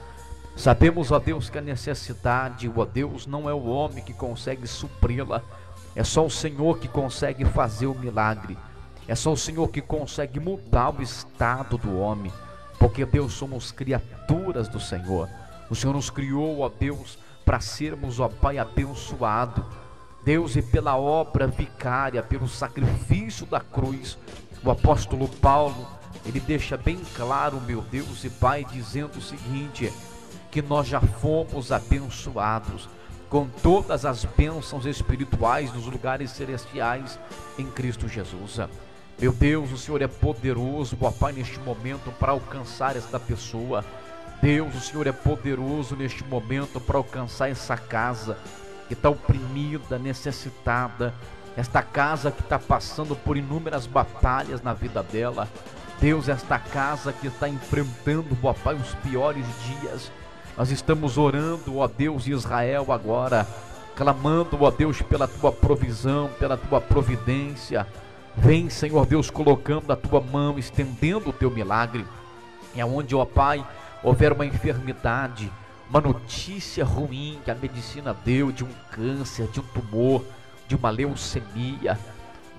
Sabemos, 0.56 1.12
ó 1.12 1.20
Deus, 1.20 1.50
que 1.50 1.58
a 1.58 1.62
necessidade, 1.62 2.72
ó 2.76 2.86
Deus, 2.86 3.26
não 3.26 3.50
é 3.50 3.54
o 3.54 3.66
homem 3.66 4.04
que 4.04 4.14
consegue 4.14 4.68
supri-la, 4.68 5.42
é 5.96 6.04
só 6.04 6.26
o 6.26 6.30
Senhor 6.30 6.80
que 6.80 6.88
consegue 6.88 7.46
fazer 7.46 7.86
o 7.86 7.98
milagre. 7.98 8.58
É 9.08 9.16
só 9.16 9.34
o 9.34 9.38
Senhor 9.38 9.68
que 9.70 9.82
consegue 9.82 10.40
mudar 10.40 10.90
o 10.90 11.02
estado 11.02 11.78
do 11.78 11.98
homem, 12.00 12.32
porque 12.80 13.06
Deus 13.06 13.34
somos 13.34 13.72
criaturas 13.72 14.68
do 14.68 14.80
Senhor. 14.80 15.30
O 15.70 15.76
Senhor 15.76 15.94
nos 15.94 16.10
criou, 16.10 16.62
ó 16.62 16.70
Deus, 16.70 17.18
para 17.46 17.60
sermos, 17.60 18.20
ó 18.20 18.28
Pai, 18.28 18.58
abençoado. 18.58 19.66
Deus, 20.24 20.56
e 20.56 20.62
pela 20.62 20.98
obra 20.98 21.48
vicária, 21.48 22.24
pelo 22.24 22.48
sacrifício 22.48 23.46
da 23.46 23.60
cruz, 23.60 24.18
o 24.64 24.72
apóstolo 24.72 25.28
Paulo, 25.28 25.86
ele 26.26 26.40
deixa 26.40 26.78
bem 26.78 27.02
claro, 27.16 27.60
meu 27.62 27.82
Deus 27.82 28.24
e 28.24 28.30
Pai, 28.30 28.66
dizendo 28.72 29.18
o 29.18 29.22
seguinte: 29.22 29.92
que 30.50 30.62
nós 30.62 30.88
já 30.88 31.02
fomos 31.02 31.72
abençoados 31.72 32.88
com 33.34 33.48
todas 33.48 34.06
as 34.06 34.26
bênçãos 34.26 34.86
espirituais 34.86 35.74
nos 35.74 35.88
lugares 35.88 36.30
celestiais 36.30 37.18
em 37.58 37.66
Cristo 37.66 38.08
Jesus. 38.08 38.60
Meu 39.20 39.34
Deus, 39.34 39.72
o 39.72 39.78
Senhor 39.78 40.04
é 40.04 40.08
poderoso, 40.08 40.96
ó 41.02 41.10
Pai, 41.10 41.34
neste 41.34 41.60
momento 41.62 42.12
para 42.20 42.32
alcançar 42.32 42.96
esta 42.96 43.20
pessoa. 43.20 43.84
Deus, 44.40 44.76
o 44.76 44.80
Senhor 44.80 45.08
é 45.08 45.12
poderoso 45.12 45.96
neste 45.96 46.24
momento 46.24 46.80
para 46.80 47.00
alcançar 47.00 47.50
essa 47.50 47.76
casa 47.76 48.38
que 48.88 48.94
está 48.94 49.10
oprimida, 49.10 49.98
necessitada, 49.98 51.12
esta 51.58 51.82
casa 51.82 52.30
que 52.30 52.42
está 52.42 52.60
passando 52.60 53.16
por 53.16 53.36
inúmeras 53.36 53.88
batalhas 53.88 54.62
na 54.62 54.76
vida 54.76 55.02
dela. 55.02 55.50
Deus, 56.00 56.30
esta 56.30 56.60
casa 56.60 57.12
que 57.12 57.26
está 57.26 57.50
enfrentando, 57.50 58.38
ó 58.44 58.54
Pai, 58.54 58.76
os 58.76 58.94
piores 58.94 59.48
dias. 59.66 60.12
Nós 60.56 60.70
estamos 60.70 61.18
orando, 61.18 61.78
ó 61.78 61.88
Deus 61.88 62.26
de 62.26 62.32
Israel, 62.32 62.92
agora, 62.92 63.48
clamando, 63.96 64.62
ó 64.62 64.70
Deus, 64.70 65.02
pela 65.02 65.28
tua 65.28 65.52
provisão, 65.52 66.30
pela 66.38 66.56
tua 66.56 66.80
providência. 66.80 67.88
Vem, 68.38 68.70
Senhor 68.70 69.06
Deus, 69.08 69.32
colocando 69.32 69.92
a 69.92 69.96
tua 69.96 70.22
mão, 70.22 70.60
estendendo 70.60 71.32
o 71.32 71.34
teu 71.34 71.50
milagre. 71.50 72.06
E 72.76 72.82
aonde, 72.82 73.16
ó 73.16 73.26
Pai, 73.26 73.66
houver 74.04 74.32
uma 74.32 74.46
enfermidade, 74.46 75.52
uma 75.90 76.00
notícia 76.00 76.86
ruim 76.86 77.40
que 77.44 77.50
a 77.50 77.56
medicina 77.56 78.16
deu 78.24 78.52
de 78.52 78.64
um 78.64 78.70
câncer, 78.92 79.48
de 79.48 79.60
um 79.60 79.64
tumor, 79.64 80.24
de 80.68 80.76
uma 80.76 80.92
leucemia, 80.92 81.98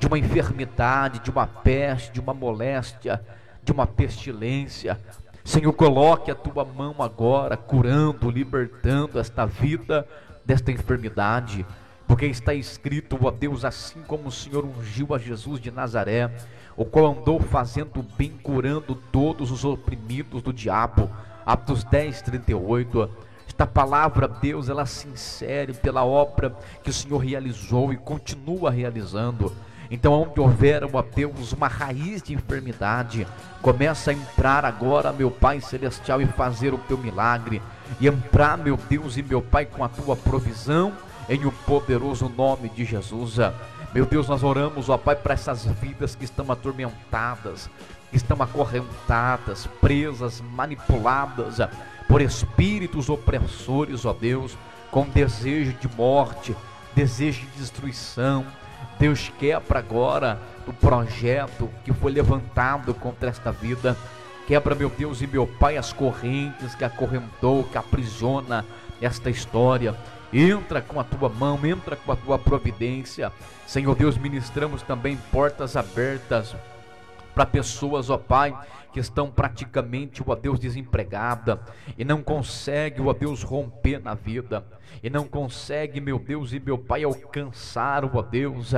de 0.01 0.07
uma 0.09 0.19
enfermidade, 0.19 1.21
de 1.21 1.31
uma 1.31 1.47
peste, 1.47 2.11
de 2.11 2.21
uma 2.21 2.35
moléstia, 2.35 3.25
de 3.63 3.71
uma 3.71 3.87
pestilência. 3.87 4.99
Senhor, 5.45 5.75
coloque 5.75 6.31
a 6.31 6.35
tua 6.35 6.65
mão 6.65 6.97
agora, 7.01 7.55
curando, 7.55 8.31
libertando 8.31 9.21
esta 9.21 9.45
vida 9.45 10.09
desta 10.43 10.73
enfermidade, 10.73 11.67
porque 12.09 12.25
está 12.25 12.55
escrito, 12.55 13.19
ó 13.23 13.31
Deus, 13.31 13.63
assim 13.63 14.01
como 14.03 14.29
o 14.29 14.33
Senhor 14.33 14.65
ungiu 14.65 15.15
a 15.15 15.19
Jesus 15.19 15.61
de 15.61 15.71
Nazaré, 15.71 16.35
o 16.75 16.85
qual 16.85 17.13
andou 17.13 17.39
fazendo 17.39 18.03
bem, 18.17 18.31
curando 18.43 18.95
todos 19.13 19.51
os 19.51 19.67
oprimidos 19.67 20.43
do 20.43 20.53
diabo. 20.53 21.11
Atos 21.45 21.85
10, 21.85 22.23
38. 22.23 23.11
Esta 23.47 23.67
palavra, 23.67 24.27
Deus, 24.27 24.71
ela 24.71 24.87
se 24.87 25.07
insere 25.09 25.75
pela 25.75 26.05
obra 26.05 26.57
que 26.83 26.89
o 26.89 26.93
Senhor 26.93 27.19
realizou 27.19 27.93
e 27.93 27.99
continua 27.99 28.71
realizando. 28.71 29.53
Então, 29.91 30.13
onde 30.13 30.41
houver, 30.41 30.83
ó 30.85 31.03
Deus, 31.03 31.53
uma 31.53 31.69
raiz 31.69 32.23
de 32.23 32.35
enfermidade, 32.35 33.27
começa 33.61 34.11
a 34.11 34.15
entrar 34.15 34.65
agora, 34.65 35.13
meu 35.13 35.31
Pai 35.31 35.61
Celestial, 35.61 36.21
e 36.21 36.27
fazer 36.27 36.73
o 36.73 36.79
teu 36.79 36.97
milagre. 36.97 37.63
E 38.01 38.07
entrar, 38.07 38.57
meu 38.57 38.77
Deus 38.77 39.17
e 39.17 39.23
meu 39.23 39.43
Pai, 39.43 39.67
com 39.67 39.85
a 39.85 39.89
tua 39.89 40.17
provisão, 40.17 40.93
em 41.29 41.45
o 41.45 41.53
poderoso 41.53 42.29
nome 42.29 42.69
de 42.69 42.85
Jesus. 42.85 43.37
Meu 43.95 44.07
Deus, 44.07 44.29
nós 44.29 44.43
oramos, 44.43 44.89
ó 44.89 44.97
Pai, 44.97 45.15
para 45.15 45.35
essas 45.35 45.65
vidas 45.65 46.15
que 46.15 46.25
estão 46.25 46.51
atormentadas, 46.51 47.71
que 48.11 48.17
estão 48.17 48.41
acorrentadas, 48.43 49.69
presas, 49.81 50.41
manipuladas 50.41 51.59
por 52.09 52.21
espíritos 52.21 53.09
opressores, 53.09 54.05
ó 54.05 54.13
Deus, 54.13 54.57
com 54.91 55.09
desejo 55.09 55.73
de 55.75 55.89
morte, 55.97 56.55
desejo 56.95 57.41
de 57.41 57.59
destruição. 57.59 58.45
Deus 58.99 59.33
quebra 59.39 59.79
agora 59.79 60.39
o 60.67 60.73
projeto 60.73 61.71
que 61.85 61.93
foi 61.93 62.13
levantado 62.13 62.95
contra 62.95 63.29
esta 63.29 63.51
vida. 63.51 63.97
Quebra, 64.47 64.75
meu 64.75 64.91
Deus 64.91 65.21
e 65.23 65.27
meu 65.27 65.47
Pai, 65.47 65.77
as 65.77 65.93
correntes 65.93 66.75
que 66.75 66.85
acorrentou, 66.85 67.65
que 67.65 67.79
aprisiona 67.79 68.65
esta 69.01 69.31
história. 69.31 69.95
Entra 70.33 70.81
com 70.81 70.99
a 70.99 71.05
tua 71.05 71.29
mão, 71.29 71.59
entra 71.65 71.97
com 71.97 72.13
a 72.13 72.17
tua 72.17 72.39
providência. 72.39 73.33
Senhor 73.67 73.95
Deus, 73.95 74.17
ministramos 74.19 74.83
também 74.83 75.17
portas 75.31 75.77
abertas 75.77 76.55
para 77.35 77.47
pessoas, 77.47 78.11
ó 78.11 78.19
Pai, 78.19 78.57
que 78.93 79.01
estão 79.01 79.31
praticamente, 79.31 80.23
ó 80.25 80.35
Deus, 80.35 80.59
desempregada 80.59 81.61
e 81.99 82.05
não 82.05 82.23
consegue, 82.23 83.01
ó 83.01 83.13
Deus, 83.13 83.43
romper 83.43 84.01
na 84.01 84.15
vida 84.15 84.65
e 85.03 85.11
não 85.11 85.27
consegue, 85.27 86.01
meu 86.01 86.19
Deus 86.19 86.53
e 86.53 86.61
meu 86.61 86.79
Pai, 86.79 87.05
alcançar, 87.05 88.05
ó 88.05 88.23
Deus, 88.23 88.73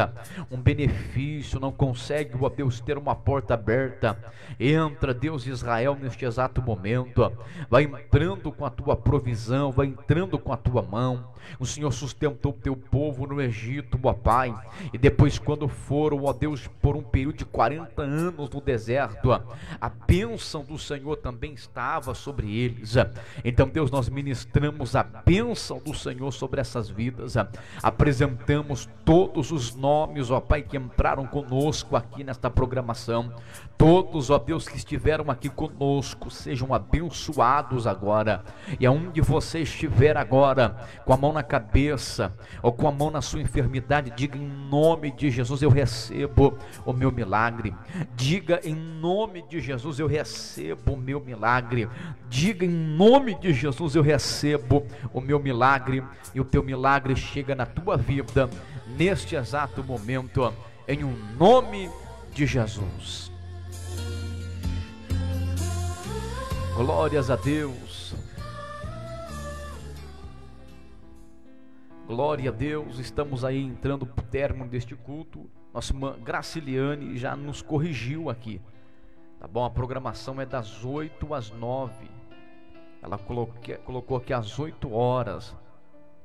um 0.51 0.61
benefício, 0.61 1.61
não 1.61 1.73
consegue, 1.73 2.33
ó 2.41 2.49
Deus, 2.49 2.81
ter 2.81 2.99
uma 2.99 3.15
porta 3.15 3.55
aberta. 3.55 4.19
Entra, 4.59 5.13
Deus 5.13 5.45
de 5.45 5.51
Israel, 5.51 5.97
neste 6.01 6.25
exato 6.25 6.63
momento, 6.63 7.33
vai 7.69 7.85
entrando 7.85 8.51
com 8.53 8.65
a 8.65 8.71
tua 8.71 8.97
provisão, 8.97 9.71
vai 9.71 9.87
entrando 9.87 10.39
com 10.39 10.53
a 10.53 10.57
tua 10.57 10.83
mão. 10.83 11.33
O 11.61 11.67
Senhor 11.67 11.93
sustentou 11.93 12.53
o 12.53 12.57
teu 12.57 12.77
povo 12.77 13.27
no 13.27 13.41
Egito, 13.41 13.99
ó 14.03 14.13
Pai, 14.13 14.55
e 14.93 14.99
depois, 14.99 15.39
quando 15.39 15.69
foram, 15.69 16.25
ó 16.25 16.33
Deus, 16.33 16.67
por 16.81 16.97
um 16.97 17.03
período 17.03 17.39
de 17.39 17.45
40 17.45 18.03
anos 18.03 18.51
no 18.51 18.61
deserto, 18.61 19.33
a 19.33 19.89
bênção 19.89 20.65
do 20.65 20.79
Senhor 20.79 21.17
também 21.17 21.53
estava 21.53 22.15
sobre 22.15 22.57
eles. 22.57 22.95
Então, 23.45 23.69
Deus, 23.69 23.91
nós 23.91 24.09
ministramos 24.09 24.97
a 24.97 25.03
bênção 25.03 25.79
do 25.79 25.95
Senhor 25.97 26.30
sobre 26.32 26.61
essas 26.61 26.88
vidas. 26.88 27.34
Apresentamos 27.82 28.88
todos 29.05 29.51
os 29.51 29.74
nomes, 29.74 30.30
ó 30.30 30.40
Pai, 30.40 30.62
que 30.62 30.76
entraram 30.76 31.26
conosco 31.26 31.97
aqui 31.97 32.24
nesta 32.24 32.51
programação. 32.51 33.32
Todos, 33.78 34.30
ó 34.30 34.38
Deus, 34.38 34.66
que 34.66 34.76
estiveram 34.76 35.30
aqui 35.30 35.49
conosco, 35.49 36.30
sejam 36.30 36.72
abençoados 36.72 37.86
agora. 37.86 38.42
E 38.80 38.86
aonde 38.86 39.20
você 39.20 39.61
estiver 39.61 40.16
agora, 40.16 40.76
com 41.05 41.12
a 41.12 41.16
mão 41.16 41.32
na 41.32 41.42
cabeça 41.42 42.34
ou 42.62 42.72
com 42.72 42.88
a 42.88 42.92
mão 42.92 43.11
na 43.11 43.20
sua 43.20 43.40
enfermidade, 43.40 44.12
diga 44.16 44.38
em 44.38 44.47
nome 44.47 45.12
de 45.12 45.30
Jesus 45.30 45.62
eu 45.62 45.70
recebo 45.70 46.59
o 46.84 46.92
meu 46.92 47.12
milagre. 47.12 47.74
Diga 48.14 48.61
em 48.64 48.74
nome 48.74 49.42
de 49.42 49.61
Jesus 49.61 49.99
eu 49.99 50.07
recebo 50.07 50.94
o 50.94 50.97
meu 50.97 51.20
milagre. 51.20 51.88
Diga 52.28 52.64
em 52.64 52.70
nome 52.70 53.38
de 53.38 53.53
Jesus 53.53 53.94
eu 53.94 54.03
recebo 54.03 54.86
o 55.12 55.20
meu 55.20 55.38
milagre 55.38 55.86
e 56.34 56.41
o 56.41 56.45
teu 56.45 56.62
milagre 56.62 57.14
chega 57.14 57.55
na 57.55 57.66
tua 57.66 57.97
vida 57.97 58.49
neste 58.97 59.37
exato 59.37 59.82
momento 59.82 60.53
em 60.89 61.05
um 61.05 61.16
nome 61.39 61.91
de 62.32 62.47
Jesus. 62.47 63.30
Glórias 66.74 67.30
a 67.30 67.37
Deus. 67.37 68.14
Glória 72.07 72.51
a 72.51 72.53
Deus, 72.53 72.99
estamos 72.99 73.45
aí 73.45 73.61
entrando 73.61 74.07
para 74.07 74.22
o 74.22 74.26
término 74.26 74.68
deste 74.68 74.95
culto. 74.95 75.51
Nossa 75.74 75.93
irmã 75.93 76.16
Graciliane 76.22 77.16
já 77.16 77.34
nos 77.34 77.62
corrigiu 77.62 78.30
aqui. 78.30 78.61
Tá 79.41 79.49
bom? 79.49 79.64
A 79.64 79.70
programação 79.70 80.41
é 80.41 80.47
das 80.47 80.84
8 80.84 81.34
às 81.34 81.51
9. 81.51 81.93
Ela 83.03 83.18
colocou 83.18 84.16
aqui 84.16 84.32
às 84.32 84.59
8 84.59 84.93
horas. 84.93 85.55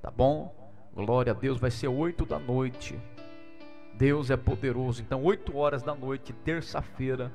Tá 0.01 0.09
bom? 0.09 0.53
Glória 0.93 1.31
a 1.31 1.35
Deus, 1.35 1.59
vai 1.59 1.71
ser 1.71 1.87
8 1.87 2.25
da 2.25 2.39
noite. 2.39 2.99
Deus 3.93 4.29
é 4.31 4.37
poderoso. 4.37 5.01
Então, 5.01 5.23
8 5.23 5.55
horas 5.55 5.83
da 5.83 5.93
noite, 5.93 6.33
terça-feira, 6.33 7.31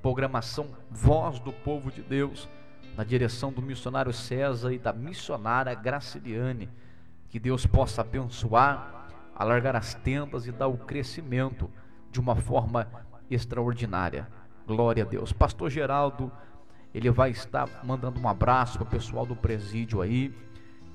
programação 0.00 0.68
Voz 0.90 1.38
do 1.40 1.52
Povo 1.52 1.90
de 1.90 2.02
Deus, 2.02 2.48
na 2.96 3.04
direção 3.04 3.52
do 3.52 3.60
missionário 3.60 4.12
César 4.12 4.72
e 4.72 4.78
da 4.78 4.92
missionária 4.92 5.74
Graciliane 5.74 6.70
que 7.34 7.40
Deus 7.40 7.66
possa 7.66 8.02
abençoar, 8.02 9.08
alargar 9.34 9.74
as 9.74 9.92
tendas 9.92 10.46
e 10.46 10.52
dar 10.52 10.68
o 10.68 10.78
crescimento 10.78 11.68
de 12.12 12.20
uma 12.20 12.36
forma 12.36 12.86
extraordinária. 13.28 14.28
Glória 14.64 15.02
a 15.02 15.06
Deus. 15.06 15.32
Pastor 15.32 15.68
Geraldo, 15.68 16.30
ele 16.94 17.10
vai 17.10 17.30
estar 17.30 17.68
mandando 17.82 18.20
um 18.20 18.28
abraço 18.28 18.78
para 18.78 18.86
o 18.86 18.88
pessoal 18.88 19.26
do 19.26 19.34
presídio 19.34 20.00
aí 20.00 20.32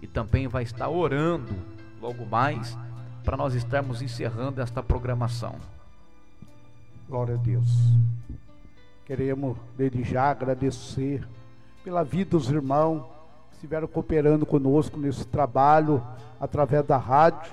e 0.02 0.08
também 0.08 0.48
vai 0.48 0.64
estar 0.64 0.90
orando 0.90 1.56
logo 2.02 2.26
mais 2.26 2.78
para 3.24 3.38
nós 3.38 3.54
estarmos 3.54 4.02
encerrando 4.02 4.62
esta 4.62 4.82
programação. 4.82 5.56
Glória 7.08 7.36
a 7.36 7.38
Deus. 7.38 7.68
Queremos 9.06 9.58
desde 9.78 10.04
já 10.04 10.30
agradecer 10.30 11.28
pela 11.84 12.04
vida 12.04 12.32
dos 12.32 12.50
irmãos 12.50 13.04
que 13.50 13.56
estiveram 13.56 13.88
cooperando 13.88 14.46
conosco 14.46 15.00
nesse 15.00 15.26
trabalho 15.28 16.04
através 16.40 16.86
da 16.86 16.98
rádio. 16.98 17.52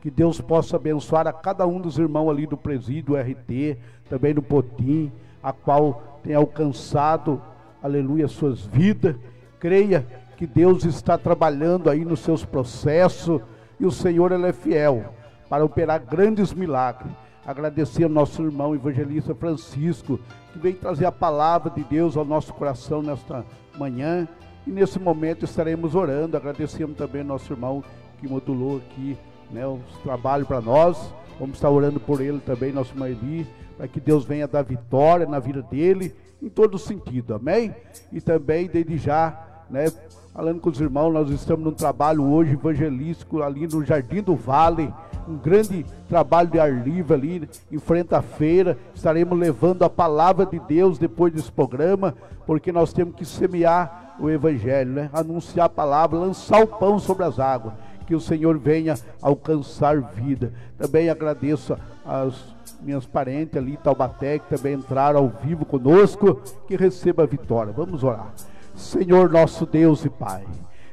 Que 0.00 0.10
Deus 0.10 0.40
possa 0.40 0.76
abençoar 0.76 1.26
a 1.26 1.32
cada 1.32 1.66
um 1.66 1.80
dos 1.80 1.98
irmãos 1.98 2.30
ali 2.30 2.46
do 2.46 2.56
presídio 2.56 3.16
RT, 3.16 3.76
também 4.08 4.32
do 4.32 4.40
Potim, 4.40 5.12
a 5.42 5.52
qual 5.52 6.20
tem 6.22 6.34
alcançado, 6.34 7.42
aleluia, 7.82 8.28
suas 8.28 8.64
vidas. 8.64 9.16
Creia 9.58 10.06
que 10.38 10.46
Deus 10.46 10.84
está 10.84 11.18
trabalhando 11.18 11.90
aí 11.90 12.04
nos 12.04 12.20
seus 12.20 12.44
processos 12.44 13.42
e 13.78 13.84
o 13.84 13.90
Senhor 13.90 14.30
ele 14.30 14.46
é 14.46 14.52
fiel 14.52 15.12
para 15.48 15.64
operar 15.64 16.00
grandes 16.00 16.54
milagres. 16.54 17.10
Agradecer 17.44 18.04
ao 18.04 18.08
nosso 18.10 18.44
irmão 18.44 18.72
evangelista 18.72 19.34
Francisco, 19.34 20.20
que 20.52 20.58
veio 20.60 20.76
trazer 20.76 21.06
a 21.06 21.12
palavra 21.12 21.70
de 21.70 21.82
Deus 21.82 22.16
ao 22.16 22.24
nosso 22.24 22.54
coração 22.54 23.02
nesta 23.02 23.44
manhã. 23.76 24.28
E 24.64 24.70
nesse 24.70 25.00
momento 25.00 25.44
estaremos 25.44 25.96
orando. 25.96 26.36
Agradecemos 26.36 26.96
também 26.96 27.22
ao 27.22 27.28
nosso 27.28 27.52
irmão 27.52 27.82
que 28.20 28.28
modulou 28.28 28.76
aqui 28.76 29.18
né, 29.50 29.66
os 29.66 29.98
trabalhos 30.04 30.46
para 30.46 30.60
nós. 30.60 31.12
Vamos 31.40 31.56
estar 31.56 31.70
orando 31.70 31.98
por 31.98 32.20
ele 32.20 32.38
também, 32.38 32.70
nosso 32.70 32.92
irmão 32.92 33.08
Eli, 33.08 33.44
para 33.76 33.88
que 33.88 33.98
Deus 33.98 34.24
venha 34.24 34.46
dar 34.46 34.62
vitória 34.62 35.26
na 35.26 35.40
vida 35.40 35.62
dele, 35.62 36.14
em 36.40 36.48
todo 36.48 36.78
sentido, 36.78 37.34
amém? 37.34 37.74
E 38.12 38.20
também, 38.20 38.68
desde 38.68 38.98
já, 38.98 39.64
né, 39.70 39.86
falando 40.32 40.60
com 40.60 40.70
os 40.70 40.80
irmãos, 40.80 41.12
nós 41.12 41.30
estamos 41.30 41.64
num 41.64 41.72
trabalho 41.72 42.24
hoje 42.24 42.52
evangelístico 42.52 43.42
ali 43.42 43.66
no 43.66 43.84
Jardim 43.84 44.22
do 44.22 44.34
Vale, 44.36 44.92
um 45.28 45.36
grande 45.36 45.84
trabalho 46.08 46.48
de 46.48 46.58
ar 46.58 46.72
livre 46.72 47.14
ali, 47.14 47.48
em 47.70 47.78
frente 47.78 48.14
à 48.14 48.22
feira. 48.22 48.78
Estaremos 48.94 49.38
levando 49.38 49.82
a 49.82 49.90
palavra 49.90 50.46
de 50.46 50.58
Deus 50.60 50.98
depois 50.98 51.32
desse 51.32 51.52
programa, 51.52 52.14
porque 52.46 52.72
nós 52.72 52.92
temos 52.92 53.14
que 53.14 53.24
semear 53.24 54.14
o 54.18 54.28
Evangelho, 54.30 54.90
né? 54.90 55.10
anunciar 55.12 55.66
a 55.66 55.70
palavra, 55.70 56.18
lançar 56.18 56.62
o 56.62 56.66
pão 56.66 56.98
sobre 56.98 57.24
as 57.24 57.38
águas. 57.38 57.74
Que 58.06 58.14
o 58.14 58.20
Senhor 58.20 58.58
venha 58.58 58.94
alcançar 59.20 60.00
vida. 60.00 60.52
Também 60.78 61.10
agradeço 61.10 61.76
às 62.06 62.56
minhas 62.80 63.04
parentes 63.04 63.56
ali, 63.56 63.76
Taubaté, 63.76 64.38
que 64.38 64.48
também 64.48 64.74
entraram 64.74 65.20
ao 65.20 65.28
vivo 65.28 65.66
conosco, 65.66 66.40
que 66.66 66.74
receba 66.74 67.24
a 67.24 67.26
vitória. 67.26 67.70
Vamos 67.70 68.02
orar. 68.02 68.32
Senhor 68.78 69.28
nosso 69.30 69.66
Deus 69.66 70.04
e 70.04 70.08
Pai. 70.08 70.44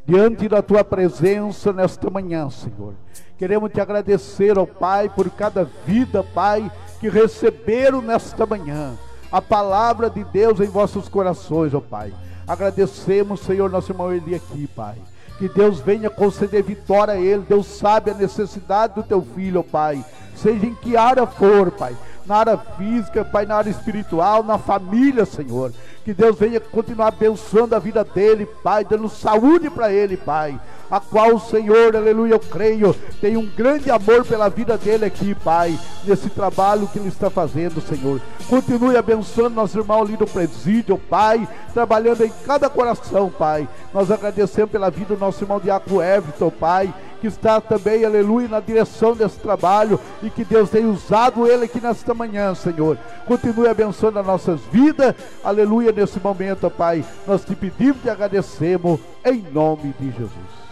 diante 0.05 0.47
da 0.47 0.61
tua 0.61 0.83
presença 0.83 1.73
nesta 1.73 2.09
manhã, 2.09 2.49
Senhor. 2.49 2.93
Queremos 3.37 3.71
te 3.71 3.81
agradecer, 3.81 4.57
ó 4.57 4.65
Pai, 4.65 5.09
por 5.09 5.29
cada 5.31 5.63
vida, 5.85 6.23
Pai, 6.23 6.71
que 6.99 7.09
receberam 7.09 8.01
nesta 8.01 8.45
manhã 8.45 8.93
a 9.31 9.41
palavra 9.41 10.09
de 10.09 10.23
Deus 10.25 10.59
em 10.59 10.67
vossos 10.67 11.09
corações, 11.09 11.73
ó 11.73 11.81
Pai. 11.81 12.13
Agradecemos, 12.47 13.39
Senhor, 13.41 13.69
nosso 13.69 13.91
irmão 13.91 14.13
Eli 14.13 14.35
aqui, 14.35 14.67
Pai. 14.67 14.95
Que 15.37 15.49
Deus 15.49 15.79
venha 15.79 16.09
conceder 16.09 16.63
vitória 16.63 17.15
a 17.15 17.19
ele. 17.19 17.43
Deus 17.47 17.65
sabe 17.65 18.11
a 18.11 18.13
necessidade 18.13 18.93
do 18.93 19.03
teu 19.03 19.21
filho, 19.21 19.63
Pai. 19.63 20.03
Seja 20.35 20.65
em 20.65 20.75
que 20.75 20.95
área 20.95 21.25
for, 21.25 21.71
Pai. 21.71 21.95
Na 22.25 22.37
área 22.37 22.57
física, 22.57 23.25
Pai, 23.25 23.45
na 23.45 23.55
área 23.55 23.69
espiritual, 23.69 24.43
na 24.43 24.57
família, 24.57 25.25
Senhor. 25.25 25.73
Que 26.03 26.13
Deus 26.13 26.37
venha 26.37 26.59
continuar 26.59 27.07
abençoando 27.07 27.75
a 27.75 27.79
vida 27.79 28.03
dele, 28.03 28.45
Pai, 28.63 28.85
dando 28.85 29.09
saúde 29.09 29.69
para 29.69 29.91
ele, 29.91 30.15
Pai. 30.15 30.59
A 30.89 30.99
qual 30.99 31.35
o 31.35 31.39
Senhor, 31.39 31.95
aleluia, 31.95 32.33
eu 32.33 32.39
creio, 32.39 32.95
tem 33.19 33.37
um 33.37 33.45
grande 33.45 33.89
amor 33.89 34.23
pela 34.25 34.49
vida 34.49 34.77
dele 34.77 35.05
aqui, 35.05 35.33
Pai, 35.33 35.77
nesse 36.03 36.29
trabalho 36.29 36.87
que 36.87 36.99
ele 36.99 37.07
está 37.07 37.29
fazendo, 37.29 37.81
Senhor. 37.81 38.21
Continue 38.47 38.95
abençoando 38.95 39.55
nosso 39.55 39.77
irmão 39.77 40.01
ali 40.01 40.15
do 40.15 40.27
presídio, 40.27 40.97
Pai, 41.09 41.47
trabalhando 41.73 42.23
em 42.23 42.31
cada 42.45 42.69
coração, 42.69 43.29
Pai. 43.29 43.67
Nós 43.93 44.11
agradecemos 44.11 44.71
pela 44.71 44.91
vida 44.91 45.15
do 45.15 45.19
nosso 45.19 45.43
irmão 45.43 45.59
Diaco 45.59 46.01
Everton, 46.01 46.51
Pai, 46.51 46.93
que 47.19 47.27
está 47.27 47.59
também, 47.59 48.05
aleluia, 48.05 48.47
na 48.47 48.59
direção 48.59 49.15
desse 49.15 49.39
trabalho 49.39 49.99
e 50.21 50.29
que 50.29 50.43
Deus 50.43 50.69
tenha 50.69 50.87
usado 50.87 51.47
ele 51.47 51.65
aqui 51.65 51.81
nesta 51.81 52.13
manhã, 52.13 52.53
Senhor. 52.53 52.97
Continue 53.25 53.67
abençoando 53.67 54.19
as 54.19 54.25
nossas 54.25 54.61
vidas, 54.71 55.15
aleluia, 55.43 55.91
nesse 55.91 56.19
momento, 56.19 56.69
Pai. 56.69 57.03
Nós 57.25 57.43
te 57.43 57.55
pedimos 57.55 57.97
e 58.05 58.09
agradecemos 58.09 58.99
em 59.25 59.43
nome 59.51 59.95
de 59.99 60.11
Jesus. 60.11 60.64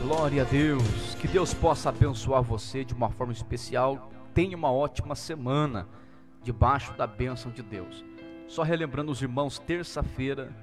Glória 0.00 0.42
a 0.42 0.44
Deus. 0.44 1.16
Que 1.16 1.26
Deus 1.26 1.52
possa 1.52 1.88
abençoar 1.88 2.40
você 2.40 2.84
de 2.84 2.94
uma 2.94 3.10
forma 3.10 3.32
especial. 3.32 4.10
Tenha 4.32 4.56
uma 4.56 4.70
ótima 4.70 5.16
semana 5.16 5.88
debaixo 6.40 6.92
da 6.92 7.04
bênção 7.04 7.50
de 7.50 7.64
Deus. 7.64 8.04
Só 8.46 8.62
relembrando 8.62 9.10
os 9.10 9.20
irmãos, 9.20 9.58
terça-feira, 9.58 10.54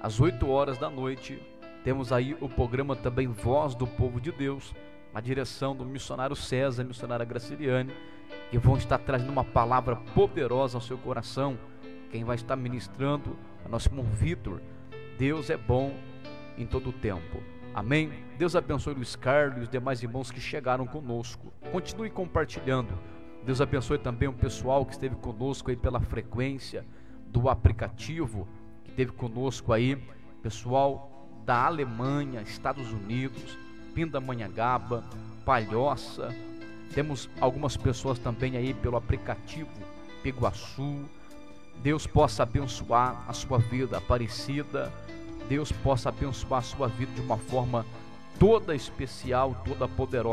às 0.00 0.18
8 0.20 0.48
horas 0.48 0.78
da 0.78 0.88
noite, 0.88 1.38
temos 1.84 2.12
aí 2.12 2.34
o 2.40 2.48
programa 2.48 2.96
também 2.96 3.28
Voz 3.28 3.74
do 3.74 3.86
Povo 3.86 4.18
de 4.18 4.32
Deus, 4.32 4.74
na 5.12 5.20
direção 5.20 5.76
do 5.76 5.84
missionário 5.84 6.34
César 6.34 6.82
missionária 6.82 7.26
Graciliane, 7.26 7.92
que 8.50 8.56
vão 8.56 8.78
estar 8.78 8.98
trazendo 8.98 9.30
uma 9.30 9.44
palavra 9.44 9.96
poderosa 10.14 10.78
ao 10.78 10.82
seu 10.82 10.96
coração. 10.96 11.58
Quem 12.10 12.24
vai 12.24 12.36
estar 12.36 12.56
ministrando 12.56 13.36
é 13.66 13.68
nosso 13.68 13.90
irmão 13.90 14.04
Vitor. 14.04 14.62
Deus 15.18 15.50
é 15.50 15.58
bom 15.58 15.94
em 16.56 16.66
todo 16.66 16.88
o 16.88 16.92
tempo. 16.92 17.57
Amém? 17.74 18.12
Deus 18.36 18.56
abençoe 18.56 18.94
Luiz 18.94 19.14
Carlos 19.16 19.58
e 19.58 19.62
os 19.62 19.68
demais 19.68 20.02
irmãos 20.02 20.30
que 20.30 20.40
chegaram 20.40 20.86
conosco. 20.86 21.52
Continue 21.70 22.10
compartilhando. 22.10 22.92
Deus 23.44 23.60
abençoe 23.60 23.98
também 23.98 24.28
o 24.28 24.32
pessoal 24.32 24.84
que 24.84 24.92
esteve 24.92 25.14
conosco 25.16 25.70
aí 25.70 25.76
pela 25.76 26.00
frequência 26.00 26.84
do 27.26 27.48
aplicativo, 27.48 28.48
que 28.84 28.90
esteve 28.90 29.12
conosco 29.12 29.72
aí, 29.72 29.96
pessoal 30.42 31.28
da 31.44 31.66
Alemanha, 31.66 32.42
Estados 32.42 32.92
Unidos, 32.92 33.58
Pindamonhangaba, 33.94 35.02
Palhoça. 35.44 36.34
Temos 36.94 37.28
algumas 37.40 37.76
pessoas 37.76 38.18
também 38.18 38.56
aí 38.56 38.74
pelo 38.74 38.96
aplicativo 38.96 39.70
Peguaçu. 40.22 41.04
Deus 41.82 42.06
possa 42.06 42.42
abençoar 42.42 43.24
a 43.28 43.32
sua 43.32 43.58
vida, 43.58 43.98
Aparecida. 43.98 44.92
Deus 45.48 45.72
possa 45.72 46.10
abençoar 46.10 46.58
a 46.58 46.62
sua 46.62 46.88
vida 46.88 47.12
de 47.14 47.20
uma 47.20 47.38
forma 47.38 47.86
toda 48.38 48.74
especial, 48.74 49.62
toda 49.64 49.88
poderosa. 49.88 50.26